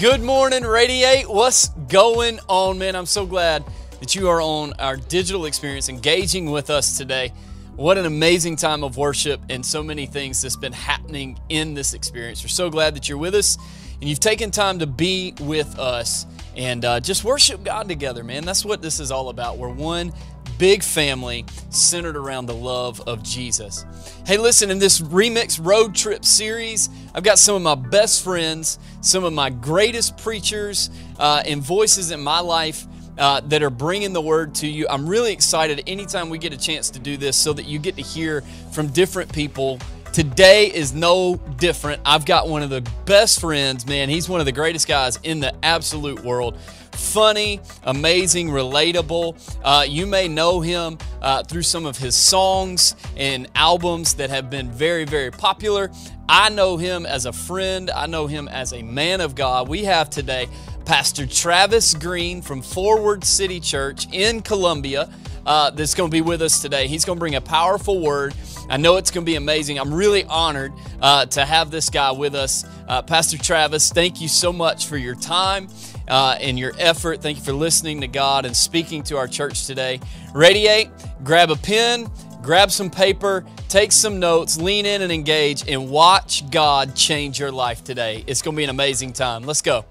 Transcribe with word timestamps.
Good 0.00 0.22
morning, 0.22 0.62
Radiate. 0.62 1.28
What's 1.28 1.68
going 1.68 2.40
on, 2.48 2.78
man? 2.78 2.96
I'm 2.96 3.04
so 3.04 3.26
glad 3.26 3.62
that 3.98 4.14
you 4.14 4.30
are 4.30 4.40
on 4.40 4.72
our 4.78 4.96
digital 4.96 5.44
experience 5.44 5.90
engaging 5.90 6.50
with 6.50 6.70
us 6.70 6.96
today. 6.96 7.34
What 7.76 7.98
an 7.98 8.06
amazing 8.06 8.56
time 8.56 8.82
of 8.82 8.96
worship 8.96 9.42
and 9.50 9.64
so 9.64 9.82
many 9.82 10.06
things 10.06 10.40
that's 10.40 10.56
been 10.56 10.72
happening 10.72 11.38
in 11.50 11.74
this 11.74 11.92
experience. 11.92 12.42
We're 12.42 12.48
so 12.48 12.70
glad 12.70 12.96
that 12.96 13.10
you're 13.10 13.18
with 13.18 13.34
us 13.34 13.58
and 14.00 14.08
you've 14.08 14.20
taken 14.20 14.50
time 14.50 14.78
to 14.78 14.86
be 14.86 15.34
with 15.38 15.78
us 15.78 16.24
and 16.56 16.82
uh, 16.82 17.00
just 17.00 17.22
worship 17.22 17.62
God 17.62 17.86
together, 17.86 18.24
man. 18.24 18.46
That's 18.46 18.64
what 18.64 18.80
this 18.80 19.00
is 19.00 19.10
all 19.10 19.28
about. 19.28 19.58
We're 19.58 19.68
one 19.68 20.14
big 20.60 20.82
family 20.82 21.42
centered 21.70 22.18
around 22.18 22.44
the 22.44 22.54
love 22.54 23.00
of 23.06 23.22
Jesus. 23.22 23.86
Hey, 24.26 24.36
listen, 24.36 24.70
in 24.70 24.78
this 24.78 25.00
Remix 25.00 25.58
Road 25.64 25.94
Trip 25.94 26.22
series, 26.22 26.90
I've 27.14 27.22
got 27.22 27.38
some 27.38 27.56
of 27.56 27.62
my 27.62 27.74
best 27.74 28.22
friends, 28.22 28.78
some 29.00 29.24
of 29.24 29.32
my 29.32 29.48
greatest 29.48 30.18
preachers 30.18 30.90
uh, 31.18 31.42
and 31.46 31.62
voices 31.62 32.10
in 32.10 32.20
my 32.20 32.40
life. 32.40 32.86
Uh, 33.18 33.38
that 33.40 33.62
are 33.62 33.68
bringing 33.68 34.14
the 34.14 34.20
word 34.20 34.54
to 34.54 34.66
you. 34.66 34.86
I'm 34.88 35.06
really 35.06 35.30
excited 35.30 35.82
anytime 35.86 36.30
we 36.30 36.38
get 36.38 36.54
a 36.54 36.56
chance 36.56 36.88
to 36.90 36.98
do 36.98 37.18
this 37.18 37.36
so 37.36 37.52
that 37.52 37.66
you 37.66 37.78
get 37.78 37.96
to 37.96 38.02
hear 38.02 38.40
from 38.72 38.86
different 38.86 39.30
people 39.30 39.78
Today 40.12 40.66
is 40.66 40.92
no 40.92 41.36
different. 41.36 42.02
I've 42.04 42.26
got 42.26 42.48
one 42.48 42.64
of 42.64 42.70
the 42.70 42.80
best 43.04 43.40
friends, 43.40 43.86
man. 43.86 44.08
He's 44.08 44.28
one 44.28 44.40
of 44.40 44.46
the 44.46 44.52
greatest 44.52 44.88
guys 44.88 45.20
in 45.22 45.38
the 45.38 45.54
absolute 45.64 46.24
world. 46.24 46.58
Funny, 46.92 47.60
amazing, 47.84 48.48
relatable. 48.48 49.36
Uh, 49.64 49.84
you 49.88 50.06
may 50.06 50.28
know 50.28 50.60
him 50.60 50.98
uh, 51.22 51.42
through 51.42 51.62
some 51.62 51.86
of 51.86 51.96
his 51.96 52.14
songs 52.14 52.94
and 53.16 53.48
albums 53.54 54.14
that 54.14 54.30
have 54.30 54.50
been 54.50 54.70
very, 54.70 55.04
very 55.04 55.30
popular. 55.30 55.90
I 56.28 56.48
know 56.48 56.76
him 56.76 57.06
as 57.06 57.26
a 57.26 57.32
friend, 57.32 57.90
I 57.90 58.06
know 58.06 58.26
him 58.26 58.48
as 58.48 58.72
a 58.72 58.82
man 58.82 59.20
of 59.20 59.34
God. 59.34 59.68
We 59.68 59.84
have 59.84 60.10
today 60.10 60.48
Pastor 60.84 61.26
Travis 61.26 61.94
Greene 61.94 62.42
from 62.42 62.62
Forward 62.62 63.24
City 63.24 63.60
Church 63.60 64.06
in 64.12 64.40
Columbia 64.40 65.10
uh, 65.46 65.70
that's 65.70 65.94
going 65.94 66.10
to 66.10 66.12
be 66.12 66.20
with 66.20 66.42
us 66.42 66.60
today. 66.60 66.86
He's 66.86 67.04
going 67.04 67.16
to 67.16 67.20
bring 67.20 67.34
a 67.34 67.40
powerful 67.40 68.00
word. 68.00 68.34
I 68.70 68.76
know 68.76 68.96
it's 68.96 69.10
going 69.10 69.26
to 69.26 69.30
be 69.30 69.34
amazing. 69.34 69.80
I'm 69.80 69.92
really 69.92 70.24
honored 70.24 70.72
uh, 71.02 71.26
to 71.26 71.44
have 71.44 71.72
this 71.72 71.90
guy 71.90 72.12
with 72.12 72.36
us. 72.36 72.64
Uh, 72.86 73.02
Pastor 73.02 73.36
Travis, 73.36 73.90
thank 73.90 74.20
you 74.20 74.28
so 74.28 74.52
much 74.52 74.86
for 74.86 74.96
your 74.96 75.16
time 75.16 75.68
uh, 76.06 76.36
and 76.40 76.56
your 76.56 76.72
effort. 76.78 77.20
Thank 77.20 77.38
you 77.38 77.42
for 77.42 77.52
listening 77.52 78.00
to 78.02 78.06
God 78.06 78.46
and 78.46 78.56
speaking 78.56 79.02
to 79.04 79.16
our 79.16 79.26
church 79.26 79.66
today. 79.66 79.98
Radiate, 80.34 80.88
grab 81.24 81.50
a 81.50 81.56
pen, 81.56 82.08
grab 82.42 82.70
some 82.70 82.90
paper, 82.90 83.44
take 83.68 83.90
some 83.90 84.20
notes, 84.20 84.56
lean 84.56 84.86
in 84.86 85.02
and 85.02 85.10
engage, 85.10 85.68
and 85.68 85.90
watch 85.90 86.48
God 86.50 86.94
change 86.94 87.40
your 87.40 87.50
life 87.50 87.82
today. 87.82 88.22
It's 88.28 88.40
going 88.40 88.54
to 88.54 88.56
be 88.56 88.64
an 88.64 88.70
amazing 88.70 89.12
time. 89.14 89.42
Let's 89.42 89.62
go. 89.62 89.84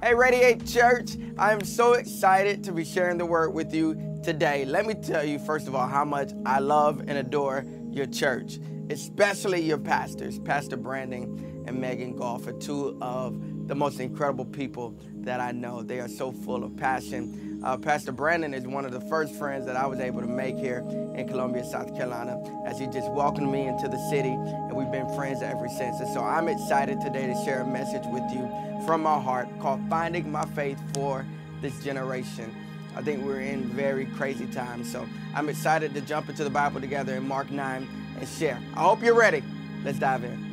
Hey, 0.00 0.14
Radiate 0.14 0.64
Church, 0.64 1.16
I 1.36 1.52
am 1.52 1.64
so 1.64 1.94
excited 1.94 2.62
to 2.62 2.72
be 2.72 2.84
sharing 2.84 3.18
the 3.18 3.26
word 3.26 3.50
with 3.52 3.74
you 3.74 4.20
today. 4.22 4.64
Let 4.64 4.86
me 4.86 4.94
tell 4.94 5.24
you, 5.24 5.40
first 5.40 5.66
of 5.66 5.74
all, 5.74 5.88
how 5.88 6.04
much 6.04 6.30
I 6.46 6.60
love 6.60 7.00
and 7.00 7.18
adore 7.18 7.66
your 7.90 8.06
church, 8.06 8.60
especially 8.90 9.60
your 9.60 9.76
pastors, 9.76 10.38
Pastor 10.38 10.76
Brandon 10.76 11.64
and 11.66 11.80
Megan 11.80 12.14
Golf, 12.14 12.46
are 12.46 12.52
two 12.52 12.96
of 13.02 13.42
the 13.66 13.74
most 13.74 13.98
incredible 13.98 14.44
people 14.44 14.96
that 15.16 15.40
I 15.40 15.50
know. 15.50 15.82
They 15.82 15.98
are 15.98 16.06
so 16.06 16.30
full 16.30 16.62
of 16.62 16.76
passion. 16.76 17.47
Uh, 17.62 17.76
Pastor 17.76 18.12
Brandon 18.12 18.54
is 18.54 18.66
one 18.66 18.84
of 18.84 18.92
the 18.92 19.00
first 19.00 19.34
friends 19.34 19.66
that 19.66 19.74
I 19.74 19.84
was 19.84 19.98
able 19.98 20.20
to 20.20 20.28
make 20.28 20.56
here 20.56 20.78
in 21.16 21.26
Columbia, 21.26 21.64
South 21.64 21.94
Carolina, 21.96 22.40
as 22.64 22.78
he 22.78 22.86
just 22.86 23.10
welcomed 23.10 23.50
me 23.50 23.66
into 23.66 23.88
the 23.88 23.98
city, 24.10 24.30
and 24.30 24.72
we've 24.76 24.92
been 24.92 25.12
friends 25.16 25.42
ever 25.42 25.68
since. 25.68 25.98
And 25.98 26.08
so 26.14 26.20
I'm 26.22 26.46
excited 26.46 27.00
today 27.00 27.26
to 27.26 27.34
share 27.44 27.62
a 27.62 27.66
message 27.66 28.04
with 28.06 28.22
you 28.30 28.48
from 28.86 29.02
my 29.02 29.20
heart 29.20 29.48
called 29.58 29.80
Finding 29.90 30.30
My 30.30 30.44
Faith 30.54 30.78
for 30.94 31.26
This 31.60 31.82
Generation. 31.82 32.54
I 32.94 33.02
think 33.02 33.24
we're 33.24 33.40
in 33.40 33.64
very 33.64 34.06
crazy 34.06 34.46
times. 34.46 34.90
So 34.90 35.04
I'm 35.34 35.48
excited 35.48 35.94
to 35.94 36.00
jump 36.00 36.28
into 36.28 36.44
the 36.44 36.50
Bible 36.50 36.80
together 36.80 37.16
in 37.16 37.26
Mark 37.26 37.50
9 37.50 37.88
and 38.20 38.28
share. 38.28 38.58
I 38.76 38.82
hope 38.82 39.02
you're 39.02 39.18
ready. 39.18 39.42
Let's 39.84 39.98
dive 39.98 40.22
in. 40.22 40.46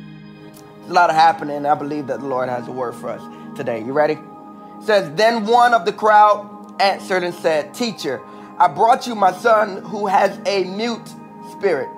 A 0.88 0.92
lot 0.92 1.10
of 1.10 1.16
happening. 1.16 1.66
I 1.66 1.74
believe 1.76 2.08
that 2.08 2.18
the 2.18 2.26
Lord 2.26 2.48
has 2.48 2.66
a 2.66 2.72
word 2.72 2.96
for 2.96 3.10
us 3.10 3.56
today. 3.56 3.78
You 3.78 3.92
ready? 3.92 4.14
It 4.14 4.84
says, 4.84 5.14
Then 5.14 5.46
one 5.46 5.72
of 5.72 5.84
the 5.84 5.92
crowd 5.92 6.55
answered 6.80 7.22
and 7.22 7.34
said, 7.34 7.74
Teacher, 7.74 8.20
I 8.58 8.68
brought 8.68 9.06
you 9.06 9.14
my 9.14 9.32
son 9.32 9.82
who 9.82 10.06
has 10.06 10.38
a 10.46 10.64
mute 10.64 11.08
spirit. 11.52 11.88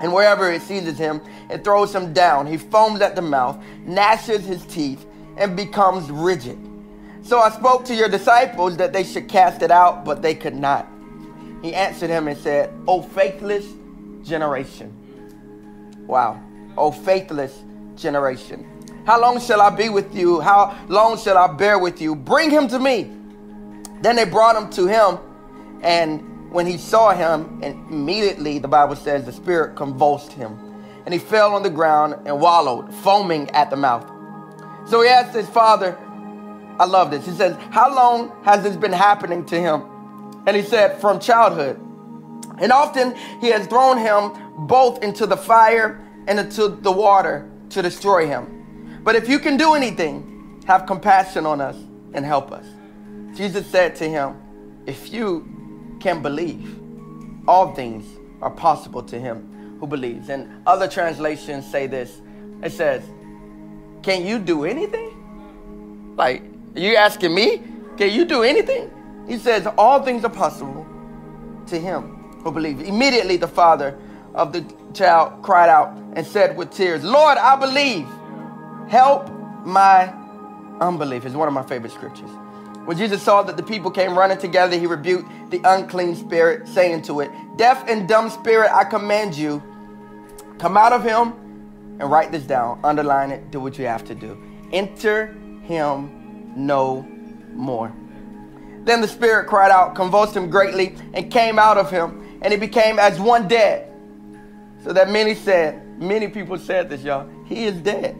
And 0.00 0.12
wherever 0.12 0.50
it 0.50 0.62
seizes 0.62 0.96
him, 0.96 1.20
it 1.50 1.64
throws 1.64 1.94
him 1.94 2.12
down. 2.12 2.46
He 2.46 2.56
foams 2.56 3.00
at 3.00 3.16
the 3.16 3.22
mouth, 3.22 3.62
gnashes 3.84 4.44
his 4.44 4.64
teeth, 4.66 5.04
and 5.36 5.56
becomes 5.56 6.10
rigid. 6.10 6.58
So 7.22 7.40
I 7.40 7.50
spoke 7.50 7.84
to 7.86 7.94
your 7.94 8.08
disciples 8.08 8.76
that 8.76 8.92
they 8.92 9.04
should 9.04 9.28
cast 9.28 9.62
it 9.62 9.70
out, 9.70 10.04
but 10.04 10.22
they 10.22 10.34
could 10.34 10.54
not. 10.54 10.88
He 11.62 11.74
answered 11.74 12.10
him 12.10 12.28
and 12.28 12.38
said, 12.38 12.72
O 12.86 13.02
faithless 13.02 13.66
generation. 14.22 14.94
Wow. 16.06 16.40
O 16.76 16.92
faithless 16.92 17.64
generation. 17.96 18.66
How 19.04 19.20
long 19.20 19.40
shall 19.40 19.60
I 19.60 19.70
be 19.70 19.88
with 19.88 20.14
you? 20.14 20.40
How 20.40 20.78
long 20.88 21.18
shall 21.18 21.36
I 21.36 21.48
bear 21.48 21.78
with 21.78 22.00
you? 22.00 22.14
Bring 22.14 22.50
him 22.50 22.68
to 22.68 22.78
me. 22.78 23.10
Then 24.00 24.16
they 24.16 24.24
brought 24.24 24.56
him 24.56 24.70
to 24.70 24.86
him, 24.86 25.18
and 25.82 26.50
when 26.50 26.66
he 26.66 26.78
saw 26.78 27.14
him, 27.14 27.60
and 27.62 27.90
immediately 27.90 28.58
the 28.58 28.68
Bible 28.68 28.96
says 28.96 29.24
the 29.24 29.32
spirit 29.32 29.76
convulsed 29.76 30.32
him, 30.32 30.58
and 31.04 31.12
he 31.12 31.18
fell 31.20 31.54
on 31.54 31.62
the 31.62 31.70
ground 31.70 32.14
and 32.26 32.40
wallowed, 32.40 32.94
foaming 32.94 33.50
at 33.50 33.70
the 33.70 33.76
mouth. 33.76 34.06
So 34.88 35.02
he 35.02 35.08
asked 35.08 35.34
his 35.34 35.48
father, 35.48 35.98
I 36.78 36.84
love 36.84 37.10
this. 37.10 37.26
He 37.26 37.32
says, 37.32 37.56
How 37.70 37.92
long 37.94 38.32
has 38.44 38.62
this 38.62 38.76
been 38.76 38.92
happening 38.92 39.44
to 39.46 39.60
him? 39.60 39.82
And 40.46 40.56
he 40.56 40.62
said, 40.62 41.00
From 41.00 41.18
childhood. 41.18 41.78
And 42.58 42.72
often 42.72 43.14
he 43.40 43.48
has 43.48 43.66
thrown 43.66 43.98
him 43.98 44.32
both 44.66 45.02
into 45.02 45.26
the 45.26 45.36
fire 45.36 46.04
and 46.26 46.38
into 46.38 46.68
the 46.68 46.92
water 46.92 47.50
to 47.70 47.82
destroy 47.82 48.26
him. 48.26 49.00
But 49.02 49.16
if 49.16 49.28
you 49.28 49.38
can 49.38 49.56
do 49.56 49.74
anything, 49.74 50.62
have 50.66 50.86
compassion 50.86 51.46
on 51.46 51.60
us 51.60 51.76
and 52.12 52.24
help 52.24 52.52
us. 52.52 52.66
Jesus 53.38 53.68
said 53.68 53.94
to 53.96 54.08
him, 54.08 54.34
If 54.84 55.12
you 55.12 55.96
can 56.00 56.22
believe, 56.22 56.76
all 57.46 57.72
things 57.72 58.04
are 58.42 58.50
possible 58.50 59.00
to 59.04 59.16
him 59.16 59.76
who 59.78 59.86
believes. 59.86 60.28
And 60.28 60.66
other 60.66 60.88
translations 60.88 61.64
say 61.70 61.86
this 61.86 62.20
it 62.64 62.72
says, 62.72 63.04
Can 64.02 64.26
you 64.26 64.40
do 64.40 64.64
anything? 64.64 66.16
Like, 66.16 66.42
you 66.74 66.96
asking 66.96 67.32
me? 67.32 67.62
Can 67.96 68.10
you 68.10 68.24
do 68.24 68.42
anything? 68.42 68.90
He 69.28 69.38
says, 69.38 69.68
All 69.78 70.02
things 70.02 70.24
are 70.24 70.30
possible 70.30 70.84
to 71.68 71.78
him 71.78 72.40
who 72.42 72.50
believes. 72.50 72.82
Immediately, 72.82 73.36
the 73.36 73.46
father 73.46 73.96
of 74.34 74.52
the 74.52 74.66
child 74.94 75.44
cried 75.44 75.68
out 75.68 75.96
and 76.14 76.26
said 76.26 76.56
with 76.56 76.72
tears, 76.72 77.04
Lord, 77.04 77.38
I 77.38 77.54
believe. 77.54 78.08
Help 78.88 79.30
my 79.64 80.12
unbelief. 80.80 81.24
It's 81.24 81.36
one 81.36 81.46
of 81.46 81.54
my 81.54 81.62
favorite 81.62 81.92
scriptures. 81.92 82.30
When 82.88 82.96
Jesus 82.96 83.22
saw 83.22 83.42
that 83.42 83.58
the 83.58 83.62
people 83.62 83.90
came 83.90 84.16
running 84.16 84.38
together, 84.38 84.78
he 84.78 84.86
rebuked 84.86 85.50
the 85.50 85.60
unclean 85.62 86.16
spirit, 86.16 86.66
saying 86.66 87.02
to 87.02 87.20
it, 87.20 87.30
Deaf 87.58 87.86
and 87.86 88.08
dumb 88.08 88.30
spirit, 88.30 88.70
I 88.72 88.84
command 88.84 89.34
you, 89.34 89.62
come 90.58 90.78
out 90.78 90.94
of 90.94 91.04
him 91.04 91.34
and 92.00 92.10
write 92.10 92.32
this 92.32 92.44
down. 92.44 92.80
Underline 92.82 93.30
it. 93.30 93.50
Do 93.50 93.60
what 93.60 93.78
you 93.78 93.84
have 93.84 94.06
to 94.06 94.14
do. 94.14 94.42
Enter 94.72 95.36
him 95.64 96.54
no 96.56 97.06
more. 97.52 97.92
Then 98.84 99.02
the 99.02 99.08
spirit 99.08 99.48
cried 99.48 99.70
out, 99.70 99.94
convulsed 99.94 100.34
him 100.34 100.48
greatly, 100.48 100.96
and 101.12 101.30
came 101.30 101.58
out 101.58 101.76
of 101.76 101.90
him, 101.90 102.40
and 102.40 102.54
he 102.54 102.58
became 102.58 102.98
as 102.98 103.20
one 103.20 103.48
dead. 103.48 103.92
So 104.82 104.94
that 104.94 105.10
many 105.10 105.34
said, 105.34 106.00
many 106.00 106.28
people 106.28 106.56
said 106.56 106.88
this, 106.88 107.02
y'all, 107.02 107.28
he 107.44 107.66
is 107.66 107.76
dead. 107.82 108.16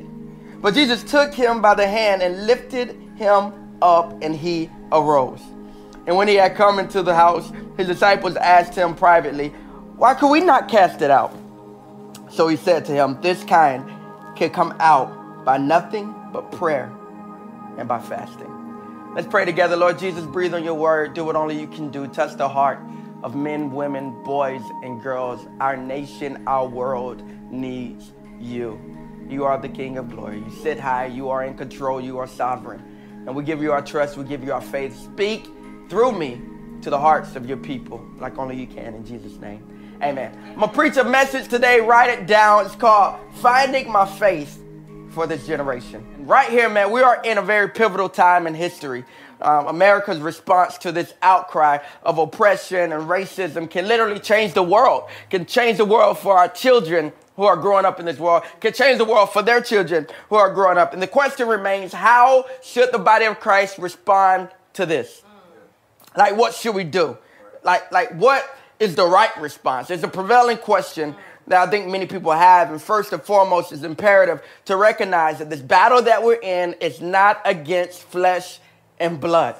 But 0.60 0.74
Jesus 0.74 1.02
took 1.04 1.32
him 1.32 1.62
by 1.62 1.74
the 1.74 1.88
hand 1.88 2.20
and 2.20 2.46
lifted 2.46 2.94
him 3.16 3.64
up, 3.82 4.22
and 4.22 4.34
he 4.34 4.70
arose. 4.92 5.40
And 6.06 6.16
when 6.16 6.28
he 6.28 6.36
had 6.36 6.56
come 6.56 6.78
into 6.78 7.02
the 7.02 7.14
house, 7.14 7.52
his 7.76 7.86
disciples 7.86 8.36
asked 8.36 8.74
him 8.74 8.94
privately, 8.94 9.48
Why 9.96 10.14
could 10.14 10.30
we 10.30 10.40
not 10.40 10.68
cast 10.68 11.02
it 11.02 11.10
out? 11.10 11.36
So 12.30 12.48
he 12.48 12.56
said 12.56 12.84
to 12.86 12.92
him, 12.92 13.20
This 13.20 13.44
kind 13.44 13.84
can 14.36 14.50
come 14.50 14.74
out 14.80 15.44
by 15.44 15.58
nothing 15.58 16.14
but 16.32 16.50
prayer 16.52 16.92
and 17.78 17.88
by 17.88 18.00
fasting. 18.00 19.12
Let's 19.14 19.26
pray 19.26 19.44
together. 19.44 19.76
Lord 19.76 19.98
Jesus, 19.98 20.24
breathe 20.26 20.54
on 20.54 20.64
your 20.64 20.74
word. 20.74 21.14
Do 21.14 21.24
what 21.24 21.36
only 21.36 21.58
you 21.58 21.66
can 21.66 21.90
do. 21.90 22.06
Touch 22.06 22.36
the 22.36 22.48
heart 22.48 22.78
of 23.22 23.34
men, 23.34 23.70
women, 23.72 24.22
boys, 24.22 24.62
and 24.82 25.02
girls. 25.02 25.46
Our 25.60 25.76
nation, 25.76 26.44
our 26.46 26.66
world 26.66 27.22
needs 27.50 28.12
you. 28.38 28.80
You 29.28 29.44
are 29.44 29.58
the 29.58 29.68
King 29.68 29.98
of 29.98 30.10
glory. 30.10 30.38
You 30.38 30.50
sit 30.62 30.78
high. 30.78 31.06
You 31.06 31.30
are 31.30 31.44
in 31.44 31.56
control. 31.56 32.00
You 32.00 32.18
are 32.18 32.26
sovereign. 32.26 32.97
And 33.26 33.34
we 33.34 33.42
give 33.44 33.62
you 33.62 33.72
our 33.72 33.82
trust. 33.82 34.16
We 34.16 34.24
give 34.24 34.42
you 34.42 34.52
our 34.52 34.60
faith. 34.60 34.96
Speak 34.96 35.48
through 35.88 36.12
me 36.12 36.40
to 36.82 36.90
the 36.90 36.98
hearts 36.98 37.36
of 37.36 37.48
your 37.48 37.58
people 37.58 38.04
like 38.18 38.38
only 38.38 38.56
you 38.56 38.66
can 38.66 38.94
in 38.94 39.04
Jesus' 39.04 39.38
name. 39.38 39.98
Amen. 40.02 40.32
I'm 40.50 40.60
going 40.60 40.68
to 40.68 40.74
preach 40.74 40.96
a 40.96 41.04
message 41.04 41.48
today. 41.48 41.80
Write 41.80 42.10
it 42.10 42.26
down. 42.26 42.66
It's 42.66 42.76
called 42.76 43.18
Finding 43.34 43.90
My 43.90 44.06
Faith 44.06 44.62
for 45.10 45.26
this 45.26 45.46
generation. 45.46 46.06
Right 46.26 46.48
here, 46.50 46.68
man, 46.68 46.92
we 46.92 47.02
are 47.02 47.20
in 47.24 47.38
a 47.38 47.42
very 47.42 47.68
pivotal 47.68 48.08
time 48.08 48.46
in 48.46 48.54
history. 48.54 49.04
Um, 49.40 49.66
America's 49.66 50.18
response 50.18 50.78
to 50.78 50.92
this 50.92 51.14
outcry 51.22 51.78
of 52.02 52.18
oppression 52.18 52.92
and 52.92 53.04
racism 53.04 53.68
can 53.70 53.88
literally 53.88 54.20
change 54.20 54.52
the 54.52 54.62
world, 54.62 55.08
can 55.30 55.46
change 55.46 55.78
the 55.78 55.84
world 55.84 56.18
for 56.18 56.36
our 56.36 56.48
children 56.48 57.12
who 57.38 57.44
are 57.44 57.56
growing 57.56 57.84
up 57.84 58.00
in 58.00 58.04
this 58.04 58.18
world, 58.18 58.42
can 58.58 58.72
change 58.72 58.98
the 58.98 59.04
world 59.04 59.32
for 59.32 59.42
their 59.42 59.60
children 59.60 60.08
who 60.28 60.34
are 60.34 60.52
growing 60.52 60.76
up. 60.76 60.92
And 60.92 61.00
the 61.00 61.06
question 61.06 61.46
remains 61.46 61.92
how 61.92 62.46
should 62.64 62.90
the 62.90 62.98
body 62.98 63.26
of 63.26 63.38
Christ 63.38 63.78
respond 63.78 64.48
to 64.72 64.84
this? 64.84 65.22
Like, 66.16 66.36
what 66.36 66.52
should 66.52 66.74
we 66.74 66.82
do? 66.82 67.16
Like, 67.62 67.92
like 67.92 68.10
what 68.10 68.44
is 68.80 68.96
the 68.96 69.06
right 69.06 69.30
response? 69.38 69.88
It's 69.88 70.02
a 70.02 70.08
prevailing 70.08 70.58
question 70.58 71.14
that 71.46 71.68
I 71.68 71.70
think 71.70 71.86
many 71.86 72.06
people 72.06 72.32
have. 72.32 72.72
And 72.72 72.82
first 72.82 73.12
and 73.12 73.22
foremost, 73.22 73.70
it's 73.70 73.84
imperative 73.84 74.42
to 74.64 74.76
recognize 74.76 75.38
that 75.38 75.48
this 75.48 75.60
battle 75.60 76.02
that 76.02 76.24
we're 76.24 76.40
in 76.42 76.74
is 76.80 77.00
not 77.00 77.40
against 77.44 78.02
flesh 78.02 78.58
and 78.98 79.20
blood. 79.20 79.54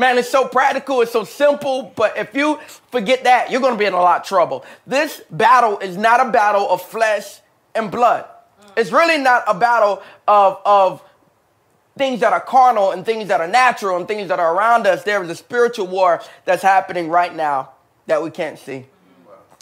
Man, 0.00 0.16
it's 0.16 0.30
so 0.30 0.48
practical, 0.48 1.02
it's 1.02 1.12
so 1.12 1.24
simple, 1.24 1.92
but 1.94 2.16
if 2.16 2.34
you 2.34 2.58
forget 2.90 3.24
that, 3.24 3.50
you're 3.50 3.60
gonna 3.60 3.76
be 3.76 3.84
in 3.84 3.92
a 3.92 4.00
lot 4.00 4.22
of 4.22 4.26
trouble. 4.26 4.64
This 4.86 5.20
battle 5.30 5.78
is 5.78 5.98
not 5.98 6.26
a 6.26 6.30
battle 6.30 6.66
of 6.70 6.80
flesh 6.80 7.40
and 7.74 7.90
blood. 7.90 8.24
It's 8.78 8.92
really 8.92 9.18
not 9.18 9.44
a 9.46 9.52
battle 9.52 10.02
of, 10.26 10.58
of 10.64 11.02
things 11.98 12.20
that 12.20 12.32
are 12.32 12.40
carnal 12.40 12.92
and 12.92 13.04
things 13.04 13.28
that 13.28 13.42
are 13.42 13.46
natural 13.46 13.98
and 13.98 14.08
things 14.08 14.28
that 14.28 14.40
are 14.40 14.54
around 14.54 14.86
us. 14.86 15.02
There 15.02 15.22
is 15.22 15.28
a 15.28 15.34
spiritual 15.34 15.86
war 15.86 16.22
that's 16.46 16.62
happening 16.62 17.10
right 17.10 17.36
now 17.36 17.72
that 18.06 18.22
we 18.22 18.30
can't 18.30 18.58
see. 18.58 18.86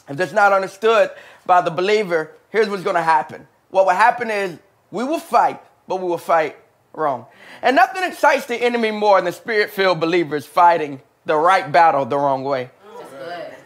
If 0.09 0.17
that's 0.17 0.33
not 0.33 0.53
understood 0.53 1.11
by 1.47 1.63
the 1.63 1.73
believer, 1.73 2.31
here's 2.51 2.69
what's 2.69 2.85
gonna 2.85 3.03
happen. 3.03 3.49
What 3.71 3.87
will 3.87 3.93
happen 3.93 4.31
is 4.31 4.57
we 4.93 5.03
will 5.03 5.19
fight, 5.19 5.61
but 5.89 5.97
we 5.97 6.07
will 6.07 6.17
fight 6.17 6.57
wrong. 6.95 7.27
And 7.63 7.77
nothing 7.77 8.03
excites 8.03 8.47
the 8.47 8.57
enemy 8.57 8.91
more 8.91 9.19
than 9.19 9.27
the 9.27 9.33
spirit 9.33 9.71
filled 9.71 10.01
believers 10.01 10.47
fighting 10.47 11.01
the 11.25 11.37
right 11.37 11.71
battle 11.71 12.05
the 12.05 12.17
wrong 12.17 12.45
way. 12.45 12.71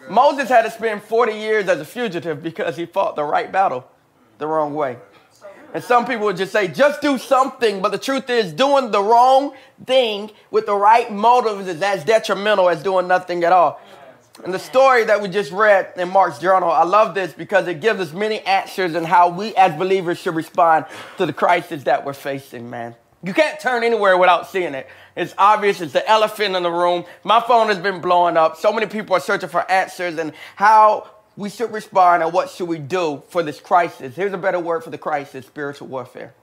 Moses 0.08 0.48
had 0.48 0.62
to 0.62 0.70
spend 0.70 1.02
40 1.02 1.32
years 1.32 1.68
as 1.68 1.80
a 1.80 1.84
fugitive 1.84 2.42
because 2.42 2.76
he 2.76 2.86
fought 2.86 3.16
the 3.16 3.24
right 3.24 3.50
battle 3.50 3.88
the 4.38 4.46
wrong 4.46 4.74
way. 4.74 4.98
And 5.74 5.82
some 5.82 6.04
people 6.04 6.26
would 6.26 6.36
just 6.36 6.52
say, 6.52 6.68
just 6.68 7.00
do 7.00 7.16
something. 7.16 7.80
But 7.80 7.92
the 7.92 7.98
truth 7.98 8.28
is, 8.28 8.52
doing 8.52 8.90
the 8.90 9.02
wrong 9.02 9.54
thing 9.86 10.30
with 10.50 10.66
the 10.66 10.74
right 10.74 11.10
motives 11.10 11.66
is 11.66 11.80
as 11.80 12.04
detrimental 12.04 12.68
as 12.68 12.82
doing 12.82 13.08
nothing 13.08 13.42
at 13.44 13.52
all. 13.52 13.80
And 14.44 14.52
the 14.52 14.58
story 14.58 15.04
that 15.04 15.22
we 15.22 15.28
just 15.28 15.52
read 15.52 15.92
in 15.96 16.08
Mark's 16.08 16.38
journal, 16.38 16.70
I 16.70 16.84
love 16.84 17.14
this 17.14 17.32
because 17.32 17.68
it 17.68 17.80
gives 17.80 18.00
us 18.00 18.12
many 18.12 18.40
answers 18.40 18.94
and 18.94 19.06
how 19.06 19.28
we 19.28 19.54
as 19.54 19.74
believers 19.78 20.18
should 20.18 20.34
respond 20.34 20.86
to 21.16 21.26
the 21.26 21.32
crisis 21.32 21.84
that 21.84 22.04
we're 22.04 22.12
facing, 22.12 22.68
man. 22.68 22.96
You 23.24 23.32
can't 23.32 23.60
turn 23.60 23.84
anywhere 23.84 24.16
without 24.16 24.50
seeing 24.50 24.74
it. 24.74 24.88
It's 25.16 25.34
obvious. 25.38 25.80
It's 25.80 25.92
the 25.92 26.08
elephant 26.08 26.56
in 26.56 26.62
the 26.62 26.70
room. 26.70 27.04
My 27.22 27.40
phone 27.40 27.68
has 27.68 27.78
been 27.78 28.00
blowing 28.00 28.36
up. 28.36 28.56
So 28.56 28.72
many 28.72 28.86
people 28.86 29.14
are 29.14 29.20
searching 29.20 29.48
for 29.48 29.70
answers 29.70 30.18
and 30.18 30.32
how 30.56 31.08
we 31.36 31.48
should 31.48 31.72
respond 31.72 32.22
and 32.22 32.32
what 32.32 32.50
should 32.50 32.68
we 32.68 32.78
do 32.78 33.22
for 33.28 33.42
this 33.42 33.60
crisis. 33.60 34.16
Here's 34.16 34.32
a 34.32 34.38
better 34.38 34.58
word 34.58 34.82
for 34.82 34.90
the 34.90 34.98
crisis 34.98 35.46
spiritual 35.46 35.88
warfare. 35.88 36.34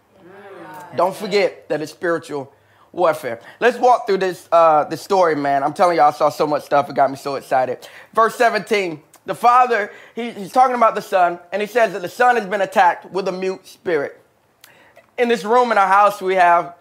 Don't 0.96 1.16
forget 1.16 1.68
that 1.70 1.82
it's 1.82 1.92
spiritual 1.92 2.52
warfare. 2.92 3.42
Let's 3.60 3.78
walk 3.78 4.08
through 4.08 4.18
this, 4.18 4.48
uh, 4.52 4.86
this 4.86 5.02
story, 5.02 5.36
man. 5.36 5.64
I'm 5.64 5.74
telling 5.74 5.98
y'all, 5.98 6.08
I 6.08 6.12
saw 6.12 6.30
so 6.30 6.48
much 6.48 6.64
stuff. 6.64 6.90
It 6.90 6.96
got 6.96 7.12
me 7.12 7.18
so 7.18 7.36
excited. 7.36 7.88
Verse 8.14 8.36
17 8.36 9.04
the 9.26 9.36
father, 9.36 9.92
he, 10.16 10.32
he's 10.32 10.52
talking 10.52 10.76
about 10.76 10.96
the 10.96 11.02
son, 11.02 11.38
and 11.52 11.62
he 11.62 11.68
says 11.68 11.94
that 11.94 12.02
the 12.02 12.10
son 12.10 12.36
has 12.36 12.48
been 12.48 12.62
attacked 12.62 13.12
with 13.12 13.28
a 13.28 13.32
mute 13.32 13.68
spirit. 13.68 14.20
In 15.20 15.28
this 15.28 15.44
room 15.44 15.72
in 15.72 15.78
our 15.78 15.88
house, 15.88 16.22
we 16.22 16.36
have 16.36 16.76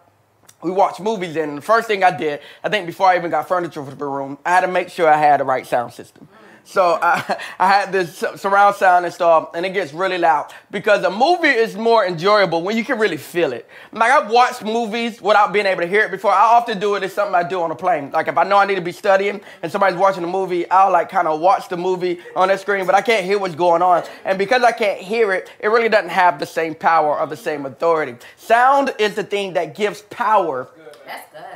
we 0.62 0.70
watch 0.70 1.00
movies 1.00 1.37
in. 1.37 1.49
And 1.50 1.58
the 1.58 1.62
first 1.62 1.88
thing 1.88 2.02
I 2.02 2.17
did, 2.17 2.40
I 2.62 2.69
think 2.69 2.87
before 2.87 3.08
I 3.08 3.17
even 3.17 3.31
got 3.31 3.46
furniture 3.46 3.85
for 3.85 3.94
the 3.94 4.05
room, 4.05 4.38
I 4.44 4.50
had 4.50 4.61
to 4.62 4.69
make 4.69 4.88
sure 4.88 5.08
I 5.08 5.17
had 5.17 5.40
the 5.40 5.44
right 5.44 5.67
sound 5.67 5.93
system. 5.93 6.29
So 6.69 6.99
I, 7.00 7.38
I 7.59 7.67
had 7.67 7.93
this 7.93 8.23
surround 8.37 8.76
sound 8.76 9.06
installed, 9.06 9.49
and 9.55 9.65
it 9.65 9.73
gets 9.73 9.94
really 9.94 10.19
loud 10.19 10.53
because 10.70 11.03
a 11.03 11.11
movie 11.11 11.49
is 11.49 11.76
more 11.76 12.05
enjoyable 12.05 12.62
when 12.62 12.76
you 12.76 12.85
can 12.85 12.99
really 12.99 13.17
feel 13.17 13.55
it. 13.55 13.67
Like 13.91 14.12
I've 14.12 14.31
watched 14.31 14.62
movies 14.62 15.23
without 15.23 15.50
being 15.53 15.65
able 15.65 15.81
to 15.81 15.87
hear 15.87 16.03
it 16.03 16.11
before. 16.11 16.31
I 16.31 16.43
often 16.56 16.79
do 16.79 16.94
it. 16.94 17.03
It's 17.03 17.15
something 17.15 17.35
I 17.35 17.43
do 17.43 17.62
on 17.62 17.70
a 17.70 17.75
plane. 17.75 18.11
Like 18.11 18.29
if 18.29 18.37
I 18.37 18.44
know 18.44 18.59
I 18.59 18.67
need 18.67 18.75
to 18.75 18.82
be 18.82 18.93
studying 18.93 19.41
and 19.62 19.73
somebody's 19.73 19.99
watching 19.99 20.23
a 20.25 20.29
movie, 20.29 20.69
I'll 20.70 20.93
like 20.93 21.09
kind 21.09 21.26
of 21.26 21.41
watch 21.41 21.70
the 21.70 21.79
movie 21.79 22.20
on 22.37 22.49
that 22.49 22.61
screen, 22.61 22.85
but 22.85 22.94
I 22.94 23.00
can't 23.00 23.25
hear 23.25 23.38
what's 23.38 23.55
going 23.55 23.81
on. 23.81 24.05
And 24.26 24.37
because 24.37 24.62
I 24.62 24.73
can't 24.73 25.00
hear 25.00 25.32
it, 25.32 25.50
it 25.61 25.69
really 25.69 25.88
doesn't 25.88 26.11
have 26.11 26.38
the 26.38 26.47
same 26.47 26.75
power 26.75 27.19
or 27.19 27.26
the 27.26 27.37
same 27.37 27.65
authority. 27.65 28.17
Sound 28.37 28.94
is 28.99 29.15
the 29.15 29.25
thing 29.25 29.55
that 29.55 29.75
gives 29.75 30.03
power 30.03 30.69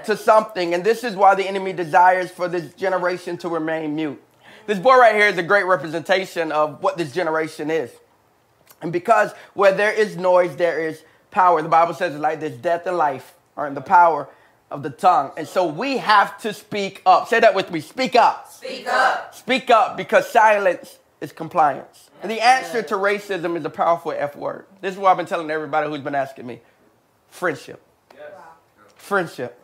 to 0.06 0.16
something, 0.16 0.72
and 0.72 0.82
this 0.82 1.04
is 1.04 1.14
why 1.14 1.34
the 1.34 1.46
enemy 1.46 1.74
desires 1.74 2.30
for 2.30 2.48
this 2.48 2.72
generation 2.72 3.36
to 3.36 3.50
remain 3.50 3.94
mute. 3.94 4.20
This 4.66 4.78
boy 4.78 4.96
right 4.96 5.14
here 5.14 5.26
is 5.26 5.38
a 5.38 5.42
great 5.42 5.64
representation 5.64 6.52
of 6.52 6.82
what 6.82 6.96
this 6.96 7.12
generation 7.12 7.70
is. 7.70 7.90
And 8.80 8.92
because 8.92 9.32
where 9.54 9.72
there 9.72 9.92
is 9.92 10.16
noise, 10.16 10.56
there 10.56 10.80
is 10.80 11.02
power. 11.30 11.62
The 11.62 11.68
Bible 11.68 11.94
says 11.94 12.14
it 12.14 12.18
like 12.18 12.40
this 12.40 12.56
death 12.56 12.86
and 12.86 12.96
life 12.96 13.34
are 13.56 13.66
in 13.66 13.74
the 13.74 13.80
power 13.80 14.28
of 14.70 14.82
the 14.82 14.90
tongue. 14.90 15.32
And 15.36 15.46
so 15.46 15.66
we 15.66 15.98
have 15.98 16.38
to 16.42 16.52
speak 16.52 17.02
up. 17.06 17.28
Say 17.28 17.40
that 17.40 17.54
with 17.54 17.70
me. 17.70 17.80
Speak 17.80 18.16
up. 18.16 18.50
Speak 18.50 18.86
up. 18.88 19.34
Speak 19.34 19.70
up 19.70 19.96
because 19.96 20.28
silence 20.28 20.98
is 21.20 21.32
compliance. 21.32 22.10
And 22.22 22.30
the 22.30 22.40
answer 22.40 22.82
to 22.82 22.94
racism 22.94 23.56
is 23.56 23.64
a 23.64 23.70
powerful 23.70 24.12
F 24.12 24.36
word. 24.36 24.66
This 24.80 24.94
is 24.94 24.98
what 24.98 25.10
I've 25.10 25.16
been 25.16 25.26
telling 25.26 25.50
everybody 25.50 25.88
who's 25.88 26.00
been 26.00 26.14
asking 26.14 26.46
me. 26.46 26.60
Friendship. 27.28 27.80
Yes. 28.14 28.30
Friendship. 28.96 29.58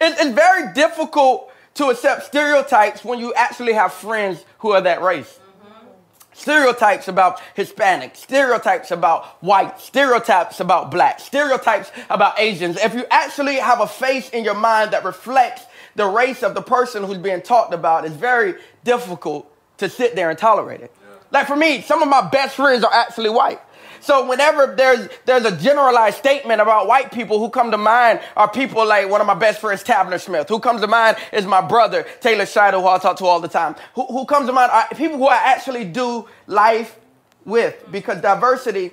It's, 0.00 0.20
it's 0.20 0.30
very 0.30 0.72
difficult 0.74 1.49
to 1.74 1.86
accept 1.86 2.26
stereotypes 2.26 3.04
when 3.04 3.18
you 3.18 3.32
actually 3.34 3.72
have 3.72 3.92
friends 3.92 4.44
who 4.58 4.72
are 4.72 4.80
that 4.80 5.02
race. 5.02 5.38
Mm-hmm. 5.38 5.86
Stereotypes 6.32 7.08
about 7.08 7.40
Hispanic, 7.54 8.16
stereotypes 8.16 8.90
about 8.90 9.42
white, 9.42 9.80
stereotypes 9.80 10.60
about 10.60 10.90
black, 10.90 11.20
stereotypes 11.20 11.90
about 12.08 12.38
Asians. 12.38 12.76
If 12.76 12.94
you 12.94 13.04
actually 13.10 13.56
have 13.56 13.80
a 13.80 13.86
face 13.86 14.28
in 14.30 14.44
your 14.44 14.54
mind 14.54 14.92
that 14.92 15.04
reflects 15.04 15.64
the 15.96 16.06
race 16.06 16.42
of 16.42 16.54
the 16.54 16.62
person 16.62 17.04
who's 17.04 17.18
being 17.18 17.42
talked 17.42 17.74
about, 17.74 18.04
it's 18.04 18.14
very 18.14 18.54
difficult 18.84 19.50
to 19.78 19.88
sit 19.88 20.14
there 20.14 20.30
and 20.30 20.38
tolerate 20.38 20.80
it. 20.80 20.94
Yeah. 21.00 21.16
Like 21.30 21.46
for 21.46 21.56
me, 21.56 21.82
some 21.82 22.02
of 22.02 22.08
my 22.08 22.28
best 22.28 22.56
friends 22.56 22.84
are 22.84 22.92
actually 22.92 23.30
white. 23.30 23.60
So 24.00 24.26
whenever 24.26 24.74
there's 24.74 25.08
there's 25.26 25.44
a 25.44 25.56
generalized 25.56 26.16
statement 26.16 26.60
about 26.60 26.86
white 26.86 27.12
people, 27.12 27.38
who 27.38 27.50
come 27.50 27.70
to 27.70 27.78
mind 27.78 28.20
are 28.36 28.50
people 28.50 28.86
like 28.86 29.08
one 29.08 29.20
of 29.20 29.26
my 29.26 29.34
best 29.34 29.60
friends, 29.60 29.84
Tavner 29.84 30.20
Smith. 30.20 30.48
Who 30.48 30.60
comes 30.60 30.80
to 30.80 30.86
mind 30.86 31.16
is 31.32 31.46
my 31.46 31.60
brother, 31.60 32.06
Taylor 32.20 32.44
Scheider, 32.44 32.80
who 32.80 32.86
I 32.88 32.98
talk 32.98 33.16
to 33.18 33.26
all 33.26 33.40
the 33.40 33.48
time. 33.48 33.76
Who, 33.94 34.06
who 34.06 34.24
comes 34.24 34.46
to 34.46 34.52
mind 34.52 34.70
are 34.72 34.88
people 34.88 35.18
who 35.18 35.26
I 35.26 35.36
actually 35.36 35.84
do 35.84 36.28
life 36.46 36.98
with 37.44 37.90
because 37.90 38.20
diversity 38.20 38.92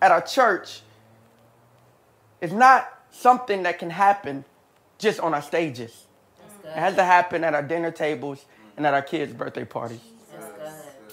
at 0.00 0.12
our 0.12 0.22
church 0.22 0.82
is 2.40 2.52
not 2.52 2.88
something 3.10 3.62
that 3.62 3.78
can 3.78 3.90
happen 3.90 4.44
just 4.98 5.20
on 5.20 5.34
our 5.34 5.42
stages. 5.42 6.06
It 6.64 6.70
has 6.78 6.94
to 6.96 7.04
happen 7.04 7.44
at 7.44 7.54
our 7.54 7.62
dinner 7.62 7.90
tables 7.90 8.44
and 8.76 8.86
at 8.86 8.94
our 8.94 9.02
kids' 9.02 9.32
birthday 9.32 9.64
parties. 9.64 10.00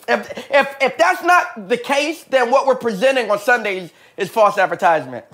If, 0.08 0.52
if, 0.52 0.76
if 0.82 0.98
that's 0.98 1.24
not 1.24 1.70
the 1.70 1.78
case, 1.78 2.24
then 2.24 2.52
what 2.52 2.66
we're 2.68 2.76
presenting 2.76 3.30
on 3.30 3.40
Sundays 3.40 3.92
is 4.18 4.30
false 4.30 4.58
advertisement. 4.58 5.26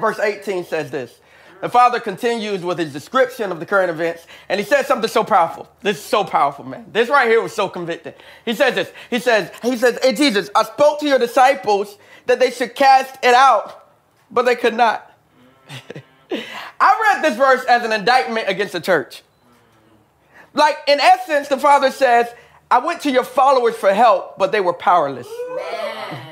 Verse 0.00 0.18
18 0.18 0.64
says 0.64 0.90
this. 0.90 1.20
The 1.60 1.70
father 1.70 2.00
continues 2.00 2.62
with 2.62 2.78
his 2.78 2.92
description 2.92 3.50
of 3.50 3.60
the 3.60 3.66
current 3.66 3.90
events, 3.90 4.26
and 4.48 4.60
he 4.60 4.66
says 4.66 4.86
something 4.86 5.08
so 5.08 5.24
powerful. 5.24 5.68
This 5.80 5.96
is 5.96 6.04
so 6.04 6.22
powerful, 6.22 6.64
man. 6.64 6.84
This 6.92 7.08
right 7.08 7.28
here 7.28 7.40
was 7.40 7.54
so 7.54 7.68
convicting. 7.68 8.12
He 8.44 8.54
says 8.54 8.74
this. 8.74 8.92
He 9.08 9.18
says, 9.18 9.50
he 9.62 9.76
says, 9.76 9.98
Hey 10.02 10.12
Jesus, 10.12 10.50
I 10.54 10.64
spoke 10.64 11.00
to 11.00 11.06
your 11.06 11.18
disciples 11.18 11.96
that 12.26 12.40
they 12.40 12.50
should 12.50 12.74
cast 12.74 13.16
it 13.24 13.34
out, 13.34 13.90
but 14.30 14.42
they 14.42 14.54
could 14.54 14.74
not. 14.74 15.10
I 16.80 17.14
read 17.14 17.24
this 17.24 17.36
verse 17.36 17.64
as 17.64 17.84
an 17.84 17.92
indictment 17.92 18.48
against 18.48 18.72
the 18.72 18.80
church. 18.80 19.22
Like, 20.52 20.76
in 20.86 21.00
essence, 21.00 21.48
the 21.48 21.58
father 21.58 21.90
says, 21.90 22.28
I 22.70 22.78
went 22.78 23.00
to 23.02 23.10
your 23.10 23.24
followers 23.24 23.76
for 23.76 23.92
help, 23.94 24.38
but 24.38 24.50
they 24.50 24.60
were 24.60 24.72
powerless. 24.72 25.28
Man. 25.56 26.26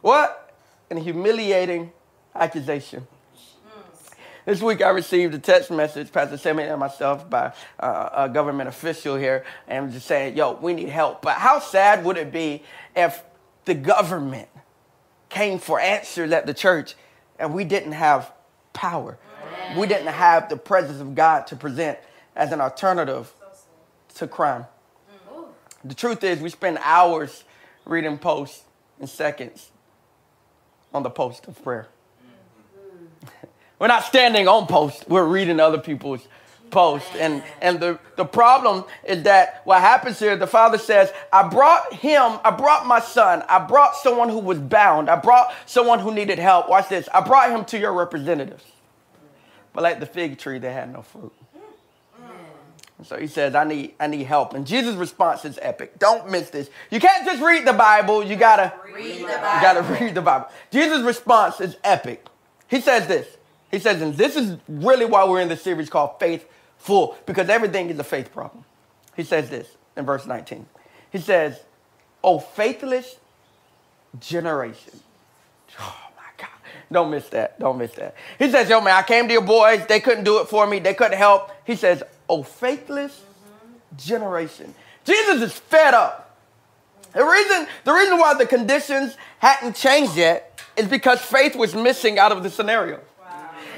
What? 0.00 0.54
An 0.90 0.96
humiliating 0.96 1.92
accusation. 2.34 3.06
This 4.46 4.62
week 4.62 4.80
I 4.80 4.88
received 4.88 5.34
a 5.34 5.38
text 5.38 5.70
message, 5.70 6.10
Pastor 6.10 6.38
Sammy 6.38 6.62
and 6.62 6.80
myself, 6.80 7.28
by 7.28 7.52
uh, 7.78 8.08
a 8.14 8.28
government 8.30 8.70
official 8.70 9.14
here, 9.14 9.44
and 9.66 9.92
just 9.92 10.06
saying, 10.06 10.38
yo, 10.38 10.52
we 10.52 10.72
need 10.72 10.88
help. 10.88 11.20
But 11.20 11.34
how 11.34 11.58
sad 11.58 12.02
would 12.06 12.16
it 12.16 12.32
be 12.32 12.62
if 12.96 13.22
the 13.66 13.74
government 13.74 14.48
came 15.28 15.58
for 15.58 15.78
answers 15.78 16.32
at 16.32 16.46
the 16.46 16.54
church 16.54 16.94
and 17.38 17.52
we 17.52 17.64
didn't 17.64 17.92
have 17.92 18.32
power? 18.72 19.18
We 19.76 19.86
didn't 19.86 20.06
have 20.06 20.48
the 20.48 20.56
presence 20.56 21.02
of 21.02 21.14
God 21.14 21.46
to 21.48 21.56
present 21.56 21.98
as 22.34 22.50
an 22.52 22.62
alternative 22.62 23.30
to 24.14 24.26
crime. 24.26 24.64
The 25.84 25.94
truth 25.94 26.24
is, 26.24 26.40
we 26.40 26.50
spend 26.50 26.78
hours 26.82 27.44
reading 27.84 28.18
posts 28.18 28.64
and 28.98 29.08
seconds 29.08 29.70
on 30.92 31.02
the 31.02 31.10
post 31.10 31.46
of 31.46 31.62
prayer. 31.62 31.88
We're 33.78 33.86
not 33.86 34.04
standing 34.04 34.48
on 34.48 34.66
post. 34.66 35.08
We're 35.08 35.24
reading 35.24 35.60
other 35.60 35.78
people's 35.78 36.26
post. 36.70 37.06
And 37.16 37.42
and 37.62 37.78
the, 37.78 37.98
the 38.16 38.24
problem 38.24 38.84
is 39.04 39.22
that 39.22 39.62
what 39.64 39.80
happens 39.80 40.18
here, 40.18 40.36
the 40.36 40.46
father 40.46 40.78
says, 40.78 41.12
I 41.32 41.48
brought 41.48 41.94
him, 41.94 42.40
I 42.44 42.50
brought 42.50 42.86
my 42.86 43.00
son, 43.00 43.44
I 43.48 43.60
brought 43.60 43.94
someone 43.96 44.28
who 44.28 44.40
was 44.40 44.58
bound, 44.58 45.08
I 45.08 45.16
brought 45.16 45.54
someone 45.66 46.00
who 46.00 46.12
needed 46.12 46.38
help. 46.38 46.68
Watch 46.68 46.88
this. 46.88 47.08
I 47.14 47.20
brought 47.20 47.50
him 47.50 47.64
to 47.66 47.78
your 47.78 47.92
representatives. 47.92 48.64
But 49.72 49.82
like 49.84 50.00
the 50.00 50.06
fig 50.06 50.38
tree, 50.38 50.58
they 50.58 50.72
had 50.72 50.92
no 50.92 51.02
fruit. 51.02 51.32
So 53.04 53.16
he 53.16 53.28
says, 53.28 53.54
I 53.54 53.64
need, 53.64 53.94
I 54.00 54.08
need 54.08 54.24
help. 54.24 54.54
And 54.54 54.66
Jesus' 54.66 54.96
response 54.96 55.44
is 55.44 55.58
epic. 55.62 55.98
Don't 55.98 56.30
miss 56.30 56.50
this. 56.50 56.68
You 56.90 56.98
can't 56.98 57.24
just 57.24 57.40
read 57.40 57.64
the 57.64 57.72
Bible, 57.72 58.24
you 58.24 58.34
gotta 58.34 58.74
read 58.92 59.20
the 59.20 59.26
Bible. 59.26 59.54
You 59.54 59.62
gotta 59.62 59.82
read 59.82 60.14
the 60.14 60.22
Bible. 60.22 60.48
Jesus' 60.72 61.02
response 61.02 61.60
is 61.60 61.76
epic. 61.84 62.26
He 62.66 62.80
says 62.80 63.06
this. 63.06 63.36
He 63.70 63.78
says, 63.78 64.02
and 64.02 64.14
this 64.14 64.34
is 64.34 64.56
really 64.68 65.04
why 65.04 65.24
we're 65.26 65.40
in 65.40 65.48
the 65.48 65.56
series 65.56 65.88
called 65.88 66.18
Faithful, 66.18 67.16
because 67.26 67.48
everything 67.48 67.90
is 67.90 67.98
a 67.98 68.04
faith 68.04 68.32
problem. 68.32 68.64
He 69.14 69.22
says 69.22 69.50
this 69.50 69.68
in 69.96 70.04
verse 70.04 70.26
19. 70.26 70.66
He 71.10 71.18
says, 71.18 71.60
Oh, 72.22 72.40
faithless 72.40 73.16
generation. 74.18 75.00
Oh 75.80 75.96
my 76.16 76.22
God. 76.36 76.50
Don't 76.90 77.10
miss 77.10 77.28
that. 77.28 77.58
Don't 77.60 77.78
miss 77.78 77.92
that. 77.92 78.14
He 78.38 78.50
says, 78.50 78.68
Yo, 78.68 78.80
man, 78.80 78.94
I 78.94 79.02
came 79.02 79.28
to 79.28 79.32
your 79.32 79.42
boys. 79.42 79.86
They 79.86 80.00
couldn't 80.00 80.24
do 80.24 80.40
it 80.40 80.48
for 80.48 80.66
me. 80.66 80.78
They 80.78 80.94
couldn't 80.94 81.18
help. 81.18 81.50
He 81.64 81.76
says, 81.76 82.02
Oh, 82.28 82.42
faithless 82.42 83.22
generation. 83.96 84.74
Jesus 85.04 85.42
is 85.42 85.52
fed 85.52 85.94
up. 85.94 86.36
The 87.14 87.24
reason, 87.24 87.66
the 87.84 87.92
reason 87.92 88.18
why 88.18 88.34
the 88.34 88.46
conditions 88.46 89.16
hadn't 89.38 89.76
changed 89.76 90.16
yet 90.16 90.60
is 90.76 90.86
because 90.86 91.20
faith 91.20 91.56
was 91.56 91.74
missing 91.74 92.18
out 92.18 92.32
of 92.32 92.42
the 92.42 92.50
scenario. 92.50 93.00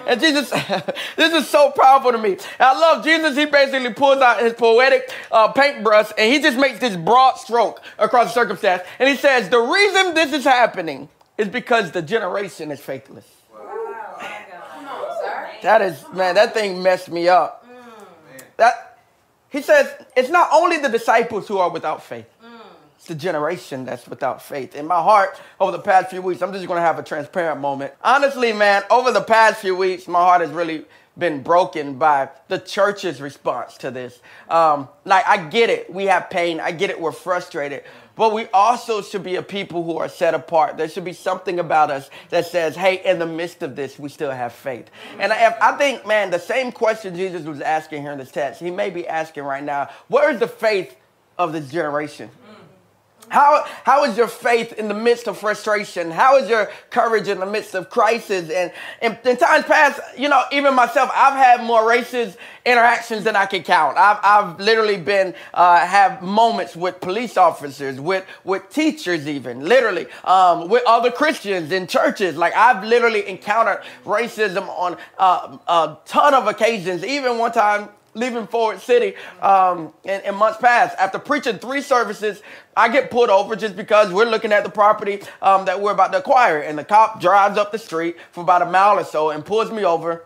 And 0.07 0.21
Jesus, 0.21 0.51
this 1.17 1.33
is 1.33 1.49
so 1.49 1.71
powerful 1.71 2.13
to 2.13 2.19
me. 2.19 2.37
I 2.59 2.79
love 2.79 3.05
Jesus. 3.05 3.37
He 3.37 3.47
basically 3.47 3.93
pulls 3.93 4.21
out 4.21 4.43
his 4.43 4.55
poetic 4.55 5.13
uh, 5.31 5.53
paintbrush 5.53 6.11
and 6.19 6.33
he 6.33 6.41
just 6.41 6.59
makes 6.59 6.81
this 6.81 6.97
broad 6.97 7.35
stroke 7.35 7.81
across 7.99 8.29
the 8.29 8.33
circumstance. 8.33 8.83
And 8.99 9.09
he 9.09 9.17
says, 9.17 9.49
The 9.49 9.61
reason 9.61 10.15
this 10.15 10.33
is 10.33 10.45
happening 10.45 11.09
is 11.39 11.49
because 11.49 11.93
the 11.93 12.03
generation 12.03 12.71
is 12.71 12.81
faithless. 12.81 13.27
Wow. 13.53 14.19
That 15.63 15.83
is, 15.83 16.03
man, 16.13 16.35
that 16.35 16.55
thing 16.55 16.83
messed 16.83 17.11
me 17.11 17.29
up. 17.29 17.60
That 18.61 18.99
he 19.49 19.63
says 19.63 19.91
it's 20.15 20.29
not 20.29 20.51
only 20.53 20.77
the 20.77 20.91
disciples 20.91 21.49
who 21.49 21.57
are 21.57 21.71
without 21.71 22.03
faith. 22.05 22.27
It's 22.97 23.07
the 23.07 23.15
generation 23.15 23.87
that's 23.87 24.07
without 24.07 24.43
faith. 24.43 24.75
In 24.75 24.87
my 24.87 25.01
heart, 25.03 25.41
over 25.59 25.73
the 25.73 25.79
past 25.79 26.11
few 26.11 26.21
weeks, 26.21 26.43
I'm 26.43 26.53
just 26.53 26.69
gonna 26.69 26.83
have 26.83 26.99
a 26.99 27.03
transparent 27.03 27.59
moment. 27.59 27.95
Honestly, 28.05 28.53
man, 28.53 28.83
over 28.91 29.13
the 29.13 29.23
past 29.23 29.63
few 29.63 29.75
weeks, 29.75 30.07
my 30.07 30.19
heart 30.19 30.43
has 30.43 30.51
really 30.51 30.85
been 31.17 31.43
broken 31.43 31.95
by 31.95 32.29
the 32.49 32.59
church's 32.59 33.23
response 33.23 33.79
to 33.79 33.91
this. 33.91 34.21
Um, 34.51 34.91
like, 35.07 35.27
I 35.27 35.39
get 35.49 35.71
it. 35.71 35.91
We 35.91 36.05
have 36.05 36.29
pain. 36.29 36.61
I 36.61 36.73
get 36.73 36.91
it. 36.91 37.01
We're 37.01 37.13
frustrated. 37.13 37.85
But 38.17 38.33
we 38.33 38.47
also 38.49 39.03
should 39.03 39.23
be 39.23 39.37
a 39.37 39.43
people 39.43 39.85
who 39.85 39.99
are 39.99 40.09
set 40.09 40.35
apart. 40.35 40.77
There 40.77 40.89
should 40.89 41.05
be 41.05 41.13
something 41.13 41.59
about 41.59 41.91
us 41.91 42.11
that 42.31 42.47
says, 42.47 42.77
hey, 42.77 43.03
in 43.05 43.19
the 43.19 43.27
midst 43.27 43.63
of 43.63 43.77
this, 43.77 43.99
we 43.99 44.09
still 44.09 44.31
have 44.31 44.53
faith. 44.53 44.91
And 45.19 45.33
I, 45.33 45.57
I 45.61 45.77
think, 45.79 46.07
man, 46.07 46.31
the 46.31 46.39
same 46.39 46.73
question 46.73 47.15
Jesus 47.15 47.47
was 47.47 47.61
asking 47.61 48.03
here 48.03 48.13
in 48.13 48.19
this 48.19 48.31
text, 48.31 48.61
he 48.61 48.71
may 48.71 48.91
be 48.91 49.07
asking 49.09 49.45
right 49.45 49.65
now, 49.65 49.89
where 50.09 50.31
is 50.31 50.41
the 50.41 50.49
faith 50.49 50.97
of 51.39 51.53
this 51.53 51.71
generation? 51.71 52.31
How, 53.31 53.65
how 53.85 54.05
is 54.05 54.17
your 54.17 54.27
faith 54.27 54.73
in 54.73 54.89
the 54.89 54.95
midst 54.95 55.29
of 55.29 55.39
frustration? 55.39 56.11
How 56.11 56.37
is 56.37 56.49
your 56.49 56.71
courage 56.91 57.29
in 57.29 57.39
the 57.39 57.47
midst 57.47 57.75
of 57.75 57.89
crisis? 57.89 58.51
And, 58.51 58.73
in 59.01 59.37
times 59.37 59.65
past, 59.65 60.01
you 60.19 60.29
know, 60.29 60.43
even 60.53 60.75
myself, 60.75 61.11
I've 61.15 61.35
had 61.35 61.65
more 61.65 61.83
racist 61.83 62.37
interactions 62.67 63.25
than 63.25 63.37
I 63.37 63.47
can 63.47 63.63
count. 63.63 63.97
I've, 63.97 64.19
I've 64.23 64.61
literally 64.61 64.97
been, 64.97 65.35
uh, 65.55 65.87
have 65.87 66.23
moments 66.23 66.75
with 66.75 67.01
police 67.01 67.37
officers, 67.37 68.01
with, 68.01 68.27
with 68.43 68.69
teachers 68.69 69.29
even, 69.29 69.61
literally, 69.61 70.07
um, 70.25 70.69
with 70.69 70.83
other 70.87 71.13
Christians 71.13 71.71
in 71.71 71.87
churches. 71.87 72.37
Like 72.37 72.55
I've 72.57 72.85
literally 72.85 73.29
encountered 73.29 73.83
racism 74.05 74.69
on 74.69 74.97
uh, 75.19 75.57
a 75.69 75.99
ton 76.05 76.35
of 76.35 76.49
occasions. 76.49 77.05
Even 77.05 77.39
one 77.39 77.53
time 77.53 77.89
leaving 78.15 78.47
Forward 78.47 78.81
City 78.81 79.15
um, 79.41 79.93
in, 80.05 80.21
in, 80.23 80.35
months 80.35 80.59
past. 80.59 80.97
After 80.99 81.19
preaching 81.19 81.59
three 81.59 81.81
services, 81.81 82.43
I 82.77 82.89
get 82.89 83.11
pulled 83.11 83.31
over 83.31 83.57
just 83.57 83.77
because 83.77 84.13
we're 84.13 84.25
looking 84.25 84.53
at 84.53 84.65
the 84.65 84.71
property 84.71 85.23
um, 85.43 85.65
that 85.67 85.81
we're 85.81 85.93
about 85.93 86.13
to 86.13 86.19
acquire. 86.19 86.61
And 86.61 86.79
the 86.79 86.85
cop 86.85 87.21
drives 87.21 87.57
up 87.57 87.73
the 87.73 87.79
street 87.79 88.17
for 88.33 88.43
about 88.43 88.63
a 88.63 88.67
mile 88.67 88.99
or 88.99 89.05
so 89.05 89.31
and 89.31 89.45
pulls 89.45 89.71
me 89.71 89.85
over 89.85 90.25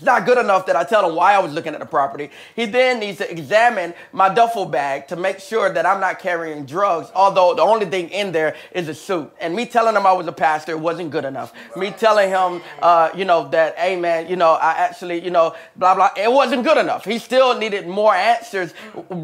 not 0.00 0.24
good 0.26 0.38
enough 0.38 0.66
that 0.66 0.76
I 0.76 0.84
tell 0.84 1.08
him 1.08 1.14
why 1.14 1.34
I 1.34 1.38
was 1.38 1.52
looking 1.52 1.74
at 1.74 1.80
the 1.80 1.86
property. 1.86 2.30
He 2.56 2.66
then 2.66 3.00
needs 3.00 3.18
to 3.18 3.30
examine 3.30 3.94
my 4.12 4.32
duffel 4.32 4.64
bag 4.64 5.08
to 5.08 5.16
make 5.16 5.38
sure 5.38 5.72
that 5.72 5.84
I'm 5.84 6.00
not 6.00 6.18
carrying 6.18 6.64
drugs, 6.64 7.10
although 7.14 7.54
the 7.54 7.62
only 7.62 7.86
thing 7.86 8.08
in 8.08 8.32
there 8.32 8.56
is 8.72 8.88
a 8.88 8.94
suit. 8.94 9.30
And 9.40 9.54
me 9.54 9.66
telling 9.66 9.94
him 9.94 10.06
I 10.06 10.12
was 10.12 10.26
a 10.26 10.32
pastor 10.32 10.78
wasn't 10.78 11.10
good 11.10 11.24
enough. 11.24 11.52
Me 11.76 11.90
telling 11.90 12.30
him, 12.30 12.62
uh, 12.80 13.10
you 13.14 13.24
know, 13.24 13.48
that, 13.50 13.76
hey 13.78 13.96
man, 13.96 14.28
you 14.28 14.36
know, 14.36 14.52
I 14.52 14.72
actually, 14.72 15.22
you 15.22 15.30
know, 15.30 15.54
blah, 15.76 15.94
blah, 15.94 16.10
it 16.16 16.30
wasn't 16.32 16.64
good 16.64 16.78
enough. 16.78 17.04
He 17.04 17.18
still 17.18 17.58
needed 17.58 17.86
more 17.86 18.14
answers 18.14 18.74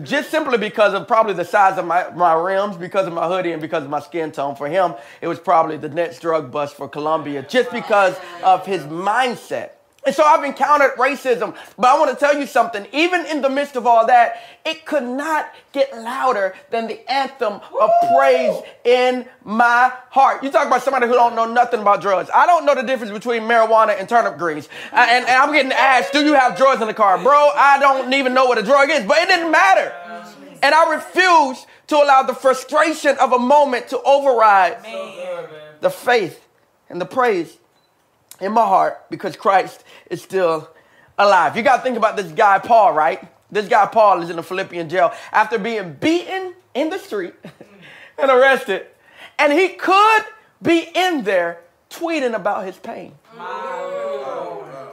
just 0.03 0.31
simply 0.31 0.59
because 0.59 0.95
of 0.95 1.09
probably 1.09 1.35
the 1.35 1.45
size 1.45 1.79
of 1.79 1.87
my, 1.87 2.11
my 2.11 2.35
rims, 2.35 2.77
because 2.77 3.07
of 3.07 3.13
my 3.13 3.27
hoodie, 3.27 3.53
and 3.53 3.63
because 3.63 3.85
of 3.85 3.91
my 3.91 4.01
skin 4.01 4.33
tone. 4.33 4.55
For 4.57 4.69
him, 4.69 4.95
it 5.21 5.29
was 5.29 5.39
probably 5.39 5.77
the 5.77 5.89
next 5.89 6.21
drug 6.21 6.51
bust 6.51 6.77
for 6.77 6.89
Columbia 6.89 7.43
just 7.43 7.71
because 7.71 8.17
of 8.43 8.67
his 8.67 8.83
mindset. 8.83 9.71
And 10.09 10.15
so 10.15 10.25
I've 10.25 10.43
encountered 10.43 10.93
racism, 10.93 11.55
but 11.77 11.87
I 11.87 11.99
want 11.99 12.11
to 12.11 12.17
tell 12.17 12.35
you 12.35 12.47
something. 12.47 12.87
Even 12.95 13.27
in 13.27 13.43
the 13.43 13.51
midst 13.51 13.77
of 13.77 13.87
all 13.87 14.07
that, 14.07 14.41
it 14.65 14.87
could 14.87 15.03
not 15.03 15.53
get 15.73 15.95
louder 15.95 16.55
than 16.71 16.89
the 16.89 17.13
anthem 17.13 17.61
of 17.79 17.91
praise 18.17 18.57
in 18.85 19.29
my 19.45 19.93
heart. 20.09 20.43
You 20.43 20.51
talk 20.51 20.67
about 20.67 20.83
somebody 20.83 21.07
who 21.09 21.13
don't 21.13 21.37
know 21.37 21.45
nothing 21.45 21.81
about 21.81 22.01
drugs. 22.01 22.31
I 22.35 22.47
don't 22.47 22.65
know 22.65 22.75
the 22.75 22.85
difference 22.85 23.13
between 23.13 23.43
marijuana 23.43 24.01
and 24.01 24.09
turnip 24.09 24.39
greens. 24.39 24.71
And, 24.93 25.27
and 25.27 25.29
I'm 25.29 25.53
getting 25.53 25.73
asked, 25.73 26.15
do 26.15 26.25
you 26.25 26.33
have 26.33 26.57
drugs 26.57 26.81
in 26.81 26.87
the 26.87 26.95
car? 26.95 27.23
Bro, 27.23 27.51
I 27.55 27.77
don't 27.79 28.11
even 28.15 28.33
know 28.33 28.47
what 28.47 28.57
a 28.57 28.63
drug 28.63 28.89
is, 28.89 29.05
but 29.05 29.19
it 29.19 29.29
didn't 29.29 29.53
matter. 29.53 29.93
And 30.63 30.75
I 30.75 30.95
refuse 30.95 31.67
to 31.89 31.97
allow 31.97 32.23
the 32.23 32.35
frustration 32.35 33.15
of 33.19 33.33
a 33.33 33.39
moment 33.39 33.89
to 33.89 34.01
override 34.01 34.79
the 35.83 35.91
faith 35.91 36.49
and 36.89 36.99
the 36.99 37.05
praise 37.05 37.59
in 38.41 38.53
my 38.53 38.67
heart 38.67 39.05
because 39.11 39.37
Christ 39.37 39.85
is 40.11 40.23
still 40.23 40.69
alive. 41.19 41.57
You 41.57 41.63
got 41.63 41.79
to 41.79 41.83
think 41.83 41.97
about 41.97 42.17
this 42.17 42.31
guy, 42.33 42.59
Paul, 42.59 42.93
right? 42.93 43.27
This 43.51 43.69
guy, 43.69 43.87
Paul, 43.87 44.23
is 44.23 44.31
in 44.31 44.37
the 44.37 44.43
Philippian 44.43 44.89
jail 44.89 45.13
after 45.33 45.59
being 45.59 45.95
beaten 45.95 46.55
in 46.75 46.91
the 46.91 46.99
street 46.99 47.35
and 48.19 48.31
arrested. 48.31 48.87
And 49.39 49.53
he 49.53 49.71
could 49.71 50.23
be 50.63 50.89
in 50.95 51.25
there 51.25 51.61
tweeting 51.91 52.35
about 52.35 52.67
his 52.67 52.77
pain. 52.77 53.15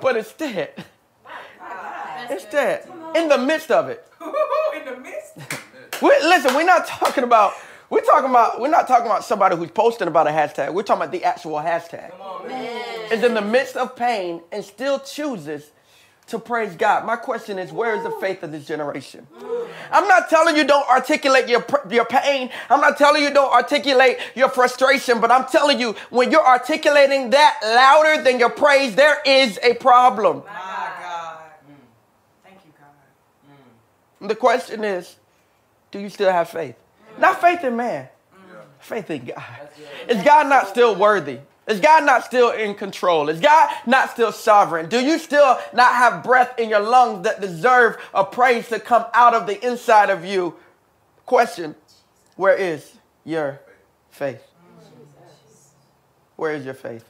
But 0.01 0.17
instead, 0.17 0.85
instead, 2.29 2.87
in 3.15 3.27
the 3.27 3.37
midst 3.37 3.71
of 3.71 3.89
it, 3.89 4.07
in 4.75 4.85
the 4.85 4.97
midst. 4.97 5.37
listen, 6.01 6.53
we're 6.53 6.63
not 6.63 6.85
talking 6.85 7.23
about 7.23 7.53
we're 7.95 8.01
talking 8.01 8.29
about 8.29 8.59
we're 8.59 8.67
not 8.67 8.89
talking 8.89 9.05
about 9.05 9.23
somebody 9.23 9.55
who's 9.55 9.71
posting 9.71 10.09
about 10.09 10.27
a 10.27 10.29
hashtag. 10.29 10.73
We're 10.73 10.83
talking 10.83 11.03
about 11.03 11.13
the 11.13 11.23
actual 11.23 11.53
hashtag. 11.53 12.11
Is 13.09 13.23
in 13.23 13.33
the 13.33 13.41
midst 13.41 13.77
of 13.77 13.95
pain 13.95 14.41
and 14.51 14.65
still 14.65 14.99
chooses 14.99 15.71
to 16.27 16.37
praise 16.37 16.75
God. 16.75 17.05
My 17.05 17.15
question 17.15 17.57
is, 17.57 17.71
where 17.71 17.95
is 17.95 18.03
the 18.03 18.11
faith 18.19 18.43
of 18.43 18.51
this 18.51 18.65
generation? 18.65 19.25
I'm 19.91 20.09
not 20.09 20.29
telling 20.29 20.57
you 20.57 20.65
don't 20.65 20.85
articulate 20.89 21.47
your, 21.47 21.65
your 21.89 22.03
pain. 22.03 22.49
I'm 22.69 22.81
not 22.81 22.97
telling 22.97 23.23
you 23.23 23.31
don't 23.31 23.53
articulate 23.53 24.17
your 24.35 24.49
frustration, 24.49 25.21
but 25.21 25.31
I'm 25.31 25.45
telling 25.45 25.79
you 25.79 25.95
when 26.09 26.31
you're 26.31 26.45
articulating 26.45 27.29
that 27.29 27.59
louder 27.63 28.21
than 28.23 28.39
your 28.39 28.49
praise, 28.49 28.95
there 28.95 29.21
is 29.25 29.57
a 29.63 29.73
problem. 29.75 30.43
My 30.47 30.91
God. 30.99 31.37
Mm. 31.69 31.75
Thank 32.43 32.57
you, 32.65 32.71
God. 32.77 34.25
Mm. 34.25 34.27
The 34.27 34.35
question 34.35 34.83
is, 34.83 35.15
do 35.91 35.99
you 35.99 36.09
still 36.09 36.31
have 36.31 36.49
faith? 36.49 36.75
Not 37.17 37.41
faith 37.41 37.63
in 37.63 37.75
man, 37.75 38.07
faith 38.79 39.09
in 39.09 39.25
God. 39.25 39.69
Is 40.07 40.23
God 40.23 40.47
not 40.47 40.67
still 40.67 40.95
worthy? 40.95 41.39
Is 41.67 41.79
God 41.79 42.05
not 42.05 42.23
still 42.23 42.51
in 42.51 42.75
control? 42.75 43.27
Is 43.29 43.39
God 43.39 43.73
not 43.87 44.11
still 44.11 44.31
sovereign? 44.31 44.87
Do 44.87 44.99
you 44.99 45.17
still 45.17 45.57
not 45.73 45.93
have 45.93 46.23
breath 46.23 46.59
in 46.59 46.69
your 46.69 46.79
lungs 46.79 47.23
that 47.23 47.41
deserve 47.41 47.97
a 48.13 48.23
praise 48.23 48.69
to 48.69 48.79
come 48.79 49.05
out 49.13 49.33
of 49.33 49.47
the 49.47 49.65
inside 49.65 50.11
of 50.11 50.23
you? 50.23 50.55
Question 51.25 51.75
Where 52.35 52.55
is 52.55 52.93
your 53.23 53.61
faith? 54.11 54.43
Where 56.35 56.53
is 56.53 56.65
your 56.65 56.73
faith? 56.73 57.05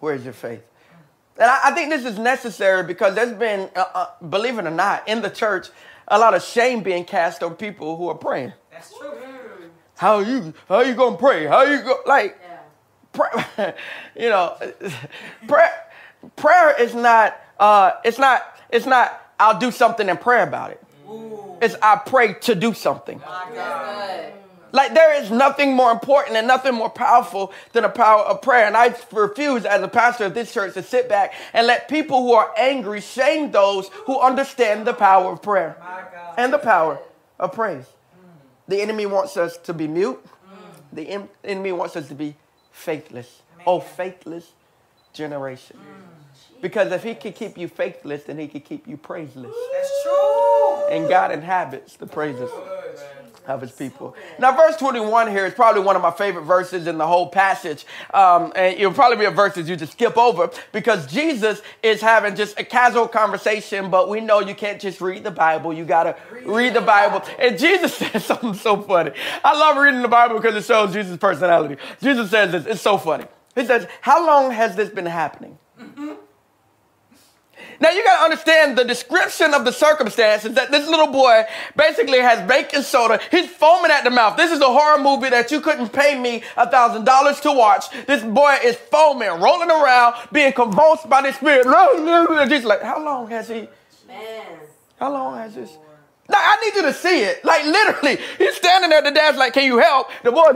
Where 0.00 0.14
is 0.14 0.24
your 0.24 0.32
faith? 0.32 0.62
And 1.38 1.50
I, 1.50 1.68
I 1.68 1.70
think 1.72 1.90
this 1.90 2.04
is 2.04 2.18
necessary 2.18 2.82
because 2.82 3.14
there's 3.14 3.32
been, 3.32 3.68
uh, 3.76 3.84
uh, 3.94 4.06
believe 4.28 4.58
it 4.58 4.66
or 4.66 4.70
not, 4.70 5.06
in 5.06 5.22
the 5.22 5.30
church, 5.30 5.68
a 6.08 6.18
lot 6.18 6.34
of 6.34 6.42
shame 6.42 6.82
being 6.82 7.04
cast 7.04 7.42
on 7.42 7.54
people 7.54 7.96
who 7.96 8.08
are 8.08 8.14
praying. 8.14 8.52
That's 8.76 8.94
true. 8.98 9.70
How 9.96 10.18
you 10.18 10.52
how 10.68 10.80
you 10.80 10.94
gonna 10.94 11.16
pray? 11.16 11.46
How 11.46 11.62
you 11.62 11.82
go 11.82 12.00
like 12.06 12.38
yeah. 12.42 12.58
pray? 13.12 13.74
you 14.16 14.28
know, 14.28 14.56
pray. 15.48 15.68
prayer 16.36 16.78
is 16.78 16.94
not, 16.94 17.40
uh, 17.58 17.92
it's 18.04 18.18
not, 18.18 18.42
it's 18.70 18.84
not, 18.84 19.18
I'll 19.40 19.58
do 19.58 19.70
something 19.70 20.08
and 20.08 20.20
pray 20.20 20.42
about 20.42 20.72
it. 20.72 20.84
Ooh. 21.08 21.56
It's 21.62 21.76
I 21.80 21.96
pray 21.96 22.34
to 22.34 22.54
do 22.54 22.74
something. 22.74 23.22
Like 24.72 24.92
there 24.92 25.22
is 25.22 25.30
nothing 25.30 25.74
more 25.74 25.90
important 25.90 26.36
and 26.36 26.46
nothing 26.46 26.74
more 26.74 26.90
powerful 26.90 27.54
than 27.72 27.84
the 27.84 27.88
power 27.88 28.20
of 28.20 28.42
prayer. 28.42 28.66
And 28.66 28.76
I 28.76 28.94
refuse 29.12 29.64
as 29.64 29.80
a 29.80 29.88
pastor 29.88 30.26
of 30.26 30.34
this 30.34 30.52
church 30.52 30.74
to 30.74 30.82
sit 30.82 31.08
back 31.08 31.32
and 31.54 31.66
let 31.66 31.88
people 31.88 32.20
who 32.20 32.34
are 32.34 32.52
angry 32.58 33.00
shame 33.00 33.50
those 33.50 33.88
who 34.04 34.20
understand 34.20 34.86
the 34.86 34.92
power 34.92 35.32
of 35.32 35.40
prayer 35.40 35.78
and 36.36 36.52
the 36.52 36.58
power 36.58 36.98
of 37.38 37.52
praise. 37.52 37.86
The 38.68 38.80
enemy 38.80 39.06
wants 39.06 39.36
us 39.36 39.56
to 39.58 39.72
be 39.72 39.86
mute. 39.88 40.24
The 40.92 41.26
enemy 41.44 41.72
wants 41.72 41.96
us 41.96 42.08
to 42.08 42.14
be 42.14 42.36
faithless. 42.72 43.42
Oh, 43.66 43.80
faithless 43.80 44.52
generation. 45.12 45.76
Mm. 45.78 46.60
Because 46.60 46.92
if 46.92 47.02
he 47.02 47.14
can 47.14 47.32
keep 47.32 47.58
you 47.58 47.68
faithless, 47.68 48.24
then 48.24 48.38
he 48.38 48.48
can 48.48 48.60
keep 48.60 48.86
you 48.86 48.96
praiseless. 48.96 49.52
That's 49.72 50.02
true. 50.02 50.86
And 50.90 51.08
God 51.08 51.32
inhabits 51.32 51.96
the 51.96 52.06
praises 52.06 52.50
of 53.46 53.60
his 53.60 53.72
people. 53.72 54.16
Now, 54.38 54.56
verse 54.56 54.76
21 54.76 55.30
here 55.30 55.46
is 55.46 55.54
probably 55.54 55.82
one 55.82 55.96
of 55.96 56.02
my 56.02 56.10
favorite 56.10 56.44
verses 56.44 56.86
in 56.86 56.98
the 56.98 57.06
whole 57.06 57.28
passage. 57.28 57.86
Um, 58.12 58.52
and 58.56 58.78
it'll 58.78 58.92
probably 58.92 59.18
be 59.18 59.24
a 59.24 59.30
verse 59.30 59.54
that 59.54 59.66
you 59.66 59.76
just 59.76 59.92
skip 59.92 60.16
over 60.16 60.50
because 60.72 61.06
Jesus 61.06 61.62
is 61.82 62.00
having 62.00 62.34
just 62.34 62.58
a 62.58 62.64
casual 62.64 63.08
conversation, 63.08 63.90
but 63.90 64.08
we 64.08 64.20
know 64.20 64.40
you 64.40 64.54
can't 64.54 64.80
just 64.80 65.00
read 65.00 65.24
the 65.24 65.30
Bible. 65.30 65.72
You 65.72 65.84
got 65.84 66.04
to 66.04 66.16
read 66.44 66.74
the 66.74 66.80
Bible. 66.80 67.22
And 67.38 67.58
Jesus 67.58 67.94
says 67.96 68.24
something 68.24 68.54
so 68.54 68.82
funny. 68.82 69.12
I 69.44 69.56
love 69.58 69.76
reading 69.76 70.02
the 70.02 70.08
Bible 70.08 70.36
because 70.36 70.56
it 70.56 70.66
shows 70.66 70.92
Jesus' 70.92 71.16
personality. 71.16 71.76
Jesus 72.00 72.30
says 72.30 72.52
this, 72.52 72.66
it's 72.66 72.82
so 72.82 72.98
funny. 72.98 73.26
He 73.54 73.64
says, 73.64 73.86
How 74.02 74.24
long 74.26 74.50
has 74.50 74.76
this 74.76 74.90
been 74.90 75.06
happening? 75.06 75.58
Mm-hmm. 75.80 76.12
Now 77.80 77.90
you 77.90 78.04
got 78.04 78.18
to 78.18 78.24
understand 78.24 78.76
the 78.76 78.84
description 78.84 79.54
of 79.54 79.64
the 79.64 79.72
circumstances 79.72 80.54
that 80.54 80.70
this 80.70 80.88
little 80.88 81.08
boy 81.08 81.44
basically 81.76 82.18
has 82.20 82.46
baking 82.48 82.82
soda. 82.82 83.20
He's 83.30 83.48
foaming 83.48 83.90
at 83.90 84.04
the 84.04 84.10
mouth. 84.10 84.36
This 84.36 84.50
is 84.50 84.60
a 84.60 84.66
horror 84.66 85.02
movie 85.02 85.30
that 85.30 85.50
you 85.50 85.60
couldn't 85.60 85.90
pay 85.90 86.18
me 86.18 86.42
a 86.56 86.70
thousand 86.70 87.04
dollars 87.04 87.40
to 87.40 87.52
watch. 87.52 87.90
This 88.06 88.22
boy 88.22 88.58
is 88.64 88.76
foaming, 88.76 89.28
rolling 89.40 89.70
around, 89.70 90.14
being 90.32 90.52
convulsed 90.52 91.08
by 91.08 91.22
the 91.22 91.32
spirit. 91.32 91.64
Just 92.48 92.64
like, 92.64 92.82
how 92.82 93.02
long 93.02 93.28
has 93.28 93.48
he? 93.48 93.68
Man. 94.06 94.46
How 94.98 95.12
long 95.12 95.36
has 95.36 95.54
this? 95.54 95.76
Now 96.28 96.38
I 96.38 96.56
need 96.64 96.74
you 96.74 96.82
to 96.82 96.92
see 96.92 97.22
it. 97.22 97.44
Like 97.44 97.64
literally, 97.64 98.18
he's 98.38 98.56
standing 98.56 98.90
there. 98.90 99.02
The 99.02 99.12
dad's 99.12 99.38
like, 99.38 99.52
"Can 99.52 99.64
you 99.64 99.78
help?" 99.78 100.08
The 100.24 100.32
boy, 100.32 100.52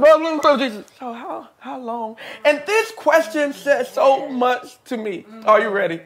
Jesus. 0.59 0.85
So 0.99 1.13
how 1.13 1.49
how 1.61 1.79
long? 1.79 2.17
And 2.45 2.63
this 2.67 2.91
question 2.97 3.53
says 3.53 3.89
so 3.89 4.29
much 4.29 4.83
to 4.87 4.97
me. 4.97 5.27
Are 5.45 5.61
you 5.61 5.69
ready? 5.69 6.01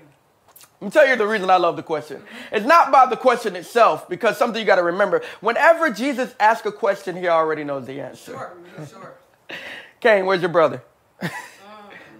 Let 0.84 0.88
me 0.94 1.00
tell 1.00 1.08
you 1.08 1.16
the 1.16 1.26
reason 1.26 1.48
I 1.48 1.56
love 1.56 1.76
the 1.76 1.82
question. 1.82 2.22
It's 2.52 2.66
not 2.66 2.92
by 2.92 3.06
the 3.06 3.16
question 3.16 3.56
itself, 3.56 4.06
because 4.06 4.36
something 4.36 4.60
you 4.60 4.66
got 4.66 4.76
to 4.76 4.82
remember. 4.82 5.22
Whenever 5.40 5.88
Jesus 5.88 6.34
asks 6.38 6.66
a 6.66 6.72
question, 6.72 7.16
he 7.16 7.26
already 7.26 7.64
knows 7.64 7.86
the 7.86 8.02
answer. 8.02 8.32
Sure, 8.32 8.86
sure. 8.86 9.14
Cain, 10.00 10.26
where's 10.26 10.42
your 10.42 10.50
brother? 10.50 10.82
Mm. 11.22 11.30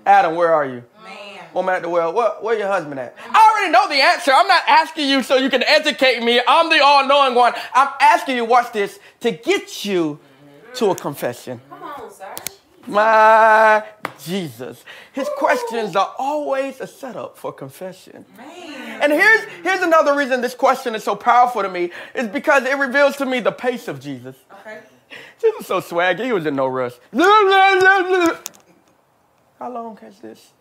Adam, 0.06 0.35
where 0.35 0.54
are 0.54 0.64
you? 0.64 0.83
Man. 1.02 1.44
Woman 1.52 1.75
at 1.75 1.83
the 1.83 1.90
well, 1.90 2.14
where, 2.14 2.30
where 2.40 2.59
your 2.59 2.68
husband 2.68 2.99
at? 2.99 3.14
I 3.18 3.50
already 3.52 3.71
know 3.71 3.87
the 3.87 4.02
answer. 4.02 4.33
I'm 4.35 4.49
not 4.49 4.62
asking 4.66 5.11
you 5.11 5.23
so 5.23 5.37
you 5.37 5.50
can 5.50 5.62
educate 5.62 6.23
me. 6.23 6.40
I'm 6.49 6.71
the 6.71 6.83
all 6.83 7.06
knowing 7.06 7.35
one. 7.35 7.52
I'm 7.75 7.90
asking 8.00 8.37
you, 8.37 8.47
watch 8.47 8.73
this, 8.73 8.99
to 9.21 9.30
get 9.30 9.85
you 9.85 10.18
to 10.76 10.87
a 10.87 10.94
confession. 10.94 11.61
Come 11.68 11.83
on. 11.83 12.03
My 12.86 13.84
Jesus. 14.23 14.84
His 15.12 15.28
questions 15.36 15.97
are 15.97 16.14
always 16.18 16.80
a 16.80 16.86
setup 16.86 17.36
for 17.36 17.52
confession. 17.52 18.25
Man. 18.36 19.02
And 19.02 19.12
here's, 19.12 19.44
here's 19.62 19.82
another 19.82 20.16
reason 20.16 20.40
this 20.40 20.54
question 20.54 20.94
is 20.94 21.04
so 21.04 21.16
powerful 21.16 21.62
to 21.62 21.68
me 21.68 21.90
is 22.14 22.28
because 22.28 22.64
it 22.64 22.76
reveals 22.78 23.16
to 23.16 23.26
me 23.26 23.40
the 23.40 23.52
pace 23.52 23.88
of 23.88 24.00
Jesus. 24.00 24.36
Okay. 24.60 24.80
Jesus 25.40 25.58
was 25.58 25.66
so 25.66 25.80
swaggy, 25.80 26.25
he 26.25 26.32
was 26.32 26.47
in 26.47 26.56
no 26.56 26.66
rush. 26.66 26.94
How 29.58 29.70
long 29.70 29.97
has 29.99 30.18
this? 30.18 30.52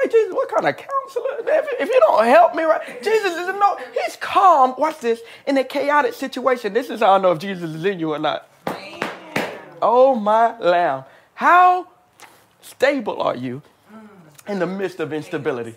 Hey, 0.00 0.08
Jesus, 0.08 0.32
what 0.32 0.48
kind 0.48 0.66
of 0.66 0.76
counselor? 0.76 1.38
If, 1.40 1.66
if 1.80 1.88
you 1.88 2.00
don't 2.06 2.24
help 2.24 2.54
me, 2.54 2.62
right? 2.62 3.02
Jesus 3.02 3.32
is 3.36 3.48
in 3.48 3.58
no, 3.58 3.76
he's 4.04 4.16
calm, 4.16 4.74
watch 4.78 4.98
this, 5.00 5.20
in 5.46 5.58
a 5.58 5.64
chaotic 5.64 6.14
situation. 6.14 6.72
This 6.72 6.90
is 6.90 7.00
how 7.00 7.12
I 7.12 7.18
know 7.18 7.32
if 7.32 7.38
Jesus 7.38 7.70
is 7.70 7.84
in 7.84 8.00
you 8.00 8.14
or 8.14 8.18
not. 8.18 8.48
Man. 8.66 9.00
Oh, 9.82 10.14
my 10.14 10.58
lamb. 10.58 11.04
How 11.40 11.88
stable 12.60 13.22
are 13.22 13.34
you 13.34 13.62
in 14.46 14.58
the 14.58 14.66
midst 14.66 15.00
of 15.00 15.10
instability? 15.10 15.74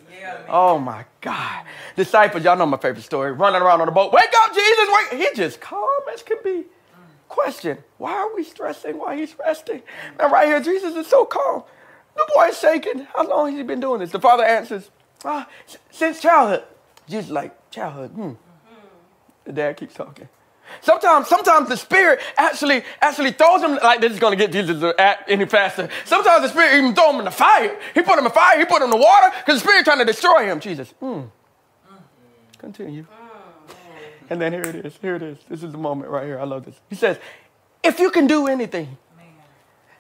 Oh 0.50 0.78
my 0.78 1.06
God. 1.22 1.66
Disciples, 1.96 2.44
y'all 2.44 2.58
know 2.58 2.66
my 2.66 2.76
favorite 2.76 3.04
story. 3.04 3.32
Running 3.32 3.62
around 3.62 3.80
on 3.80 3.86
the 3.86 3.94
boat. 3.94 4.12
Wake 4.12 4.26
up, 4.26 4.54
Jesus. 4.54 4.90
Wake. 4.92 5.22
He 5.22 5.36
just 5.38 5.62
calm 5.62 6.02
as 6.14 6.22
can 6.22 6.36
be. 6.44 6.66
Question 7.30 7.78
Why 7.98 8.12
are 8.12 8.36
we 8.36 8.44
stressing 8.44 9.00
while 9.00 9.16
he's 9.16 9.40
resting? 9.40 9.84
And 10.20 10.30
right 10.34 10.48
here, 10.48 10.60
Jesus 10.60 10.98
is 10.98 11.08
so 11.08 11.24
calm. 11.24 11.64
The 12.18 12.30
boy 12.36 12.48
is 12.48 12.60
shaking. 12.60 13.08
How 13.16 13.26
long 13.26 13.52
has 13.52 13.56
he 13.56 13.64
been 13.64 13.80
doing 13.80 14.02
this? 14.02 14.12
The 14.12 14.20
father 14.20 14.44
answers, 14.44 14.92
ah, 15.24 15.48
Since 15.90 16.20
childhood. 16.20 16.64
Jesus, 17.08 17.32
like, 17.32 17.72
childhood. 17.72 18.12
Hmm. 18.12 18.32
The 19.46 19.54
dad 19.54 19.78
keeps 19.78 19.94
talking. 19.94 20.28
Sometimes, 20.82 21.28
sometimes 21.28 21.70
the 21.70 21.78
spirit 21.78 22.20
actually 22.38 22.84
actually 23.02 23.32
throws 23.32 23.62
him 23.62 23.78
like 23.84 24.02
this 24.02 24.14
is 24.14 24.20
gonna 24.20 24.36
get 24.36 24.52
Jesus 24.52 24.80
to 24.82 25.00
act 25.00 25.30
any 25.30 25.46
faster. 25.46 25.90
Sometimes 26.06 26.44
the 26.44 26.50
spirit 26.50 26.78
even 26.78 26.94
throw 26.94 27.12
him 27.12 27.20
in 27.20 27.26
the 27.26 27.32
fire. 27.32 27.78
He 27.94 28.02
put 28.02 28.14
him 28.14 28.20
in 28.20 28.24
the 28.26 28.30
fire. 28.30 28.60
He 28.60 28.66
put 28.66 28.78
him 28.78 28.86
in 28.86 28.90
the 28.90 28.98
water 28.98 29.36
because 29.40 29.62
the 29.62 29.68
spirit 29.68 29.86
trying 29.86 30.00
to 30.00 30.06
destroy 30.06 30.46
him. 30.46 30.60
Jesus, 30.60 30.94
mm. 31.02 31.30
continue. 32.58 33.06
And 34.30 34.42
then 34.42 34.54
here 34.54 34.62
it 34.62 34.86
is. 34.86 34.98
Here 35.02 35.16
it 35.16 35.22
is. 35.22 35.38
This 35.50 35.64
is 35.64 35.72
the 35.72 35.78
moment 35.78 36.10
right 36.10 36.26
here. 36.26 36.40
I 36.40 36.46
love 36.46 36.66
this. 36.66 36.80
He 36.90 36.96
says, 36.96 37.20
"If 37.84 38.00
you 38.00 38.10
can 38.10 38.26
do 38.28 38.48
anything, 38.48 38.98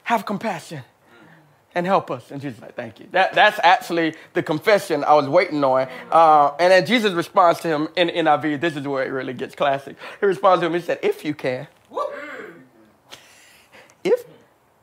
have 0.03 0.25
compassion." 0.25 0.83
And 1.75 1.85
help 1.85 2.11
us. 2.11 2.31
And 2.31 2.41
Jesus 2.41 2.61
like, 2.61 2.75
thank 2.75 2.99
you. 2.99 3.07
That, 3.11 3.33
that's 3.33 3.59
actually 3.63 4.15
the 4.33 4.43
confession 4.43 5.03
I 5.03 5.13
was 5.13 5.27
waiting 5.27 5.63
on. 5.63 5.87
Uh, 6.11 6.51
and 6.59 6.71
then 6.71 6.85
Jesus 6.85 7.13
responds 7.13 7.59
to 7.61 7.67
him 7.67 7.87
in 7.95 8.09
NIV. 8.09 8.61
This 8.61 8.75
is 8.75 8.87
where 8.87 9.03
it 9.03 9.09
really 9.09 9.33
gets 9.33 9.55
classic. 9.55 9.95
He 10.19 10.25
responds 10.25 10.61
to 10.61 10.67
him. 10.67 10.73
He 10.73 10.81
said, 10.81 10.99
if 11.01 11.25
you 11.25 11.33
can. 11.33 11.67
If, 14.03 14.25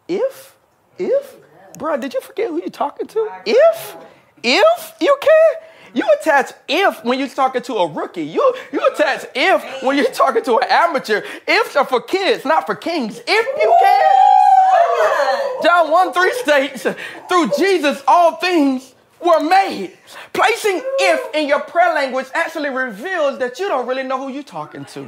if, 0.08 0.56
if, 0.98 1.36
bro, 1.78 1.96
did 1.98 2.14
you 2.14 2.20
forget 2.20 2.48
who 2.48 2.58
you're 2.58 2.70
talking 2.70 3.06
to? 3.08 3.30
If, 3.44 3.96
if 4.42 4.94
you 5.00 5.16
can. 5.20 5.68
You 5.92 6.04
attach 6.20 6.52
if 6.68 7.04
when 7.04 7.18
you're 7.18 7.28
talking 7.28 7.62
to 7.62 7.74
a 7.74 7.86
rookie. 7.88 8.22
You, 8.22 8.54
you 8.72 8.80
attach 8.92 9.26
if 9.34 9.82
when 9.82 9.96
you're 9.96 10.10
talking 10.12 10.42
to 10.44 10.58
an 10.58 10.68
amateur. 10.70 11.22
Ifs 11.46 11.76
are 11.76 11.84
for 11.84 12.00
kids, 12.00 12.44
not 12.44 12.64
for 12.66 12.74
kings. 12.74 13.20
If 13.26 13.60
you 13.60 13.76
can. 13.80 14.49
John 15.62 15.90
1 15.90 16.12
3 16.12 16.32
states, 16.34 16.86
through 17.28 17.50
Jesus, 17.58 18.02
all 18.06 18.36
things 18.36 18.94
were 19.20 19.40
made. 19.40 19.96
Placing 20.32 20.80
if 21.00 21.34
in 21.34 21.48
your 21.48 21.60
prayer 21.60 21.94
language 21.94 22.26
actually 22.34 22.70
reveals 22.70 23.38
that 23.38 23.58
you 23.58 23.68
don't 23.68 23.86
really 23.86 24.02
know 24.02 24.18
who 24.18 24.32
you're 24.32 24.42
talking 24.42 24.84
to. 24.86 25.06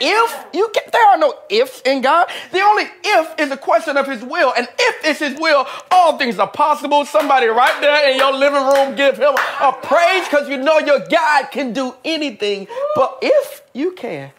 If 0.00 0.46
you 0.52 0.70
can, 0.74 0.82
there 0.92 1.06
are 1.06 1.18
no 1.18 1.34
ifs 1.48 1.80
in 1.82 2.00
God. 2.00 2.28
The 2.52 2.60
only 2.60 2.84
if 3.04 3.38
is 3.38 3.50
a 3.50 3.56
question 3.56 3.96
of 3.96 4.06
His 4.06 4.22
will, 4.22 4.52
and 4.56 4.66
if 4.78 5.04
it's 5.04 5.20
His 5.20 5.38
will, 5.38 5.66
all 5.90 6.18
things 6.18 6.38
are 6.38 6.48
possible. 6.48 7.04
Somebody 7.04 7.46
right 7.46 7.80
there 7.80 8.10
in 8.10 8.18
your 8.18 8.32
living 8.32 8.64
room 8.64 8.96
give 8.96 9.18
Him 9.18 9.34
a 9.60 9.72
praise 9.72 10.26
because 10.28 10.48
you 10.48 10.56
know 10.56 10.78
your 10.78 11.06
God 11.06 11.50
can 11.50 11.72
do 11.72 11.94
anything. 12.04 12.66
But 12.96 13.18
if 13.22 13.62
you 13.72 13.92
can, 13.92 14.32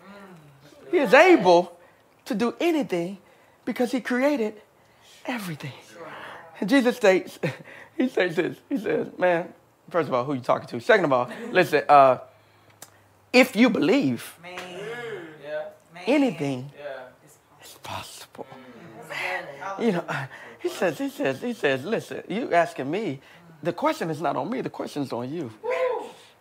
He 0.92 0.98
is 0.98 1.14
able 1.14 1.78
to 2.26 2.36
do 2.36 2.56
anything 2.60 3.20
because 3.66 3.92
He 3.92 4.02
created 4.02 4.62
everything. 5.26 5.74
And 6.60 6.70
Jesus 6.70 6.96
states, 6.96 7.40
He 7.98 8.10
says 8.10 8.36
this. 8.36 8.58
He 8.70 8.78
says, 8.78 9.08
man, 9.18 9.54
first 9.90 10.08
of 10.10 10.14
all, 10.14 10.26
who 10.26 10.34
you 10.34 10.42
talking 10.42 10.68
to? 10.68 10.80
Second 10.80 11.06
of 11.06 11.14
all, 11.14 11.30
listen, 11.52 11.84
uh, 11.88 12.20
if 13.32 13.56
you 13.56 13.70
believe 13.70 14.38
man. 14.42 14.60
anything 16.06 16.72
yeah. 16.78 17.64
is 17.64 17.78
possible. 17.84 18.48
Man. 19.10 19.46
You 19.80 19.94
know, 19.94 20.06
he 20.60 20.70
says, 20.70 20.98
he 20.98 21.10
says, 21.10 21.42
he 21.42 21.54
says, 21.54 21.86
listen, 21.86 22.24
you 22.28 22.54
asking 22.54 22.90
me, 22.90 23.22
the 23.64 23.74
question 23.74 24.10
is 24.10 24.22
not 24.22 24.36
on 24.36 24.50
me, 24.50 24.62
the 24.62 24.70
question 24.70 25.04
is 25.04 25.14
on 25.14 25.32
you. 25.32 25.52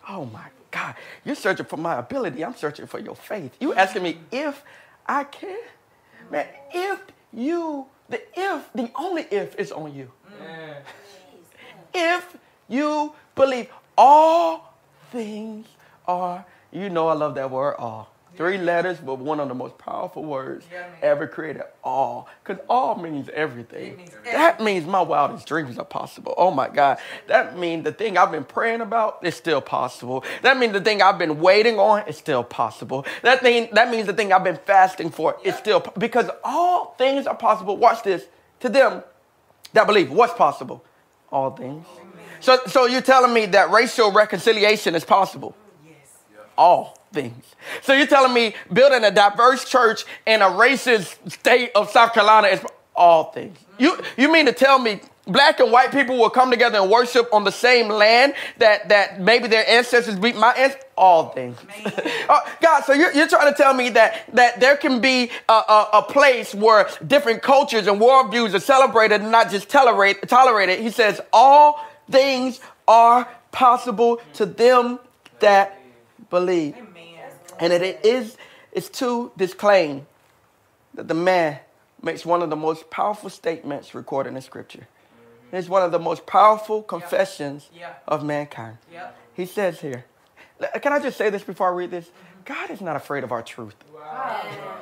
Oh 0.09 0.29
my 0.33 0.47
God. 0.71 0.95
You're 1.25 1.37
searching 1.37 1.67
for 1.67 1.77
my 1.77 1.99
ability. 1.99 2.45
I'm 2.45 2.55
searching 2.55 2.87
for 2.87 2.99
your 2.99 3.15
faith. 3.15 3.57
You 3.61 3.75
asking 3.75 4.03
me 4.03 4.19
if 4.31 4.63
I 5.07 5.25
can? 5.25 5.59
Man, 6.31 6.47
if 6.73 7.01
you, 7.33 7.87
the 8.09 8.23
if, 8.35 8.73
the 8.75 8.91
only 8.97 9.23
if 9.31 9.59
is 9.59 9.73
on 9.73 9.95
you. 9.95 10.11
Mm 10.41 10.75
if 11.95 12.37
you 12.69 13.13
believe. 13.35 13.69
All 13.97 14.75
things 15.13 15.67
are, 16.07 16.45
you 16.73 16.91
know, 16.91 17.09
I 17.09 17.15
love 17.15 17.37
that 17.37 17.51
word, 17.51 17.77
all. 17.79 18.13
Three 18.37 18.59
letters, 18.59 18.99
but 18.99 19.19
one 19.19 19.39
of 19.39 19.49
the 19.49 19.55
most 19.55 19.79
powerful 19.79 20.25
words 20.25 20.67
ever 21.03 21.27
created. 21.27 21.63
All. 21.85 22.29
Because 22.43 22.63
all 22.69 22.97
means 22.97 23.29
everything. 23.29 23.97
Means 23.97 24.11
that 24.25 24.61
means 24.61 24.87
my 24.87 25.01
wildest 25.01 25.47
dreams 25.47 25.79
are 25.79 25.85
possible. 25.85 26.35
Oh 26.37 26.51
my 26.51 26.69
God. 26.69 26.99
That 27.29 27.57
means 27.57 27.85
the 27.85 27.93
thing 27.93 28.19
I've 28.19 28.33
been 28.33 28.45
praying 28.45 28.81
about 28.81 29.25
is 29.25 29.35
still 29.37 29.61
possible. 29.61 30.25
That 30.43 30.59
means 30.59 30.73
the 30.73 30.81
thing 30.81 31.01
I've 31.01 31.19
been 31.19 31.41
waiting 31.41 31.79
on 31.79 32.09
is 32.09 32.17
still 32.17 32.43
possible. 32.43 33.07
That 33.23 33.41
thing 33.41 33.69
that 33.73 33.91
means 33.91 34.07
the 34.07 34.13
thing 34.13 34.33
I've 34.33 34.45
been 34.45 34.59
fasting 34.65 35.11
for 35.11 35.37
is 35.45 35.55
still 35.57 35.81
because 35.99 36.29
all 36.43 36.95
things 36.99 37.27
are 37.27 37.37
possible. 37.37 37.77
Watch 37.77 38.03
this. 38.03 38.25
To 38.61 38.69
them 38.69 39.03
that 39.75 39.87
believe, 39.87 40.11
what's 40.11 40.35
possible? 40.35 40.85
All 41.31 41.51
things. 41.51 41.87
So 42.41 42.59
so 42.67 42.87
you're 42.87 43.01
telling 43.01 43.33
me 43.33 43.47
that 43.47 43.71
racial 43.71 44.11
reconciliation 44.11 44.95
is 44.95 45.05
possible? 45.05 45.55
All 46.57 46.99
things. 47.13 47.45
So 47.83 47.93
you're 47.93 48.07
telling 48.07 48.35
me 48.35 48.55
building 48.73 49.05
a 49.05 49.11
diverse 49.11 49.65
church 49.65 50.05
in 50.27 50.43
a 50.43 50.47
racist 50.47 51.31
state 51.31 51.71
of 51.75 51.91
South 51.91 52.13
Carolina 52.13 52.49
is 52.49 52.61
all 52.95 53.25
things. 53.33 53.59
You 53.79 53.99
you 54.17 54.31
mean 54.31 54.47
to 54.47 54.53
tell 54.53 54.79
me 54.79 55.01
black 55.27 55.59
and 55.59 55.73
white 55.73 55.91
people 55.91 56.19
will 56.19 56.31
come 56.31 56.51
together 56.51 56.79
and 56.79 56.91
worship 56.91 57.33
on 57.33 57.45
the 57.45 57.53
same 57.53 57.89
land 57.89 58.35
that 58.59 58.89
that 58.89 59.21
maybe 59.21 59.49
their 59.49 59.67
ancestors 59.69 60.19
beat 60.19 60.37
my 60.37 60.53
ancestors? 60.53 60.85
All 60.97 61.31
things. 61.31 61.59
oh, 62.29 62.41
God, 62.61 62.85
so 62.85 62.93
you're, 62.93 63.13
you're 63.13 63.27
trying 63.27 63.53
to 63.53 63.57
tell 63.57 63.75
me 63.75 63.89
that 63.91 64.25
that 64.35 64.61
there 64.61 64.77
can 64.77 65.01
be 65.01 65.31
a, 65.49 65.53
a, 65.53 65.89
a 65.95 66.03
place 66.03 66.55
where 66.55 66.89
different 67.05 67.43
cultures 67.43 67.89
and 67.89 68.01
worldviews 68.01 68.55
are 68.55 68.61
celebrated 68.61 69.21
and 69.23 69.33
not 69.33 69.51
just 69.51 69.69
tolerate, 69.69 70.29
tolerated. 70.29 70.79
He 70.79 70.91
says 70.91 71.21
all 71.33 71.85
things 72.09 72.61
are 72.87 73.29
possible 73.51 74.21
to 74.35 74.47
them 74.47 75.01
that 75.41 75.81
believe. 76.35 76.77
And 77.61 77.73
it 77.73 78.05
is 78.05 78.37
it's 78.73 78.89
to 79.01 79.31
this 79.37 79.55
claim 79.55 80.07
that 80.95 81.07
the 81.09 81.15
man 81.15 81.61
makes 82.03 82.27
one 82.27 82.43
of 82.43 82.51
the 82.51 82.57
most 82.57 82.91
powerful 82.91 83.31
statements 83.31 83.95
recorded 83.95 84.35
in 84.35 84.43
scripture. 84.43 84.87
Mm-hmm. 84.87 85.57
It's 85.57 85.69
one 85.69 85.83
of 85.83 85.93
the 85.93 85.99
most 85.99 86.27
powerful 86.27 86.83
confessions 86.83 87.71
yep. 87.73 87.81
Yep. 87.81 88.03
of 88.09 88.25
mankind. 88.25 88.79
Yep. 88.93 89.17
He 89.35 89.47
says 89.47 89.81
here, 89.81 90.05
can 90.83 90.93
I 90.93 90.99
just 90.99 91.17
say 91.17 91.31
this 91.31 91.45
before 91.45 91.69
I 91.69 91.75
read 91.75 91.93
this? 91.93 92.07
Mm-hmm. 92.07 92.53
God 92.53 92.71
is 92.71 92.81
not 92.81 92.97
afraid 92.97 93.25
of 93.25 93.33
our 93.33 93.43
truth. 93.43 93.77
Wow. 93.95 94.81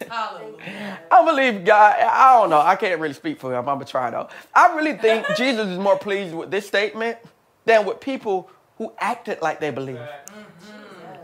I 0.10 1.24
believe 1.24 1.64
God, 1.64 1.96
I 1.98 2.38
don't 2.38 2.50
know, 2.50 2.60
I 2.60 2.76
can't 2.76 3.00
really 3.00 3.14
speak 3.14 3.40
for 3.40 3.52
him. 3.52 3.58
I'm 3.58 3.64
gonna 3.64 3.84
try 3.84 4.10
though. 4.10 4.28
I 4.54 4.74
really 4.76 4.96
think 4.96 5.26
Jesus 5.36 5.68
is 5.68 5.78
more 5.78 5.98
pleased 5.98 6.34
with 6.34 6.50
this 6.50 6.66
statement 6.66 7.18
than 7.64 7.84
with 7.84 8.00
people 8.00 8.50
who 8.76 8.94
acted 8.98 9.40
like 9.42 9.60
they 9.60 9.70
believe. 9.70 10.08
Mm-hmm. 10.28 10.73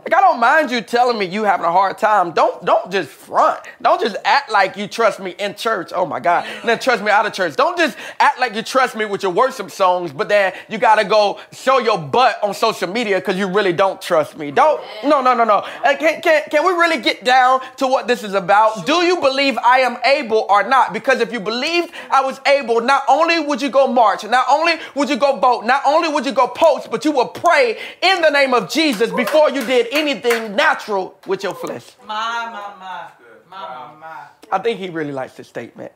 Like 0.05 0.15
I 0.15 0.21
don't 0.23 0.41
mind 0.41 0.71
you 0.71 0.81
telling 0.81 1.19
me 1.19 1.27
you 1.27 1.45
having 1.45 1.67
a 1.67 1.71
hard 1.71 1.99
time. 1.99 2.33
Don't 2.33 2.65
don't 2.65 2.91
just 2.91 3.11
front. 3.11 3.61
Don't 3.83 4.01
just 4.01 4.17
act 4.25 4.51
like 4.51 4.77
you 4.77 4.89
trust 4.89 5.21
me 5.21 5.35
in 5.39 5.55
church. 5.55 5.93
Oh 5.95 6.07
my 6.07 6.21
God. 6.21 6.47
And 6.47 6.69
then 6.69 6.79
trust 6.79 7.03
me 7.03 7.11
out 7.11 7.27
of 7.27 7.33
church. 7.35 7.55
Don't 7.55 7.77
just 7.77 7.99
act 8.19 8.41
like 8.41 8.55
you 8.55 8.63
trust 8.63 8.97
me 8.97 9.05
with 9.05 9.23
your 9.23 9.33
worship 9.33 9.71
songs, 9.71 10.13
but 10.13 10.29
then 10.29 10.55
you 10.69 10.79
gotta 10.79 11.05
go 11.05 11.39
show 11.53 11.79
your 11.79 11.99
butt 11.99 12.43
on 12.43 12.55
social 12.55 12.89
media 12.89 13.19
because 13.19 13.37
you 13.37 13.49
really 13.49 13.75
don't 13.75 14.01
trust 14.01 14.39
me. 14.39 14.51
Don't 14.51 14.81
no 15.05 15.21
no 15.21 15.35
no 15.35 15.45
no. 15.45 15.67
Can, 15.83 16.23
can, 16.23 16.45
can 16.51 16.65
we 16.65 16.73
really 16.73 17.03
get 17.03 17.23
down 17.23 17.61
to 17.77 17.87
what 17.87 18.09
this 18.09 18.25
is 18.25 18.33
about? 18.33 18.87
Do 18.87 19.05
you 19.05 19.21
believe 19.21 19.59
I 19.59 19.81
am 19.81 19.99
able 20.05 20.47
or 20.49 20.67
not? 20.67 20.95
Because 20.95 21.21
if 21.21 21.31
you 21.31 21.41
believed 21.41 21.93
I 22.11 22.23
was 22.23 22.41
able, 22.47 22.81
not 22.81 23.03
only 23.07 23.39
would 23.41 23.61
you 23.61 23.69
go 23.69 23.87
march, 23.87 24.25
not 24.25 24.47
only 24.51 24.75
would 24.95 25.11
you 25.11 25.17
go 25.17 25.39
vote, 25.39 25.67
not 25.67 25.83
only 25.87 26.09
would 26.09 26.25
you 26.25 26.33
go 26.33 26.47
post, 26.49 26.91
but 26.91 27.05
you 27.05 27.13
would 27.13 27.35
pray 27.35 27.79
in 28.01 28.23
the 28.23 28.31
name 28.31 28.55
of 28.55 28.71
Jesus 28.71 29.13
before 29.13 29.51
you 29.51 29.65
did 29.67 29.90
anything 29.91 30.57
natural 30.57 31.19
with 31.27 31.43
your 31.43 31.55
flesh. 31.55 31.93
My, 32.07 32.49
my, 32.53 32.79
my. 32.79 33.11
My, 33.51 33.93
my, 33.99 34.27
I 34.53 34.59
think 34.59 34.79
he 34.79 34.91
really 34.91 35.11
likes 35.11 35.35
this 35.35 35.49
statement. 35.49 35.91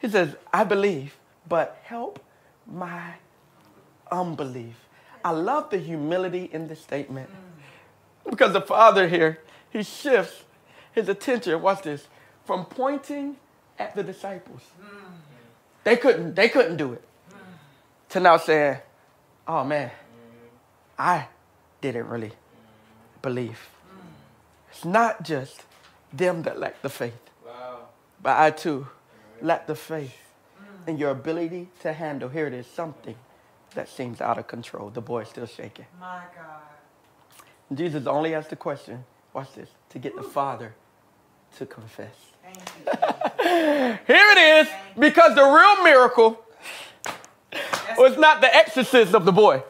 He 0.00 0.08
says, 0.08 0.36
I 0.52 0.62
believe, 0.62 1.16
but 1.48 1.80
help 1.82 2.24
my 2.64 3.14
unbelief. 4.08 4.76
I 5.24 5.32
love 5.32 5.70
the 5.70 5.78
humility 5.78 6.48
in 6.52 6.68
this 6.68 6.80
statement. 6.80 7.28
Because 8.28 8.52
the 8.52 8.60
father 8.60 9.08
here, 9.08 9.40
he 9.70 9.82
shifts 9.82 10.44
his 10.92 11.08
attention, 11.08 11.60
watch 11.60 11.82
this, 11.82 12.06
from 12.44 12.66
pointing 12.66 13.36
at 13.76 13.96
the 13.96 14.04
disciples. 14.04 14.62
They 15.82 15.96
couldn't, 15.96 16.36
they 16.36 16.48
couldn't 16.48 16.76
do 16.76 16.92
it. 16.92 17.02
To 18.10 18.20
now 18.20 18.36
saying, 18.36 18.78
oh 19.48 19.64
man, 19.64 19.90
I 20.96 21.26
didn't 21.80 22.06
really 22.06 22.30
belief. 23.22 23.70
It's 24.70 24.84
not 24.84 25.22
just 25.22 25.62
them 26.12 26.42
that 26.42 26.58
lack 26.58 26.82
the 26.82 26.88
faith, 26.88 27.30
wow. 27.44 27.88
but 28.22 28.38
I 28.38 28.50
too 28.50 28.88
lack 29.40 29.66
the 29.66 29.74
faith 29.74 30.16
and 30.86 30.98
your 30.98 31.10
ability 31.10 31.68
to 31.80 31.92
handle. 31.92 32.28
Here 32.28 32.46
it 32.46 32.54
is, 32.54 32.66
something 32.66 33.16
that 33.74 33.88
seems 33.88 34.20
out 34.20 34.38
of 34.38 34.46
control. 34.46 34.90
The 34.90 35.00
boy 35.00 35.22
is 35.22 35.28
still 35.28 35.46
shaking. 35.46 35.86
My 35.98 36.22
God. 36.34 37.76
Jesus 37.76 38.06
only 38.06 38.34
asked 38.34 38.50
the 38.50 38.56
question, 38.56 39.04
watch 39.32 39.52
this, 39.54 39.68
to 39.90 39.98
get 39.98 40.16
the 40.16 40.22
Father 40.22 40.74
to 41.58 41.66
confess. 41.66 42.14
Here 43.42 43.98
it 44.08 44.38
is, 44.38 44.68
because 44.98 45.34
the 45.34 45.44
real 45.44 45.84
miracle 45.84 46.44
was 47.96 48.16
not 48.18 48.40
the 48.40 48.54
exorcism 48.54 49.14
of 49.14 49.24
the 49.24 49.32
boy. 49.32 49.62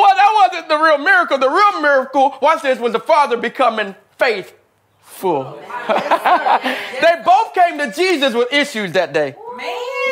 Well, 0.00 0.14
that 0.14 0.48
wasn't 0.50 0.68
the 0.68 0.78
real 0.78 0.98
miracle. 0.98 1.38
The 1.38 1.48
real 1.48 1.80
miracle, 1.80 2.36
watch 2.40 2.62
this, 2.62 2.78
was 2.78 2.92
the 2.92 3.00
father 3.00 3.36
becoming 3.36 3.94
faithful. 4.18 5.60
they 5.88 7.22
both 7.24 7.54
came 7.54 7.78
to 7.78 7.92
Jesus 7.94 8.34
with 8.34 8.52
issues 8.52 8.92
that 8.92 9.12
day. 9.12 9.34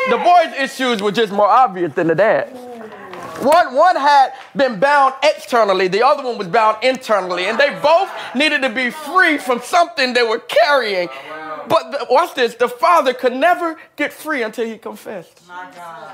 The 0.09 0.17
boy's 0.17 0.53
issues 0.57 1.01
were 1.01 1.11
just 1.11 1.33
more 1.33 1.47
obvious 1.47 1.93
than 1.93 2.07
the 2.07 2.15
dad. 2.15 2.49
One, 3.43 3.75
one 3.75 3.95
had 3.95 4.33
been 4.55 4.79
bound 4.79 5.13
externally, 5.21 5.87
the 5.87 6.03
other 6.03 6.23
one 6.23 6.39
was 6.39 6.47
bound 6.47 6.83
internally, 6.83 7.45
and 7.45 7.59
they 7.59 7.69
both 7.81 8.09
needed 8.33 8.63
to 8.63 8.69
be 8.69 8.89
free 8.89 9.37
from 9.37 9.61
something 9.61 10.13
they 10.13 10.23
were 10.23 10.39
carrying. 10.39 11.07
But 11.69 11.91
the, 11.91 12.07
watch 12.09 12.33
this 12.33 12.55
the 12.55 12.67
father 12.67 13.13
could 13.13 13.33
never 13.33 13.77
get 13.95 14.11
free 14.11 14.41
until 14.41 14.65
he 14.65 14.77
confessed. 14.77 15.47
My 15.47 15.69
God. 15.75 16.11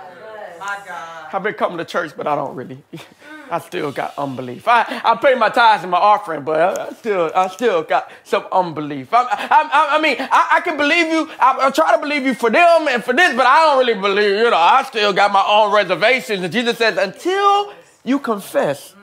My 0.60 0.80
God. 0.86 1.28
I've 1.32 1.44
been 1.44 1.54
coming 1.54 1.78
to 1.78 1.86
church, 1.86 2.12
but 2.18 2.28
I 2.28 2.36
don't 2.36 2.56
really. 2.56 2.84
I 3.54 3.60
still 3.60 3.92
got 3.92 4.16
unbelief. 4.18 4.68
I, 4.68 5.02
I 5.06 5.16
pay 5.16 5.36
my 5.36 5.50
tithes 5.50 5.84
and 5.84 5.92
my 5.92 6.00
offering, 6.00 6.44
but 6.44 6.80
I, 6.80 6.90
still 6.94 7.32
I 7.36 7.48
still 7.50 7.84
got 7.84 8.12
some 8.24 8.48
unbelief. 8.52 9.14
I, 9.14 9.26
I, 9.30 9.98
I 9.98 10.02
mean, 10.02 10.16
I, 10.20 10.48
I, 10.54 10.62
can 10.62 10.76
believe 10.76 11.06
you. 11.06 11.30
I, 11.40 11.68
I, 11.68 11.70
try 11.70 11.94
to 11.94 12.02
believe 12.02 12.26
you 12.26 12.34
for 12.34 12.50
them 12.50 12.88
and 12.88 13.04
for 13.04 13.14
this, 13.14 13.36
but 13.36 13.46
I 13.46 13.64
don't 13.66 13.78
really 13.78 13.94
believe. 13.94 14.38
You 14.40 14.50
know, 14.50 14.58
I 14.58 14.82
still 14.88 15.14
got 15.14 15.32
my 15.32 15.46
own 15.48 15.72
reservations. 15.72 16.42
And 16.42 16.52
Jesus 16.52 16.80
says, 16.80 16.98
until 16.98 17.72
you 18.04 18.18
confess, 18.18 18.96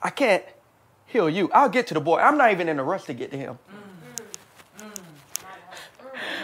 I 0.00 0.08
can't 0.08 0.42
heal 1.04 1.28
you. 1.28 1.50
I'll 1.52 1.68
get 1.68 1.86
to 1.88 1.94
the 1.94 2.00
boy. 2.00 2.20
I'm 2.20 2.38
not 2.38 2.50
even 2.50 2.70
in 2.70 2.78
a 2.78 2.84
rush 2.84 3.04
to 3.04 3.12
get 3.12 3.30
to 3.32 3.36
him. 3.36 3.58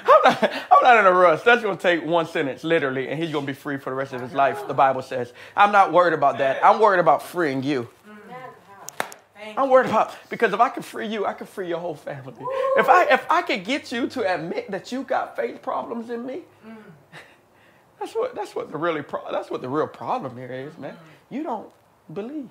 I'm 0.05 0.21
not, 0.25 0.43
I'm 0.73 0.83
not 0.83 0.99
in 0.99 1.07
a 1.07 1.13
rush. 1.13 1.43
That's 1.43 1.63
going 1.63 1.77
to 1.77 1.83
take 1.83 2.05
one 2.05 2.27
sentence, 2.27 2.65
literally, 2.65 3.09
and 3.09 3.21
he's 3.23 3.33
going 3.33 3.47
to 3.47 3.53
be 3.53 3.57
free 3.57 3.79
for 3.79 3.91
the 3.91 3.97
rest 3.97 4.13
of 4.13 4.21
his 4.21 4.33
life, 4.33 4.67
the 4.67 4.75
Bible 4.75 5.03
says. 5.03 5.33
I'm 5.57 5.73
not 5.73 5.93
worried 5.93 6.15
about 6.15 6.39
that. 6.39 6.65
I'm 6.65 6.81
worried 6.81 7.01
about 7.01 7.23
freeing 7.23 7.63
you. 7.63 7.89
I'm 9.57 9.71
worried 9.71 9.89
about 9.89 10.15
because 10.29 10.53
if 10.53 10.61
I 10.61 10.69
can 10.69 10.83
free 10.83 11.07
you, 11.07 11.27
I 11.27 11.33
can 11.33 11.47
free 11.47 11.69
your 11.69 11.79
whole 11.79 11.95
family. 11.95 12.45
If 12.77 12.89
I 12.89 13.05
if 13.11 13.27
I 13.31 13.43
can 13.43 13.63
get 13.63 13.91
you 13.91 14.07
to 14.09 14.35
admit 14.35 14.71
that 14.71 14.93
you 14.93 15.03
got 15.03 15.35
faith 15.35 15.63
problems 15.63 16.11
in 16.11 16.27
me, 16.27 16.43
that's 17.99 18.13
what 18.15 18.35
that's 18.35 18.55
what 18.55 18.71
the 18.71 18.77
really 18.77 19.03
pro- 19.03 19.31
that's 19.33 19.51
what 19.51 19.63
the 19.63 19.69
real 19.69 19.87
problem 19.87 20.37
here 20.37 20.53
is, 20.53 20.77
man. 20.79 20.97
You 21.31 21.43
don't 21.43 21.71
believe. 22.13 22.51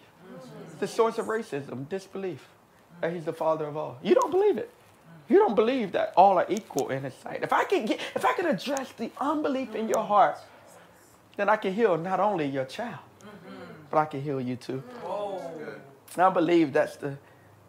It's 0.65 0.75
the 0.79 0.87
source 0.87 1.17
of 1.17 1.27
racism, 1.27 1.87
disbelief. 1.89 2.47
That 3.01 3.13
he's 3.13 3.25
the 3.25 3.33
father 3.33 3.65
of 3.65 3.77
all. 3.77 3.97
You 4.01 4.15
don't 4.15 4.31
believe 4.31 4.57
it. 4.57 4.71
You 5.29 5.37
don't 5.37 5.55
believe 5.55 5.91
that 5.91 6.11
all 6.17 6.39
are 6.39 6.45
equal 6.49 6.89
in 6.89 7.03
his 7.03 7.13
sight. 7.13 7.43
If 7.43 7.53
I 7.53 7.63
can 7.63 7.85
get, 7.85 7.99
if 8.15 8.25
I 8.25 8.33
can 8.33 8.47
address 8.47 8.91
the 8.93 9.11
unbelief 9.21 9.75
in 9.75 9.87
your 9.87 10.03
heart, 10.03 10.39
then 11.37 11.47
I 11.47 11.55
can 11.55 11.73
heal 11.73 11.97
not 11.97 12.19
only 12.19 12.47
your 12.47 12.65
child, 12.65 12.97
but 13.91 13.99
I 13.99 14.05
can 14.05 14.21
heal 14.21 14.41
you 14.41 14.55
too. 14.55 14.83
And 16.15 16.23
I 16.23 16.29
believe 16.31 16.73
that's 16.73 16.95
the 16.97 17.17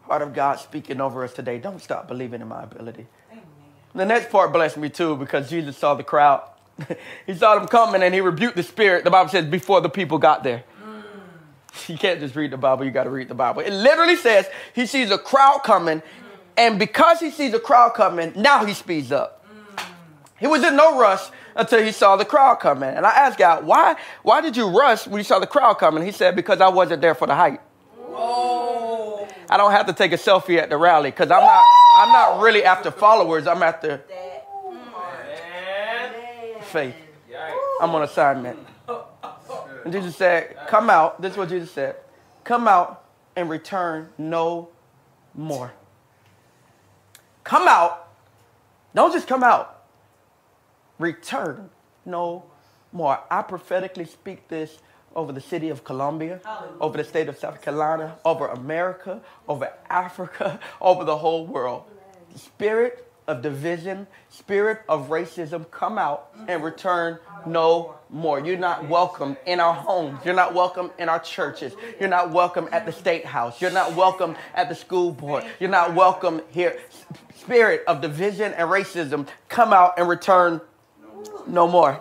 heart 0.01 0.23
of 0.23 0.33
God 0.33 0.59
speaking 0.59 0.99
over 0.99 1.23
us 1.23 1.33
today. 1.33 1.59
Don't 1.59 1.79
stop 1.79 2.07
believing 2.07 2.41
in 2.41 2.47
my 2.47 2.63
ability. 2.63 3.05
Amen. 3.31 3.43
The 3.93 4.05
next 4.05 4.31
part 4.31 4.51
blessed 4.51 4.77
me 4.77 4.89
too 4.89 5.15
because 5.15 5.49
Jesus 5.49 5.77
saw 5.77 5.93
the 5.93 6.03
crowd. 6.03 6.43
he 7.27 7.35
saw 7.35 7.55
them 7.55 7.67
coming 7.67 8.01
and 8.01 8.13
he 8.13 8.21
rebuked 8.21 8.55
the 8.55 8.63
spirit. 8.63 9.03
The 9.03 9.11
Bible 9.11 9.29
says 9.29 9.45
before 9.45 9.81
the 9.81 9.89
people 9.89 10.17
got 10.17 10.43
there. 10.43 10.63
Mm. 10.83 11.89
You 11.89 11.97
can't 11.97 12.19
just 12.19 12.35
read 12.35 12.51
the 12.51 12.57
Bible, 12.57 12.85
you 12.85 12.91
got 12.91 13.03
to 13.03 13.11
read 13.11 13.27
the 13.27 13.35
Bible. 13.35 13.61
It 13.61 13.71
literally 13.71 14.15
says 14.15 14.47
he 14.73 14.87
sees 14.87 15.11
a 15.11 15.17
crowd 15.17 15.61
coming 15.63 16.01
and 16.57 16.79
because 16.79 17.19
he 17.19 17.31
sees 17.31 17.53
a 17.53 17.59
crowd 17.59 17.93
coming, 17.93 18.33
now 18.35 18.65
he 18.65 18.73
speeds 18.73 19.11
up. 19.11 19.45
He 20.39 20.47
was 20.47 20.63
in 20.63 20.75
no 20.75 20.99
rush 20.99 21.29
until 21.55 21.83
he 21.83 21.91
saw 21.91 22.15
the 22.15 22.25
crowd 22.25 22.55
coming. 22.55 22.89
And 22.89 23.05
I 23.05 23.11
asked 23.11 23.37
God, 23.37 23.65
why, 23.65 23.95
why 24.23 24.41
did 24.41 24.57
you 24.57 24.67
rush 24.67 25.05
when 25.07 25.19
you 25.19 25.23
saw 25.23 25.39
the 25.39 25.47
crowd 25.47 25.75
coming? 25.75 26.03
He 26.03 26.11
said, 26.11 26.35
because 26.35 26.61
I 26.61 26.69
wasn't 26.69 27.01
there 27.01 27.13
for 27.13 27.27
the 27.27 27.35
hype. 27.35 27.61
Whoa. 27.95 29.27
I 29.49 29.57
don't 29.57 29.71
have 29.71 29.85
to 29.87 29.93
take 29.93 30.13
a 30.13 30.17
selfie 30.17 30.57
at 30.57 30.69
the 30.69 30.77
rally 30.77 31.11
because 31.11 31.29
I'm 31.29 31.41
not, 31.41 31.65
I'm 31.97 32.09
not 32.09 32.41
really 32.41 32.63
after 32.63 32.89
followers. 32.89 33.47
I'm 33.47 33.61
after 33.61 34.01
faith. 36.61 36.95
I'm 37.81 37.93
on 37.93 38.03
assignment. 38.03 38.59
And 39.83 39.91
Jesus 39.91 40.15
said, 40.15 40.55
Come 40.67 40.89
out. 40.89 41.21
This 41.21 41.33
is 41.33 41.37
what 41.37 41.49
Jesus 41.49 41.71
said. 41.71 41.97
Come 42.43 42.67
out 42.67 43.03
and 43.35 43.49
return 43.49 44.09
no 44.17 44.69
more. 45.33 45.73
Come 47.51 47.67
out. 47.67 48.07
Don't 48.95 49.11
just 49.11 49.27
come 49.27 49.43
out. 49.43 49.83
Return 50.99 51.69
no 52.05 52.45
more. 52.93 53.19
I 53.29 53.41
prophetically 53.41 54.05
speak 54.05 54.47
this 54.47 54.79
over 55.17 55.33
the 55.33 55.41
city 55.41 55.67
of 55.67 55.83
Columbia, 55.83 56.39
over 56.79 56.95
the 56.97 57.03
state 57.03 57.27
of 57.27 57.37
South 57.37 57.61
Carolina, 57.61 58.17
over 58.23 58.47
America, 58.47 59.19
over 59.49 59.69
Africa, 59.89 60.61
over 60.81 61.03
the 61.03 61.17
whole 61.17 61.45
world. 61.45 61.83
The 62.31 62.39
spirit 62.39 63.10
of 63.31 63.41
division, 63.41 64.05
spirit 64.29 64.81
of 64.87 65.09
racism, 65.09 65.69
come 65.71 65.97
out 65.97 66.29
and 66.47 66.63
return 66.63 67.17
no 67.45 67.95
more. 68.09 68.39
You're 68.39 68.57
not 68.57 68.87
welcome 68.87 69.37
in 69.45 69.59
our 69.59 69.73
homes. 69.73 70.19
You're 70.23 70.35
not 70.35 70.53
welcome 70.53 70.91
in 70.99 71.09
our 71.09 71.19
churches. 71.19 71.73
You're 71.99 72.09
not 72.09 72.31
welcome 72.31 72.67
at 72.71 72.85
the 72.85 72.91
state 72.91 73.25
house. 73.25 73.61
You're 73.61 73.71
not 73.71 73.95
welcome 73.95 74.35
at 74.53 74.69
the 74.69 74.75
school 74.75 75.11
board. 75.11 75.45
You're 75.59 75.69
not 75.69 75.95
welcome 75.95 76.41
here. 76.51 76.77
Spirit 77.35 77.83
of 77.87 78.01
division 78.01 78.53
and 78.53 78.69
racism, 78.69 79.27
come 79.47 79.73
out 79.73 79.93
and 79.97 80.07
return 80.07 80.61
no 81.47 81.67
more. 81.67 81.93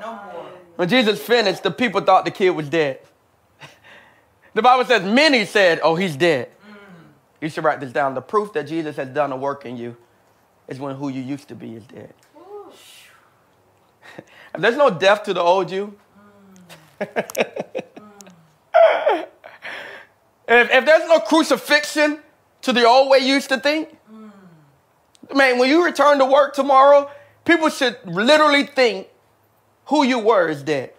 When 0.77 0.89
Jesus 0.89 1.23
finished, 1.23 1.63
the 1.63 1.71
people 1.71 2.01
thought 2.01 2.25
the 2.25 2.31
kid 2.31 2.51
was 2.51 2.69
dead. 2.69 3.01
The 4.53 4.63
Bible 4.63 4.85
says 4.85 5.05
many 5.05 5.45
said, 5.45 5.79
Oh, 5.81 5.95
he's 5.95 6.17
dead. 6.17 6.51
You 7.41 7.49
should 7.49 7.63
write 7.63 7.79
this 7.79 7.93
down. 7.93 8.15
The 8.15 8.21
proof 8.21 8.53
that 8.55 8.65
Jesus 8.65 8.97
has 8.97 9.09
done 9.09 9.31
a 9.31 9.37
work 9.37 9.65
in 9.65 9.77
you 9.77 9.97
is 10.71 10.81
when 10.81 10.97
who 10.97 11.11
you 11.11 11.21
used 11.21 11.49
to 11.49 11.55
be 11.55 11.75
is 11.75 11.85
dead. 11.85 12.15
if 14.55 14.61
there's 14.61 14.77
no 14.77 14.89
death 14.89 15.25
to 15.25 15.35
the 15.35 15.43
old 15.43 15.71
you, 15.71 15.95
mm. 17.01 17.01
if, 20.49 20.71
if 20.71 20.87
there's 20.87 21.09
no 21.09 21.19
crucifixion 21.19 22.21
to 22.63 22.73
the 22.73 22.87
old 22.87 23.11
way 23.11 23.19
you 23.19 23.35
used 23.35 23.51
to 23.51 23.59
think, 23.59 23.95
mm. 24.11 24.31
man, 25.35 25.59
when 25.59 25.69
you 25.69 25.85
return 25.85 26.19
to 26.19 26.25
work 26.25 26.55
tomorrow, 26.55 27.11
people 27.45 27.69
should 27.69 27.99
literally 28.07 28.65
think 28.65 29.09
who 29.87 30.05
you 30.05 30.21
were 30.21 30.49
is 30.49 30.63
dead. 30.63 30.93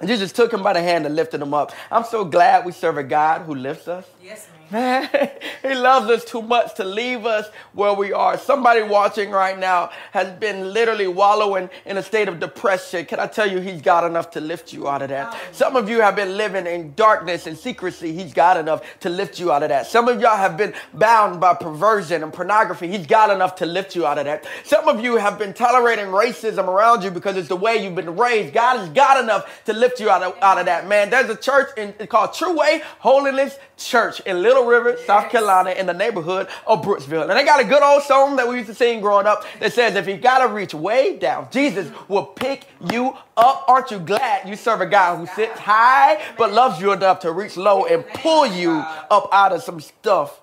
And 0.00 0.08
Jesus 0.08 0.32
took 0.32 0.52
him 0.52 0.62
by 0.62 0.72
the 0.72 0.80
hand 0.80 1.04
and 1.04 1.14
lifted 1.14 1.42
him 1.42 1.52
up. 1.52 1.72
I'm 1.90 2.04
so 2.04 2.24
glad 2.24 2.64
we 2.64 2.72
serve 2.72 2.96
a 2.96 3.02
God 3.02 3.42
who 3.42 3.54
lifts 3.54 3.86
us. 3.86 4.06
Yes, 4.22 4.48
man. 4.50 4.59
Man, 4.70 5.08
he 5.62 5.74
loves 5.74 6.08
us 6.10 6.24
too 6.24 6.42
much 6.42 6.74
to 6.76 6.84
leave 6.84 7.26
us 7.26 7.48
where 7.72 7.92
we 7.92 8.12
are. 8.12 8.38
Somebody 8.38 8.82
watching 8.82 9.30
right 9.30 9.58
now 9.58 9.90
has 10.12 10.30
been 10.38 10.72
literally 10.72 11.08
wallowing 11.08 11.68
in 11.84 11.96
a 11.96 12.02
state 12.02 12.28
of 12.28 12.38
depression. 12.38 13.04
Can 13.06 13.18
I 13.18 13.26
tell 13.26 13.50
you, 13.50 13.58
he's 13.58 13.82
got 13.82 14.04
enough 14.04 14.30
to 14.32 14.40
lift 14.40 14.72
you 14.72 14.88
out 14.88 15.02
of 15.02 15.08
that? 15.08 15.36
Some 15.52 15.76
of 15.76 15.88
you 15.88 16.00
have 16.00 16.14
been 16.14 16.36
living 16.36 16.66
in 16.66 16.94
darkness 16.94 17.46
and 17.46 17.58
secrecy. 17.58 18.12
He's 18.12 18.32
got 18.32 18.56
enough 18.56 19.00
to 19.00 19.08
lift 19.08 19.38
you 19.40 19.50
out 19.50 19.62
of 19.62 19.70
that. 19.70 19.86
Some 19.86 20.08
of 20.08 20.20
y'all 20.20 20.36
have 20.36 20.56
been 20.56 20.72
bound 20.94 21.40
by 21.40 21.54
perversion 21.54 22.22
and 22.22 22.32
pornography. 22.32 22.88
He's 22.88 23.06
got 23.06 23.30
enough 23.30 23.56
to 23.56 23.66
lift 23.66 23.96
you 23.96 24.06
out 24.06 24.18
of 24.18 24.26
that. 24.26 24.46
Some 24.64 24.88
of 24.88 25.02
you 25.02 25.16
have 25.16 25.38
been 25.38 25.52
tolerating 25.52 26.06
racism 26.06 26.68
around 26.68 27.02
you 27.02 27.10
because 27.10 27.36
it's 27.36 27.48
the 27.48 27.56
way 27.56 27.82
you've 27.82 27.94
been 27.96 28.16
raised. 28.16 28.54
God 28.54 28.78
has 28.78 28.88
got 28.90 29.22
enough 29.22 29.64
to 29.64 29.72
lift 29.72 30.00
you 30.00 30.10
out 30.10 30.22
of, 30.22 30.36
out 30.42 30.58
of 30.58 30.66
that, 30.66 30.86
man. 30.86 31.10
There's 31.10 31.28
a 31.28 31.36
church 31.36 31.68
in, 31.76 31.92
called 32.06 32.34
True 32.34 32.56
Way 32.56 32.82
Holiness 33.00 33.58
Church 33.84 34.20
in 34.20 34.42
Little 34.42 34.64
River, 34.64 34.96
South 35.06 35.30
Carolina, 35.30 35.70
in 35.70 35.86
the 35.86 35.94
neighborhood 35.94 36.48
of 36.66 36.82
Brooksville. 36.82 37.22
And 37.22 37.30
they 37.30 37.44
got 37.44 37.60
a 37.60 37.64
good 37.64 37.82
old 37.82 38.02
song 38.02 38.36
that 38.36 38.48
we 38.48 38.56
used 38.56 38.68
to 38.68 38.74
sing 38.74 39.00
growing 39.00 39.26
up 39.26 39.44
that 39.58 39.72
says, 39.72 39.96
If 39.96 40.06
you 40.06 40.16
got 40.16 40.46
to 40.46 40.52
reach 40.52 40.74
way 40.74 41.16
down, 41.16 41.48
Jesus 41.50 41.90
will 42.08 42.26
pick 42.26 42.66
you 42.90 43.16
up. 43.36 43.64
Aren't 43.68 43.90
you 43.90 43.98
glad 43.98 44.48
you 44.48 44.56
serve 44.56 44.80
a 44.80 44.86
God 44.86 45.18
who 45.18 45.26
sits 45.34 45.58
high 45.58 46.20
but 46.36 46.52
loves 46.52 46.80
you 46.80 46.92
enough 46.92 47.20
to 47.20 47.32
reach 47.32 47.56
low 47.56 47.86
and 47.86 48.06
pull 48.06 48.46
you 48.46 48.72
up 49.10 49.28
out 49.32 49.52
of 49.52 49.62
some 49.62 49.80
stuff? 49.80 50.40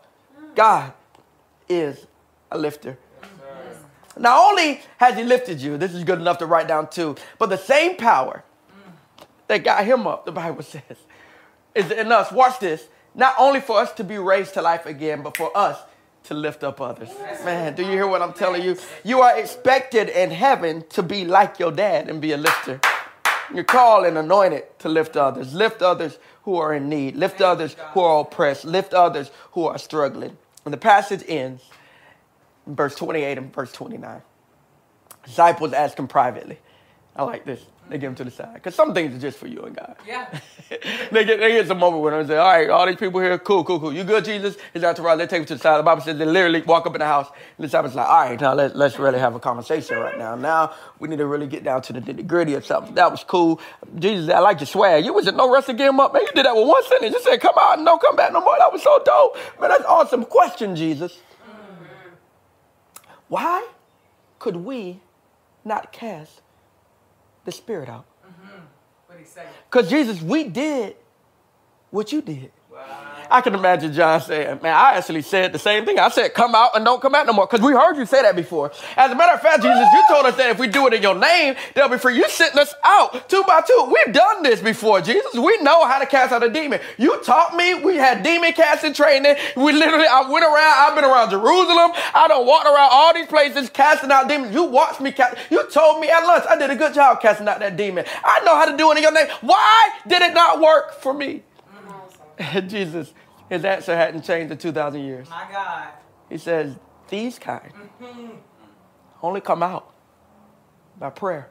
God 0.56 0.94
is 1.70 2.08
a 2.52 2.58
lifter. 2.58 2.98
Not 4.18 4.50
only 4.50 4.82
has 4.98 5.16
he 5.16 5.24
lifted 5.24 5.62
you, 5.62 5.78
this 5.78 5.94
is 5.94 6.04
good 6.04 6.20
enough 6.20 6.40
to 6.40 6.46
write 6.46 6.68
down 6.68 6.90
too, 6.90 7.16
but 7.38 7.50
the 7.50 7.58
same 7.58 7.98
power 7.98 8.44
that 9.48 9.64
got 9.64 9.86
him 9.86 10.08
up, 10.08 10.26
the 10.26 10.32
Bible 10.32 10.64
says, 10.64 10.82
is 11.76 11.92
in 11.92 12.12
us. 12.12 12.32
Watch 12.32 12.60
this 12.60 12.88
not 13.18 13.36
only 13.38 13.60
for 13.60 13.80
us 13.80 13.92
to 13.94 14.04
be 14.04 14.18
raised 14.18 14.54
to 14.54 14.62
life 14.62 14.86
again, 14.86 15.24
but 15.24 15.36
for 15.36 15.56
us 15.58 15.78
to 16.26 16.34
lift 16.34 16.64
up 16.64 16.80
others. 16.80 17.10
Man, 17.44 17.76
do 17.76 17.84
you 17.84 17.92
hear 17.92 18.08
what 18.08 18.22
I'm 18.22 18.34
telling 18.34 18.62
you? 18.62 18.78
You 19.04 19.22
are 19.22 19.38
expected 19.38 20.10
in 20.10 20.30
heaven 20.30 20.86
to 20.90 21.02
be 21.02 21.26
like 21.26 21.60
your 21.60 21.72
dad 21.72 22.10
and 22.10 22.22
be 22.22 22.32
a 22.32 22.38
lifter. 22.38 22.80
You're 23.54 23.64
called 23.64 24.06
and 24.06 24.18
anointed 24.18 24.80
to 24.80 24.90
lift 24.90 25.18
others. 25.18 25.54
Lift 25.54 25.82
others 25.82 26.20
who 26.44 26.58
are 26.58 26.74
in 26.74 26.90
need. 26.90 27.16
Lift 27.16 27.42
others 27.42 27.76
who 27.94 28.02
are 28.02 28.22
oppressed. 28.22 28.66
Lift 28.66 28.94
others 28.94 29.32
who 29.52 29.66
are 29.66 29.78
struggling. 29.78 30.38
And 30.66 30.74
the 30.74 30.78
passage 30.78 31.24
ends 31.28 31.64
in 32.66 32.76
verse 32.76 32.94
28 32.96 33.38
and 33.38 33.54
verse 33.54 33.72
29. 33.72 34.22
Disciples 35.24 35.74
ask 35.74 35.98
him 35.98 36.08
privately. 36.08 36.60
I 37.16 37.24
like 37.24 37.46
this. 37.46 37.62
They 37.90 37.98
give 37.98 38.10
them 38.10 38.16
to 38.16 38.24
the 38.26 38.32
side. 38.32 38.56
Because 38.56 38.76
some 38.76 38.94
things 38.94 39.16
are 39.16 39.20
just 39.20 39.38
for 39.38 39.48
you 39.48 39.62
and 39.62 39.76
God. 39.76 39.96
Yeah. 40.06 40.28
they 41.12 41.24
get 41.24 41.40
they 41.40 41.52
get 41.54 41.68
some 41.68 41.80
moment 41.80 42.04
with 42.04 42.12
them 42.12 42.20
and 42.20 42.30
say, 42.30 42.38
all 42.38 42.48
right, 42.48 42.70
all 42.70 42.86
these 42.86 42.98
people 42.98 43.22
here, 43.22 43.38
cool, 43.38 43.64
cool, 43.64 43.80
cool. 43.80 43.94
You 43.94 44.04
good, 44.04 44.26
Jesus? 44.26 44.58
His 44.74 44.84
entourage, 44.84 45.18
they 45.20 45.28
take 45.28 45.40
him 45.40 45.46
to 45.46 45.56
the 45.56 45.60
side. 45.60 45.78
The 45.78 45.84
Bible 45.84 46.02
says 46.02 46.18
they 46.18 46.26
literally 46.26 46.62
walk 46.62 46.86
up 46.86 46.96
in 46.96 47.00
the 47.00 47.06
house. 47.06 47.28
And 47.30 47.64
the 47.64 47.68
disciples 47.68 47.96
like, 47.96 48.08
all 48.08 48.30
right, 48.30 48.40
now 48.40 48.54
let, 48.54 48.76
let's 48.76 49.00
really 49.00 49.20
have 49.20 49.36
a 49.36 49.40
conversation 49.40 49.98
right 49.98 50.18
now. 50.18 50.36
Now 50.36 50.74
we 51.00 51.08
need 51.08 51.18
to 51.18 51.26
really 51.26 51.48
get 51.48 51.64
down 51.64 51.82
to 51.84 51.94
the 51.94 52.02
nitty 52.02 52.28
gritty 52.28 52.56
of 52.56 52.66
something. 52.66 52.96
That 52.96 53.12
was 53.12 53.24
cool. 53.24 53.62
Jesus, 53.98 54.30
I 54.30 54.40
like 54.40 54.60
your 54.60 54.68
swag. 54.68 55.06
You 55.06 55.14
was 55.14 55.28
at 55.28 55.36
no 55.36 55.52
rest 55.52 55.68
to 55.68 55.74
get 55.74 55.88
him 55.88 56.00
up. 56.00 56.14
Man, 56.14 56.24
you 56.24 56.32
did 56.34 56.46
that 56.46 56.56
with 56.56 56.68
one 56.68 56.84
sentence. 56.86 57.16
You 57.16 57.22
said, 57.22 57.40
come 57.40 57.56
out 57.60 57.78
and 57.78 57.86
don't 57.86 58.02
come 58.02 58.16
back 58.16 58.34
no 58.34 58.42
more. 58.42 58.56
That 58.58 58.74
was 58.74 58.84
so 58.84 59.02
dope. 59.06 59.38
Man, 59.62 59.70
that's 59.70 59.86
awesome. 59.86 60.26
Question, 60.26 60.76
Jesus. 60.76 61.14
Mm-hmm. 61.14 62.14
Why 63.30 63.68
could 64.40 64.58
we 64.58 65.00
not 65.64 65.92
cast 65.92 66.42
the 67.48 67.52
spirit 67.54 67.88
out. 67.88 68.06
Mm-hmm. 68.26 68.60
What 69.08 69.20
he 69.20 69.24
say? 69.24 69.46
Because 69.72 69.90
Jesus, 69.90 70.22
we 70.22 70.44
did 70.44 70.98
what 71.92 72.12
you 72.12 72.22
did. 72.22 72.52
I 73.30 73.42
can 73.42 73.54
imagine 73.56 73.94
John 73.94 74.22
saying, 74.22 74.60
Man, 74.62 74.74
I 74.74 74.94
actually 74.94 75.22
said 75.22 75.54
the 75.54 75.60
same 75.60 75.86
thing. 75.86 76.00
I 76.00 76.10
said, 76.10 76.34
Come 76.34 76.56
out 76.56 76.72
and 76.76 76.86
don't 76.86 77.02
come 77.02 77.16
out 77.16 77.26
no 77.26 77.34
more. 77.34 77.48
Because 77.48 77.66
we 77.66 77.74
heard 77.74 77.98
you 77.98 78.06
say 78.06 78.22
that 78.22 78.36
before. 78.36 78.72
As 78.96 79.12
a 79.12 79.16
matter 79.16 79.34
of 79.34 79.42
fact, 79.42 79.64
Jesus, 79.64 79.88
you 79.94 80.04
told 80.10 80.26
us 80.26 80.36
that 80.38 80.50
if 80.52 80.60
we 80.60 80.68
do 80.68 80.88
it 80.88 80.94
in 80.94 81.02
your 81.02 81.16
name, 81.16 81.56
they'll 81.76 81.90
be 81.90 81.98
free. 81.98 82.16
You 82.16 82.30
sent 82.30 82.56
us 82.56 82.74
out 82.84 83.30
two 83.30 83.44
by 83.48 83.62
two. 83.62 83.94
We've 83.94 84.14
done 84.14 84.44
this 84.44 84.62
before, 84.62 85.02
Jesus. 85.02 85.34
We 85.34 85.58
know 85.60 85.86
how 85.86 86.00
to 86.00 86.06
cast 86.06 86.32
out 86.32 86.44
a 86.44 86.50
demon. 86.50 86.80
You 86.98 87.22
taught 87.24 87.56
me. 87.56 87.76
We 87.76 87.96
had 87.96 88.24
demon 88.24 88.54
casting 88.54 88.94
training. 88.94 89.36
We 89.56 89.74
literally, 89.74 90.08
I 90.08 90.30
went 90.30 90.46
around, 90.46 90.74
I've 90.78 90.96
been 90.96 91.06
around 91.06 91.30
Jerusalem. 91.32 91.92
I 92.14 92.28
don't 92.28 92.46
walk 92.46 92.66
around 92.66 92.90
all 92.92 93.14
these 93.14 93.28
places 93.28 93.70
casting 93.70 94.12
out 94.12 94.28
demons. 94.28 94.54
You 94.54 94.64
watched 94.64 95.02
me 95.02 95.12
cast. 95.12 95.38
You 95.50 95.70
told 95.70 96.02
me 96.02 96.10
at 96.10 96.26
lunch 96.26 96.46
I 96.50 96.58
did 96.58 96.70
a 96.70 96.76
good 96.76 96.94
job 96.94 97.22
casting 97.22 97.48
out 97.48 97.60
that 97.60 97.78
demon. 97.78 98.06
I 98.24 98.44
know 98.44 98.56
how 98.56 98.66
to 98.66 98.78
do 98.78 98.92
it 98.92 98.98
in 98.98 99.04
your 99.04 99.14
name. 99.14 99.28
Why 99.42 99.90
did 100.08 100.22
it 100.22 100.34
not 100.34 100.62
work 100.62 100.94
for 101.02 101.14
me? 101.14 101.44
Jesus, 102.68 103.14
his 103.50 103.66
answer 103.66 103.96
hadn't 103.96 104.24
changed 104.24 104.52
in 104.52 104.58
2,000 104.58 105.02
years. 105.02 105.30
My 105.30 105.48
God. 105.52 105.90
He 106.30 106.38
says, 106.38 106.76
These 107.10 107.40
kind 107.40 107.72
mm-hmm. 107.74 108.32
only 109.22 109.42
come 109.42 109.64
out 109.64 109.94
by 111.00 111.10
prayer 111.10 111.50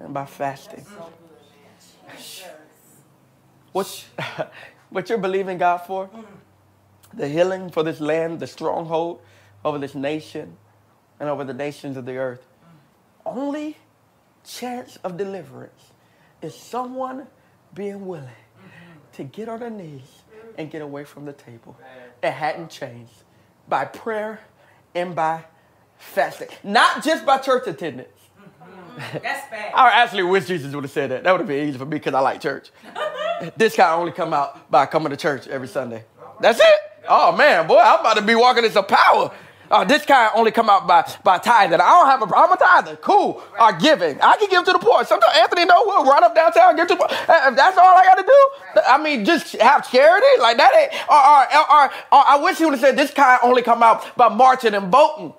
and 0.00 0.14
by 0.14 0.26
fasting. 0.26 0.84
What, 3.72 4.06
what 4.90 5.08
you're 5.08 5.18
believing 5.18 5.58
God 5.58 5.78
for? 5.78 6.08
Mm. 6.08 6.24
The 7.14 7.28
healing 7.28 7.70
for 7.70 7.82
this 7.82 8.00
land, 8.00 8.40
the 8.40 8.46
stronghold 8.46 9.20
over 9.64 9.78
this 9.78 9.94
nation 9.94 10.56
and 11.20 11.28
over 11.28 11.44
the 11.44 11.54
nations 11.54 11.96
of 11.96 12.06
the 12.06 12.16
earth. 12.16 12.40
Mm. 12.40 13.36
Only 13.36 13.76
chance 14.44 14.96
of 15.04 15.16
deliverance 15.16 15.92
is 16.40 16.54
someone 16.54 17.26
being 17.74 18.06
willing 18.06 18.45
to 19.16 19.24
get 19.24 19.48
on 19.48 19.60
their 19.60 19.70
knees 19.70 20.22
and 20.58 20.70
get 20.70 20.82
away 20.82 21.04
from 21.04 21.24
the 21.24 21.32
table. 21.32 21.76
It 22.22 22.30
hadn't 22.30 22.70
changed 22.70 23.12
by 23.68 23.86
prayer 23.86 24.40
and 24.94 25.14
by 25.14 25.44
fasting, 25.96 26.48
not 26.62 27.02
just 27.02 27.24
by 27.24 27.38
church 27.38 27.66
attendance. 27.66 28.08
Mm-hmm. 28.38 29.18
That's 29.22 29.50
bad. 29.50 29.74
I 29.74 30.02
actually 30.02 30.22
wish 30.22 30.46
Jesus 30.46 30.74
would 30.74 30.84
have 30.84 30.90
said 30.90 31.10
that. 31.10 31.24
That 31.24 31.32
would 31.32 31.40
have 31.40 31.48
been 31.48 31.68
easy 31.68 31.78
for 31.78 31.84
me 31.84 31.96
because 31.98 32.14
I 32.14 32.20
like 32.20 32.40
church. 32.40 32.70
this 33.56 33.76
guy 33.76 33.92
only 33.94 34.12
come 34.12 34.32
out 34.32 34.70
by 34.70 34.86
coming 34.86 35.10
to 35.10 35.16
church 35.16 35.46
every 35.48 35.68
Sunday. 35.68 36.04
That's 36.40 36.60
it. 36.60 36.80
Oh 37.08 37.34
man, 37.36 37.66
boy, 37.66 37.78
I'm 37.78 38.00
about 38.00 38.16
to 38.16 38.22
be 38.22 38.34
walking 38.34 38.64
in 38.64 38.70
some 38.70 38.86
power. 38.86 39.32
Uh, 39.70 39.84
this 39.84 40.04
kind 40.04 40.30
only 40.34 40.50
come 40.50 40.68
out 40.70 40.86
by, 40.86 41.10
by 41.24 41.38
tithing. 41.38 41.80
I 41.80 41.88
don't 41.90 42.06
have 42.06 42.22
a 42.22 42.36
I'm 42.36 42.52
a 42.52 42.56
tither. 42.56 42.96
Cool. 42.96 43.42
Or 43.58 43.72
giving. 43.72 44.20
I 44.20 44.36
can 44.36 44.48
give 44.48 44.64
to 44.64 44.72
the 44.72 44.78
poor. 44.78 45.04
Sometimes 45.04 45.32
Anthony 45.36 45.64
know 45.64 45.82
we'll 45.86 46.04
run 46.04 46.22
up 46.24 46.34
downtown 46.34 46.70
and 46.70 46.78
give 46.78 46.88
to 46.88 46.94
the 46.94 46.98
poor. 46.98 47.08
Uh, 47.10 47.50
If 47.50 47.56
that's 47.56 47.76
all 47.78 47.96
I 47.96 48.04
got 48.04 48.14
to 48.16 48.22
do, 48.22 48.82
I 48.86 48.98
mean, 49.02 49.24
just 49.24 49.52
have 49.56 49.90
charity 49.90 50.26
like 50.40 50.56
that. 50.58 50.74
Ain't, 50.76 50.92
or, 51.08 51.16
or, 51.16 51.42
or, 51.58 51.84
or 52.12 52.24
I 52.28 52.38
wish 52.42 52.58
he 52.58 52.64
would 52.64 52.74
have 52.74 52.80
said 52.80 52.96
this 52.96 53.10
kind 53.10 53.38
only 53.42 53.62
come 53.62 53.82
out 53.82 54.16
by 54.16 54.28
marching 54.28 54.74
and 54.74 54.90
voting. 54.90 55.32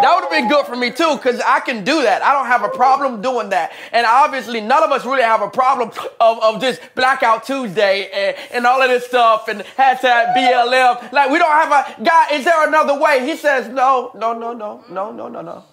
That 0.00 0.14
would 0.14 0.22
have 0.22 0.30
been 0.30 0.48
good 0.48 0.66
for 0.66 0.76
me 0.76 0.90
too, 0.90 1.16
because 1.16 1.40
I 1.40 1.60
can 1.60 1.84
do 1.84 2.02
that. 2.02 2.22
I 2.22 2.32
don't 2.32 2.46
have 2.46 2.62
a 2.62 2.68
problem 2.68 3.20
doing 3.20 3.48
that. 3.50 3.72
And 3.92 4.06
obviously, 4.06 4.60
none 4.60 4.82
of 4.82 4.92
us 4.92 5.04
really 5.04 5.22
have 5.22 5.42
a 5.42 5.50
problem 5.50 5.90
of, 6.20 6.42
of 6.42 6.60
this 6.60 6.80
Blackout 6.94 7.44
Tuesday 7.44 8.08
and, 8.12 8.36
and 8.52 8.66
all 8.66 8.80
of 8.80 8.88
this 8.88 9.06
stuff 9.06 9.48
and 9.48 9.60
hashtag 9.60 10.34
BLM. 10.34 11.12
Like, 11.12 11.30
we 11.30 11.38
don't 11.38 11.50
have 11.50 11.72
a 11.72 12.02
God, 12.02 12.32
is 12.32 12.44
there 12.44 12.66
another 12.66 12.98
way? 12.98 13.26
He 13.26 13.36
says, 13.36 13.68
no, 13.68 14.12
no, 14.14 14.32
no, 14.32 14.52
no, 14.52 14.84
no, 14.88 15.10
no, 15.10 15.28
no, 15.28 15.40
no. 15.40 15.64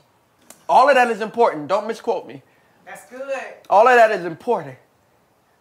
All 0.67 0.89
of 0.89 0.95
that 0.95 1.11
is 1.11 1.21
important. 1.21 1.67
Don't 1.67 1.87
misquote 1.87 2.27
me. 2.27 2.41
That's 2.85 3.07
good. 3.09 3.21
All 3.69 3.87
of 3.87 3.95
that 3.95 4.11
is 4.11 4.25
important. 4.25 4.77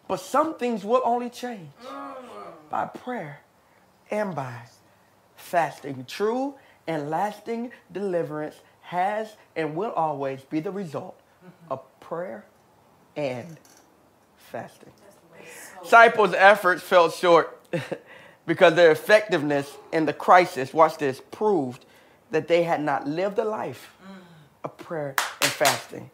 But 0.09 0.21
some 0.21 0.57
things 0.57 0.85
will 0.85 1.03
only 1.05 1.31
change 1.31 1.69
mm. 1.85 2.15
by 2.71 2.87
prayer 2.87 3.41
and 4.11 4.35
by 4.35 4.63
fasting. 5.37 6.05
True 6.07 6.55
and 6.87 7.11
lasting 7.11 7.71
deliverance 7.93 8.57
has 8.83 9.37
and 9.57 9.75
will 9.75 9.93
always 9.93 10.43
be 10.43 10.61
the 10.61 10.71
result 10.71 11.19
of 11.71 11.81
prayer 12.01 12.45
and 13.17 13.59
fasting. 14.37 14.93
Disciples' 15.83 16.35
efforts 16.35 16.83
fell 16.83 17.11
short 17.11 17.61
because 18.47 18.75
their 18.75 18.91
effectiveness 18.91 19.71
in 19.93 20.07
the 20.07 20.13
crisis, 20.13 20.73
watch 20.73 20.99
this, 20.99 21.21
proved 21.31 21.85
that 22.31 22.49
they 22.49 22.63
had 22.63 22.83
not 22.83 23.07
lived 23.07 23.39
a 23.39 23.45
life 23.45 23.97
of 24.63 24.77
prayer 24.77 25.15
and 25.43 25.51
fasting. 25.51 26.11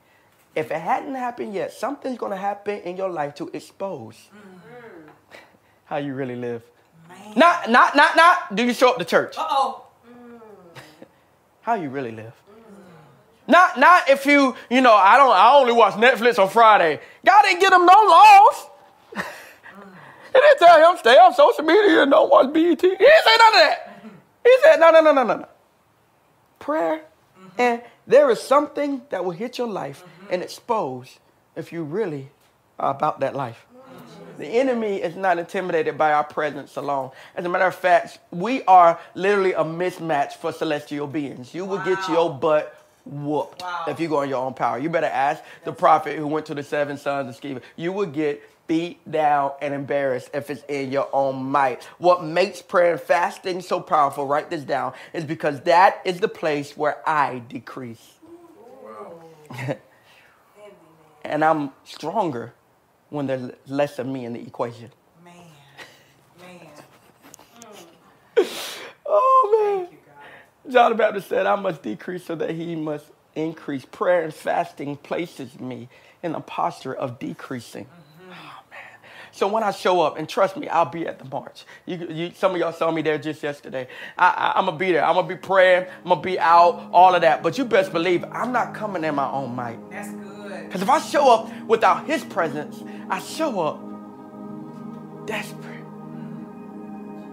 If 0.55 0.71
it 0.71 0.81
hadn't 0.81 1.15
happened 1.15 1.55
yet, 1.55 1.73
something's 1.73 2.19
going 2.19 2.33
to 2.33 2.39
happen 2.39 2.81
in 2.81 2.97
your 2.97 3.09
life 3.09 3.35
to 3.37 3.49
expose 3.53 4.17
how 5.85 5.97
you 5.97 6.15
really 6.15 6.37
live. 6.37 6.63
Man. 7.09 7.33
Not, 7.37 7.71
not, 7.71 7.97
not, 7.97 8.17
not. 8.17 8.55
Do 8.55 8.65
you 8.65 8.73
show 8.73 8.91
up 8.91 8.99
to 8.99 9.05
church? 9.05 9.37
Uh 9.39 9.47
oh. 9.49 9.87
How 11.63 11.75
you 11.75 11.91
really 11.91 12.13
live. 12.13 12.33
Not, 13.47 13.79
not 13.79 14.09
if 14.09 14.27
you, 14.27 14.55
you 14.71 14.81
know, 14.81 14.95
I 14.95 15.17
don't, 15.17 15.33
I 15.33 15.55
only 15.55 15.73
watch 15.73 15.95
Netflix 15.95 16.39
on 16.39 16.49
Friday. 16.49 17.01
God 17.25 17.43
didn't 17.43 17.61
give 17.61 17.73
him 17.73 17.85
no 17.85 17.93
laws. 17.93 18.67
he 19.17 20.41
didn't 20.41 20.59
tell 20.59 20.91
him 20.91 20.99
stay 20.99 21.19
on 21.19 21.35
social 21.35 21.65
media 21.65 22.03
and 22.03 22.11
don't 22.11 22.31
watch 22.31 22.53
BET. 22.53 22.81
He 22.81 22.89
didn't 22.89 22.99
say 22.99 23.37
none 23.39 23.55
of 23.55 23.61
that. 23.61 24.03
He 24.45 24.57
said 24.63 24.77
no, 24.77 24.91
no, 24.91 25.01
no, 25.01 25.13
no, 25.13 25.23
no, 25.25 25.37
no. 25.39 25.49
Prayer, 26.59 27.03
and 27.59 27.83
there 28.07 28.31
is 28.31 28.41
something 28.41 29.03
that 29.11 29.25
will 29.25 29.33
hit 29.33 29.59
your 29.59 29.69
life 29.69 30.05
and 30.31 30.43
expose 30.43 31.19
if 31.57 31.73
you 31.73 31.83
really 31.83 32.31
are 32.79 32.91
about 32.91 33.21
that 33.21 33.35
life. 33.35 33.67
The 34.41 34.47
enemy 34.47 34.97
is 35.03 35.17
not 35.17 35.39
intimidated 35.39 35.99
by 35.99 36.15
our 36.15 36.25
presence 36.25 36.77
alone. 36.77 37.11
As 37.37 37.45
a 37.45 37.49
matter 37.51 37.67
of 37.67 37.75
fact, 37.75 38.21
we 38.31 38.63
are 38.63 38.99
literally 39.15 39.53
a 39.53 39.63
mismatch 39.63 40.33
for 40.33 40.51
celestial 40.51 41.07
beings. 41.07 41.53
You 41.55 41.67
will 41.67 41.85
get 41.85 41.99
your 42.09 42.33
butt 42.33 42.75
whooped 43.05 43.61
Wow. 43.61 43.85
if 43.89 44.01
you 44.01 44.09
go 44.09 44.23
in 44.23 44.31
your 44.31 44.43
own 44.43 44.55
power. 44.55 44.79
You 44.79 44.89
better 44.89 45.09
ask 45.09 45.43
the 45.65 45.75
prophet 45.75 46.17
who 46.17 46.27
went 46.27 46.47
to 46.47 46.55
the 46.55 46.63
seven 46.63 46.97
sons 46.97 47.29
of 47.29 47.39
Sceva. 47.39 47.61
You 47.77 47.93
will 47.93 48.07
get 48.07 48.43
beat 48.67 48.99
down 49.11 49.53
and 49.61 49.75
embarrassed 49.75 50.31
if 50.33 50.49
it's 50.49 50.63
in 50.69 50.91
your 50.91 51.11
own 51.13 51.45
might. 51.45 51.85
What 51.99 52.25
makes 52.25 52.63
prayer 52.63 52.93
and 52.93 53.01
fasting 53.01 53.61
so 53.61 53.79
powerful, 53.79 54.27
write 54.27 54.49
this 54.49 54.65
down, 54.65 54.95
is 55.13 55.27
because 55.27 55.61
that 55.63 56.01
is 56.07 56.19
the 56.21 56.29
place 56.29 56.79
where 56.79 57.07
I 57.07 57.41
decrease. 57.41 58.15
and 61.25 61.45
I'm 61.45 61.73
stronger 61.85 62.55
when 63.11 63.27
there's 63.27 63.51
less 63.67 63.99
of 63.99 64.07
me 64.07 64.25
in 64.25 64.33
the 64.33 64.41
equation. 64.41 64.91
Man. 65.25 65.35
Man. 66.41 66.61
Oh 69.13 69.77
man. 69.77 69.87
Thank 69.87 69.93
you, 69.93 69.99
God. 70.07 70.73
John 70.73 70.91
the 70.93 70.97
Baptist 70.97 71.29
said, 71.29 71.47
I 71.47 71.57
must 71.57 71.83
decrease 71.83 72.25
so 72.25 72.37
that 72.37 72.51
he 72.53 72.77
must 72.77 73.07
increase. 73.35 73.85
Prayer 73.85 74.23
and 74.23 74.33
fasting 74.33 74.97
places 74.97 75.59
me 75.59 75.89
in 76.23 76.35
a 76.35 76.41
posture 76.41 76.95
of 76.95 77.19
decreasing. 77.19 77.87
Mm-hmm. 77.87 78.31
Oh, 78.33 78.63
man. 78.71 78.81
So 79.33 79.49
when 79.49 79.63
I 79.65 79.73
show 79.73 80.01
up, 80.03 80.19
and 80.19 80.29
trust 80.29 80.57
me, 80.57 80.69
I'll 80.69 80.85
be 80.85 81.07
at 81.07 81.19
the 81.19 81.25
march. 81.25 81.65
You, 81.87 82.07
you, 82.09 82.33
some 82.37 82.53
of 82.53 82.59
y'all 82.59 82.73
saw 82.73 82.91
me 82.91 83.03
there 83.03 83.19
just 83.19 83.43
yesterday. 83.43 83.89
I, 84.17 84.53
I'm 84.57 84.67
gonna 84.67 84.79
be 84.79 84.93
there. 84.93 85.05
I'm 85.05 85.15
gonna 85.17 85.29
be 85.29 85.37
praying. 85.37 85.87
I'm 86.05 86.09
gonna 86.11 86.21
be 86.21 86.39
out. 86.39 86.91
All 86.93 87.15
of 87.15 87.23
that. 87.23 87.43
But 87.43 87.59
you 87.59 87.65
best 87.65 87.93
believe 87.93 88.25
I'm 88.31 88.53
not 88.53 88.75
coming 88.75 89.05
in 89.05 89.15
my 89.17 89.31
own 89.31 89.55
might. 89.57 89.91
That's 89.91 90.13
good. 90.13 90.30
Because 90.71 90.83
if 90.83 90.89
I 90.89 91.01
show 91.01 91.29
up 91.29 91.53
without 91.65 92.07
His 92.07 92.23
presence, 92.23 92.85
I 93.09 93.19
show 93.19 93.59
up 93.59 95.27
desperate 95.27 95.85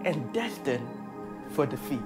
and 0.04 0.32
destined 0.32 0.88
for 1.50 1.64
defeat. 1.64 2.02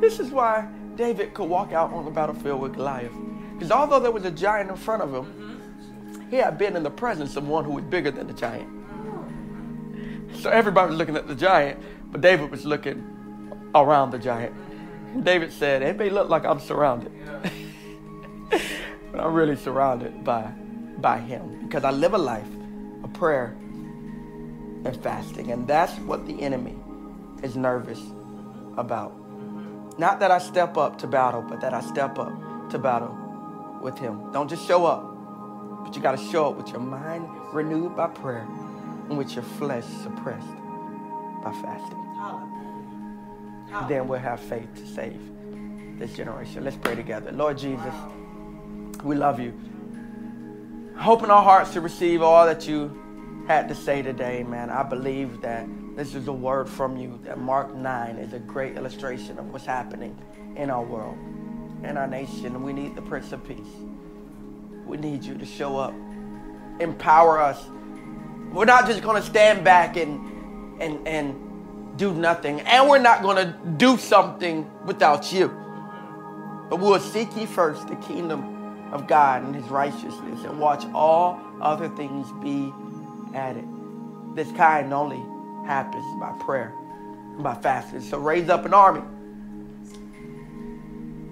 This 0.00 0.18
is 0.18 0.32
why 0.32 0.66
David 0.96 1.34
could 1.34 1.48
walk 1.48 1.72
out 1.72 1.92
on 1.92 2.04
the 2.04 2.10
battlefield 2.10 2.60
with 2.60 2.74
Goliath. 2.74 3.12
Because 3.52 3.70
although 3.70 4.00
there 4.00 4.10
was 4.10 4.24
a 4.24 4.30
giant 4.32 4.70
in 4.70 4.76
front 4.76 5.02
of 5.02 5.14
him, 5.14 6.26
he 6.30 6.36
had 6.36 6.58
been 6.58 6.74
in 6.74 6.82
the 6.82 6.90
presence 6.90 7.36
of 7.36 7.46
one 7.46 7.64
who 7.64 7.70
was 7.70 7.84
bigger 7.84 8.10
than 8.10 8.26
the 8.26 8.32
giant. 8.32 8.68
So 10.40 10.50
everybody 10.50 10.90
was 10.90 10.98
looking 10.98 11.16
at 11.16 11.28
the 11.28 11.34
giant, 11.36 11.80
but 12.10 12.20
David 12.20 12.50
was 12.50 12.64
looking 12.64 13.04
around 13.72 14.10
the 14.10 14.18
giant. 14.18 14.52
David 15.24 15.52
said, 15.52 15.82
It 15.82 15.96
may 15.96 16.10
look 16.10 16.28
like 16.28 16.44
I'm 16.44 16.58
surrounded, 16.58 17.12
but 19.14 19.24
I'm 19.24 19.32
really 19.32 19.54
surrounded 19.54 20.24
by, 20.24 20.42
by 20.98 21.20
him 21.20 21.60
because 21.62 21.84
I 21.84 21.92
live 21.92 22.14
a 22.14 22.18
life 22.18 22.48
of 23.04 23.12
prayer 23.12 23.54
and 24.84 24.98
fasting. 25.04 25.52
And 25.52 25.68
that's 25.68 25.96
what 26.00 26.26
the 26.26 26.42
enemy 26.42 26.74
is 27.44 27.54
nervous 27.54 28.00
about. 28.76 29.12
Not 30.00 30.18
that 30.18 30.32
I 30.32 30.38
step 30.38 30.76
up 30.76 30.98
to 30.98 31.06
battle, 31.06 31.42
but 31.42 31.60
that 31.60 31.72
I 31.72 31.80
step 31.80 32.18
up 32.18 32.32
to 32.70 32.78
battle 32.78 33.16
with 33.80 33.96
him. 33.98 34.32
Don't 34.32 34.48
just 34.48 34.66
show 34.66 34.84
up, 34.84 35.84
but 35.84 35.94
you 35.94 36.02
got 36.02 36.18
to 36.18 36.30
show 36.32 36.50
up 36.50 36.56
with 36.56 36.70
your 36.70 36.80
mind 36.80 37.28
renewed 37.52 37.94
by 37.96 38.08
prayer 38.08 38.48
and 39.08 39.16
with 39.16 39.32
your 39.36 39.44
flesh 39.44 39.84
suppressed 40.02 40.56
by 41.40 41.52
fasting. 41.62 42.00
Then 43.88 44.08
we'll 44.08 44.18
have 44.18 44.40
faith 44.40 44.74
to 44.74 44.86
save 44.88 45.20
this 46.00 46.16
generation. 46.16 46.64
Let's 46.64 46.76
pray 46.76 46.96
together. 46.96 47.30
Lord 47.30 47.58
Jesus, 47.58 47.94
we 49.04 49.14
love 49.14 49.38
you. 49.38 49.52
Open 51.04 51.30
our 51.30 51.42
hearts 51.42 51.72
to 51.74 51.80
receive 51.80 52.22
all 52.22 52.46
that 52.46 52.66
you 52.66 53.44
had 53.46 53.68
to 53.68 53.74
say 53.74 54.00
today, 54.00 54.42
man. 54.42 54.70
I 54.70 54.82
believe 54.82 55.42
that 55.42 55.66
this 55.94 56.14
is 56.14 56.26
a 56.28 56.32
word 56.32 56.68
from 56.68 56.96
you, 56.96 57.20
that 57.24 57.38
Mark 57.38 57.74
9 57.74 58.16
is 58.16 58.32
a 58.32 58.38
great 58.38 58.76
illustration 58.76 59.38
of 59.38 59.52
what's 59.52 59.66
happening 59.66 60.16
in 60.56 60.70
our 60.70 60.82
world, 60.82 61.18
in 61.82 61.96
our 61.98 62.06
nation. 62.06 62.62
We 62.62 62.72
need 62.72 62.96
the 62.96 63.02
Prince 63.02 63.32
of 63.32 63.46
Peace. 63.46 63.58
We 64.86 64.96
need 64.96 65.22
you 65.22 65.36
to 65.36 65.44
show 65.44 65.76
up, 65.76 65.94
empower 66.80 67.40
us. 67.40 67.62
We're 68.52 68.64
not 68.64 68.86
just 68.86 69.02
going 69.02 69.20
to 69.20 69.28
stand 69.28 69.64
back 69.64 69.96
and, 69.96 70.80
and, 70.80 71.06
and 71.06 71.98
do 71.98 72.14
nothing, 72.14 72.60
and 72.62 72.88
we're 72.88 72.98
not 72.98 73.22
going 73.22 73.36
to 73.36 73.54
do 73.76 73.98
something 73.98 74.70
without 74.86 75.32
you. 75.32 75.48
But 76.70 76.76
we 76.80 76.88
will 76.88 77.00
seek 77.00 77.36
ye 77.36 77.44
first 77.44 77.86
the 77.88 77.96
kingdom 77.96 78.53
of 78.94 79.08
God 79.08 79.42
and 79.42 79.54
his 79.54 79.64
righteousness 79.66 80.44
and 80.44 80.58
watch 80.58 80.86
all 80.94 81.38
other 81.60 81.88
things 81.90 82.28
be 82.42 82.72
added. 83.36 83.66
This 84.34 84.50
kind 84.52 84.94
only 84.94 85.20
happens 85.66 86.04
by 86.20 86.32
prayer 86.44 86.72
and 87.34 87.42
by 87.42 87.56
fasting. 87.56 88.00
So 88.00 88.18
raise 88.18 88.48
up 88.48 88.64
an 88.64 88.72
army 88.72 89.02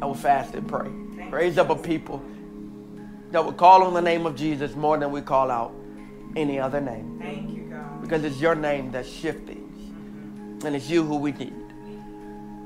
that 0.00 0.06
will 0.06 0.14
fast 0.14 0.54
and 0.54 0.68
pray. 0.68 0.88
Raise 1.30 1.56
up 1.56 1.70
a 1.70 1.76
people 1.76 2.20
that 3.30 3.44
will 3.44 3.52
call 3.52 3.84
on 3.84 3.94
the 3.94 4.02
name 4.02 4.26
of 4.26 4.34
Jesus 4.34 4.74
more 4.74 4.98
than 4.98 5.12
we 5.12 5.22
call 5.22 5.50
out 5.50 5.72
any 6.34 6.58
other 6.58 6.80
name. 6.80 7.18
Thank 7.22 7.56
you, 7.56 7.62
God. 7.70 8.02
Because 8.02 8.24
it's 8.24 8.40
your 8.40 8.56
name 8.56 8.90
that 8.90 9.06
shifts 9.06 9.46
things. 9.46 9.78
Mm-hmm. 9.78 10.66
And 10.66 10.74
it's 10.74 10.90
you 10.90 11.04
who 11.04 11.16
we 11.16 11.30
need. 11.30 11.54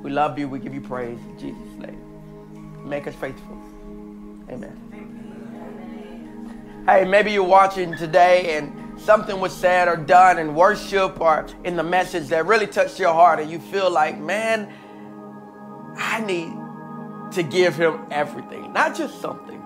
We 0.02 0.10
love 0.10 0.38
you. 0.38 0.48
We 0.48 0.58
give 0.58 0.74
you 0.74 0.80
praise 0.80 1.18
in 1.18 1.38
Jesus' 1.38 1.78
name. 1.78 2.88
Make 2.88 3.06
us 3.06 3.14
faithful. 3.14 3.60
Amen. 4.48 4.82
Hey, 6.86 7.04
maybe 7.04 7.32
you're 7.32 7.42
watching 7.42 7.96
today 7.96 8.56
and 8.56 9.00
something 9.00 9.40
was 9.40 9.52
said 9.52 9.88
or 9.88 9.96
done 9.96 10.38
in 10.38 10.54
worship 10.54 11.20
or 11.20 11.46
in 11.64 11.76
the 11.76 11.82
message 11.82 12.28
that 12.28 12.46
really 12.46 12.66
touched 12.66 13.00
your 13.00 13.12
heart 13.12 13.40
and 13.40 13.50
you 13.50 13.58
feel 13.58 13.90
like, 13.90 14.18
man, 14.18 14.72
I 15.96 16.20
need 16.20 16.52
to 17.34 17.42
give 17.42 17.76
him 17.76 18.06
everything. 18.10 18.72
Not 18.72 18.96
just 18.96 19.20
something, 19.20 19.60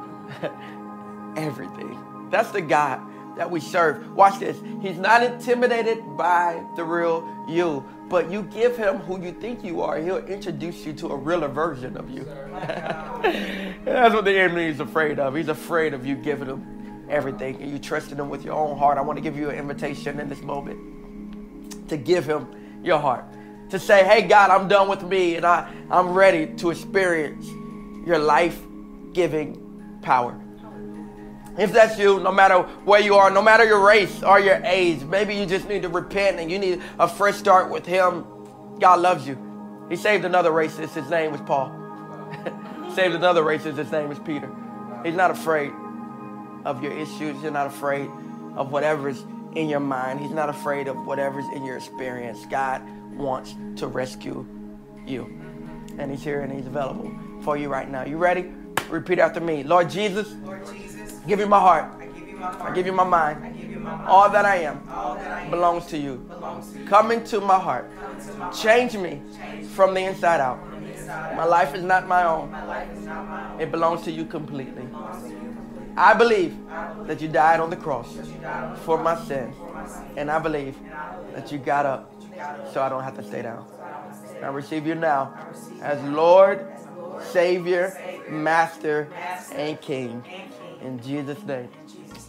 everything. 1.37 2.29
That's 2.31 2.51
the 2.51 2.63
God 2.63 3.01
that 3.37 3.51
we 3.51 3.61
serve. 3.61 4.11
Watch 4.13 4.39
this. 4.39 4.57
He's 4.81 4.99
not 4.99 5.23
intimidated 5.23 6.17
by 6.17 6.65
the 6.77 6.85
real 6.85 7.29
you, 7.49 7.85
but 8.11 8.29
you 8.29 8.43
give 8.43 8.77
him 8.77 8.97
who 8.99 9.23
you 9.23 9.31
think 9.31 9.63
you 9.63 9.81
are, 9.83 9.97
he'll 9.97 10.27
introduce 10.27 10.85
you 10.85 10.93
to 10.93 11.07
a 11.11 11.17
realer 11.17 11.47
version 11.47 11.97
of 11.97 12.11
you. 12.11 12.25
That's 13.85 14.13
what 14.13 14.25
the 14.25 14.37
enemy 14.37 14.67
is 14.67 14.81
afraid 14.81 15.21
of. 15.21 15.37
He's 15.37 15.49
afraid 15.49 15.95
of 15.95 16.05
you 16.05 16.17
giving 16.17 16.49
him 16.49 17.07
everything 17.09 17.63
and 17.63 17.71
you 17.71 17.79
trusting 17.79 18.19
him 18.19 18.29
with 18.29 18.45
your 18.45 18.55
own 18.55 18.77
heart. 18.77 18.99
I 18.99 19.01
want 19.03 19.17
to 19.17 19.23
give 19.23 19.37
you 19.37 19.49
an 19.51 19.57
invitation 19.57 20.19
in 20.19 20.29
this 20.29 20.43
moment 20.43 21.89
to 21.89 21.97
give 21.97 22.27
him 22.27 22.83
your 22.83 22.99
heart. 22.99 23.25
To 23.71 23.79
say, 23.79 24.05
hey, 24.05 24.23
God, 24.23 24.51
I'm 24.51 24.67
done 24.67 24.89
with 24.89 25.05
me 25.05 25.37
and 25.37 25.47
I, 25.47 25.73
I'm 25.89 26.09
ready 26.09 26.49
to 26.57 26.71
experience 26.71 27.47
your 28.05 28.19
life 28.19 28.61
giving 29.13 30.01
power. 30.03 30.37
If 31.59 31.73
that's 31.73 31.99
you, 31.99 32.21
no 32.21 32.33
matter 32.33 32.63
where 32.85 33.01
you 33.01 33.15
are, 33.17 33.31
no 33.31 33.43
matter 33.43 33.65
your 33.65 33.85
race 33.85 34.23
or 34.23 34.41
your 34.41 34.61
age, 34.65 35.03
maybe 35.03 35.35
you 35.35 35.47
just 35.47 35.69
need 35.69 35.83
to 35.83 35.89
repent 35.89 36.39
and 36.39 36.51
you 36.51 36.59
need 36.59 36.83
a 36.99 37.09
fresh 37.09 37.37
start 37.37 37.71
with 37.71 37.85
Him. 37.85 38.25
God 38.79 39.01
loves 39.01 39.27
you. 39.27 39.39
He 39.89 39.97
saved 39.97 40.25
another 40.25 40.51
racist. 40.51 40.95
His 40.95 41.11
name 41.11 41.33
was 41.33 41.41
Paul. 41.43 41.73
saved 42.95 43.15
another 43.15 43.43
racist. 43.43 43.77
His 43.77 43.91
name 43.91 44.09
was 44.09 44.19
Peter. 44.21 44.49
He's 45.05 45.15
not 45.15 45.31
afraid 45.31 45.73
of 46.65 46.83
your 46.83 46.93
issues. 46.93 47.43
You're 47.43 47.51
not 47.51 47.67
afraid 47.67 48.09
of 48.57 48.71
whatever's 48.71 49.25
in 49.55 49.69
your 49.69 49.81
mind. 49.81 50.21
He's 50.21 50.31
not 50.31 50.49
afraid 50.49 50.89
of 50.89 50.97
whatever's 51.07 51.47
in 51.55 51.65
your 51.65 51.77
experience. 51.77 52.47
God 52.51 52.83
wants 53.17 53.55
to 53.77 53.87
rescue 53.87 54.47
you. 55.07 55.25
And 55.99 56.11
He's 56.11 56.23
here 56.23 56.43
and 56.43 56.53
He's 56.53 56.67
available 56.67 57.13
for 57.43 57.57
you 57.57 57.69
right 57.69 57.91
now. 57.91 58.05
You 58.05 58.17
ready? 58.17 58.53
Repeat 58.89 59.19
after 59.19 59.41
me. 59.41 59.63
Lord 59.63 59.91
Jesus, 59.91 60.33
Lord 60.45 60.67
Jesus, 60.67 60.90
give 61.27 61.41
you 61.41 61.47
my 61.47 61.61
heart. 61.61 61.85
I 61.99 62.07
give 62.07 62.29
you 62.29 62.37
my 62.37 62.47
heart. 62.47 62.71
I 62.71 62.75
give 62.75 62.87
you 62.87 62.93
my 62.93 63.05
mind. 63.05 63.45
I 63.45 63.51
give 63.51 63.71
you 63.71 63.79
my 63.81 63.95
mind. 63.97 64.09
All 64.09 64.29
that 64.31 64.45
I 64.45 64.57
am 64.57 64.83
All 64.91 65.15
that 65.15 65.31
I 65.31 65.43
am 65.43 65.51
belongs 65.51 65.87
to 65.87 65.99
you. 65.99 66.17
belongs 66.17 66.73
to 66.73 66.79
you. 66.79 66.87
Come 66.87 67.11
into 67.11 67.41
my 67.41 67.59
heart. 67.59 67.91
Into 68.19 68.33
my 68.35 68.45
heart. 68.47 68.55
Change 68.55 68.97
me 68.97 69.23
from 69.75 69.95
the 69.95 70.01
inside 70.01 70.41
out. 70.41 70.59
From 70.69 70.85
the 70.85 70.93
inside 70.93 71.37
My 71.37 71.43
out. 71.43 71.51
life 71.51 71.75
is 71.75 71.83
not 71.83 72.07
my 72.09 72.25
own. 72.25 72.51
Life 72.53 72.93
is 72.97 73.05
not 73.05 73.29
my 73.29 73.53
own. 73.55 73.61
It 73.61 73.71
belongs 73.71 74.03
to 74.03 74.11
you 74.11 74.25
completely. 74.25 74.83
It 74.83 74.91
belongs 74.91 75.23
to 75.25 75.29
you 75.31 75.39
completely. 75.39 75.95
I 75.97 76.15
believe 76.15 76.57
that 77.07 77.21
you 77.21 77.29
died 77.29 77.61
on 77.61 77.71
the 77.71 77.77
cross 77.77 78.15
that 78.15 78.27
you 78.27 78.33
died 78.35 78.65
on 78.65 78.71
the 78.73 78.77
for 78.81 78.99
my 78.99 79.17
sins. 79.27 79.55
for 79.57 79.73
my 79.75 79.87
sins. 79.87 80.05
And 80.17 80.31
I 80.31 80.39
believe 80.39 80.77
And 80.85 80.93
I 80.95 81.17
believe 81.17 81.35
that 81.35 81.53
you 81.53 81.59
got 81.59 81.85
up 81.87 82.13
that 82.21 82.23
you 82.29 82.35
got 82.37 82.61
up 82.61 82.73
so 82.73 82.83
I 82.83 82.89
don't 82.89 83.03
have 83.03 83.17
to 83.17 83.23
stay 83.25 83.43
down. 83.43 83.67
I 83.83 84.03
don't 84.03 84.15
stay 84.29 84.43
I 84.43 84.49
receive 84.49 84.87
you 84.87 84.95
now 84.95 85.35
as 85.83 86.03
Lord, 86.05 86.67
Savior, 87.33 87.93
Master, 88.31 89.09
and 89.53 89.81
King. 89.81 90.23
In 90.83 91.03
Jesus' 91.03 91.43
name, 91.45 91.69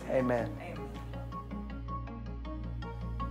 amen. 0.09 0.49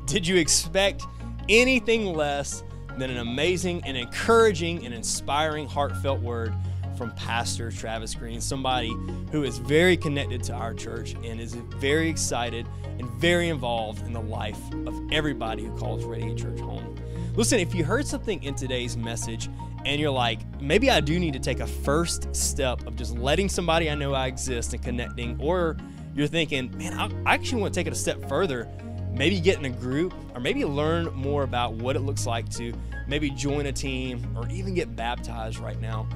Did 0.06 0.26
you 0.26 0.36
expect 0.36 1.04
anything 1.48 2.14
less 2.14 2.64
than 2.98 3.10
an 3.10 3.18
amazing 3.18 3.82
and 3.84 3.96
encouraging 3.96 4.84
and 4.84 4.94
inspiring, 4.94 5.66
heartfelt 5.66 6.20
word 6.20 6.54
from 6.96 7.12
Pastor 7.12 7.70
Travis 7.70 8.14
Greene, 8.14 8.40
somebody 8.40 8.94
who 9.30 9.42
is 9.44 9.58
very 9.58 9.96
connected 9.96 10.42
to 10.44 10.52
our 10.52 10.74
church 10.74 11.14
and 11.24 11.40
is 11.40 11.54
very 11.54 12.08
excited 12.08 12.66
and 12.98 13.08
very 13.12 13.48
involved 13.48 14.04
in 14.06 14.12
the 14.12 14.20
life 14.20 14.60
of 14.86 15.00
everybody 15.12 15.64
who 15.64 15.76
calls 15.78 16.04
Radiate 16.04 16.38
Church 16.38 16.60
home? 16.60 16.96
Listen, 17.36 17.58
if 17.60 17.74
you 17.74 17.84
heard 17.84 18.06
something 18.06 18.42
in 18.42 18.54
today's 18.54 18.96
message 18.96 19.48
and 19.84 20.00
you're 20.00 20.10
like, 20.10 20.40
maybe 20.60 20.90
I 20.90 21.00
do 21.00 21.18
need 21.18 21.32
to 21.32 21.38
take 21.38 21.60
a 21.60 21.66
first 21.66 22.34
step 22.34 22.86
of 22.86 22.96
just 22.96 23.16
letting 23.16 23.48
somebody 23.48 23.90
I 23.90 23.94
know 23.94 24.14
I 24.14 24.26
exist 24.26 24.74
and 24.74 24.82
connecting, 24.82 25.40
or 25.40 25.76
you're 26.14 26.26
thinking, 26.26 26.76
man, 26.76 26.98
I 26.98 27.34
actually 27.34 27.62
want 27.62 27.74
to 27.74 27.80
take 27.80 27.86
it 27.86 27.92
a 27.92 27.96
step 27.96 28.28
further 28.28 28.68
maybe 29.12 29.40
get 29.40 29.58
in 29.58 29.64
a 29.64 29.70
group 29.70 30.14
or 30.34 30.40
maybe 30.40 30.64
learn 30.64 31.12
more 31.14 31.42
about 31.42 31.74
what 31.74 31.96
it 31.96 32.00
looks 32.00 32.26
like 32.26 32.48
to 32.50 32.72
maybe 33.06 33.30
join 33.30 33.66
a 33.66 33.72
team 33.72 34.24
or 34.36 34.48
even 34.48 34.74
get 34.74 34.94
baptized 34.94 35.58
right 35.58 35.80
now. 35.80 36.08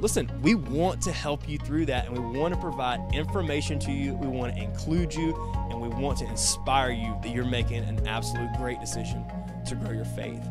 Listen, 0.00 0.30
we 0.42 0.54
want 0.54 1.00
to 1.02 1.12
help 1.12 1.48
you 1.48 1.58
through 1.58 1.86
that 1.86 2.06
and 2.06 2.16
we 2.16 2.38
want 2.38 2.52
to 2.52 2.60
provide 2.60 3.00
information 3.14 3.78
to 3.80 3.92
you. 3.92 4.14
We 4.14 4.26
want 4.26 4.54
to 4.54 4.62
include 4.62 5.14
you 5.14 5.34
and 5.70 5.80
we 5.80 5.88
want 5.88 6.18
to 6.18 6.26
inspire 6.26 6.90
you 6.90 7.16
that 7.22 7.32
you're 7.32 7.44
making 7.44 7.84
an 7.84 8.06
absolute 8.06 8.50
great 8.58 8.80
decision 8.80 9.24
to 9.66 9.74
grow 9.76 9.92
your 9.92 10.04
faith. 10.04 10.42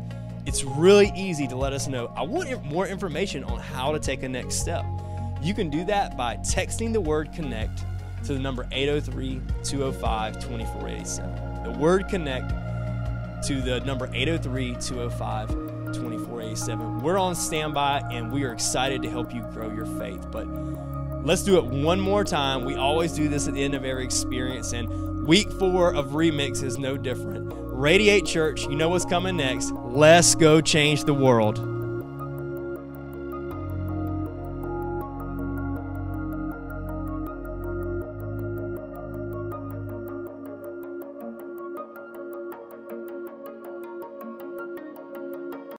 It's 0.44 0.64
really 0.64 1.12
easy 1.14 1.46
to 1.46 1.56
let 1.56 1.72
us 1.72 1.86
know, 1.86 2.12
I 2.16 2.22
want 2.22 2.64
more 2.64 2.86
information 2.86 3.44
on 3.44 3.60
how 3.60 3.92
to 3.92 4.00
take 4.00 4.24
a 4.24 4.28
next 4.28 4.56
step. 4.56 4.84
You 5.40 5.54
can 5.54 5.70
do 5.70 5.84
that 5.84 6.16
by 6.16 6.36
texting 6.38 6.92
the 6.92 7.00
word 7.00 7.32
connect 7.32 7.84
to 8.24 8.34
the 8.34 8.40
number 8.40 8.66
803 8.72 9.40
205 9.62 10.34
2487. 10.34 11.62
The 11.62 11.78
word 11.78 12.08
connect 12.08 12.50
to 13.46 13.60
the 13.60 13.80
number 13.80 14.10
803 14.12 14.76
205 14.80 15.48
2487. 15.48 17.02
We're 17.02 17.18
on 17.18 17.34
standby 17.34 18.02
and 18.10 18.32
we 18.32 18.44
are 18.44 18.52
excited 18.52 19.02
to 19.02 19.10
help 19.10 19.32
you 19.32 19.42
grow 19.52 19.72
your 19.72 19.86
faith. 19.98 20.26
But 20.30 20.46
let's 21.24 21.42
do 21.44 21.56
it 21.58 21.64
one 21.64 22.00
more 22.00 22.24
time. 22.24 22.64
We 22.64 22.74
always 22.74 23.12
do 23.12 23.28
this 23.28 23.46
at 23.46 23.54
the 23.54 23.62
end 23.62 23.74
of 23.74 23.84
every 23.84 24.04
experience, 24.04 24.72
and 24.72 25.26
week 25.26 25.50
four 25.52 25.94
of 25.94 26.10
Remix 26.10 26.62
is 26.62 26.78
no 26.78 26.96
different. 26.96 27.52
Radiate 27.82 28.24
Church, 28.24 28.62
you 28.62 28.76
know 28.76 28.90
what's 28.90 29.04
coming 29.04 29.38
next. 29.38 29.72
Let's 29.72 30.36
go 30.36 30.60
change 30.60 31.02
the 31.02 31.14
world. 31.14 31.71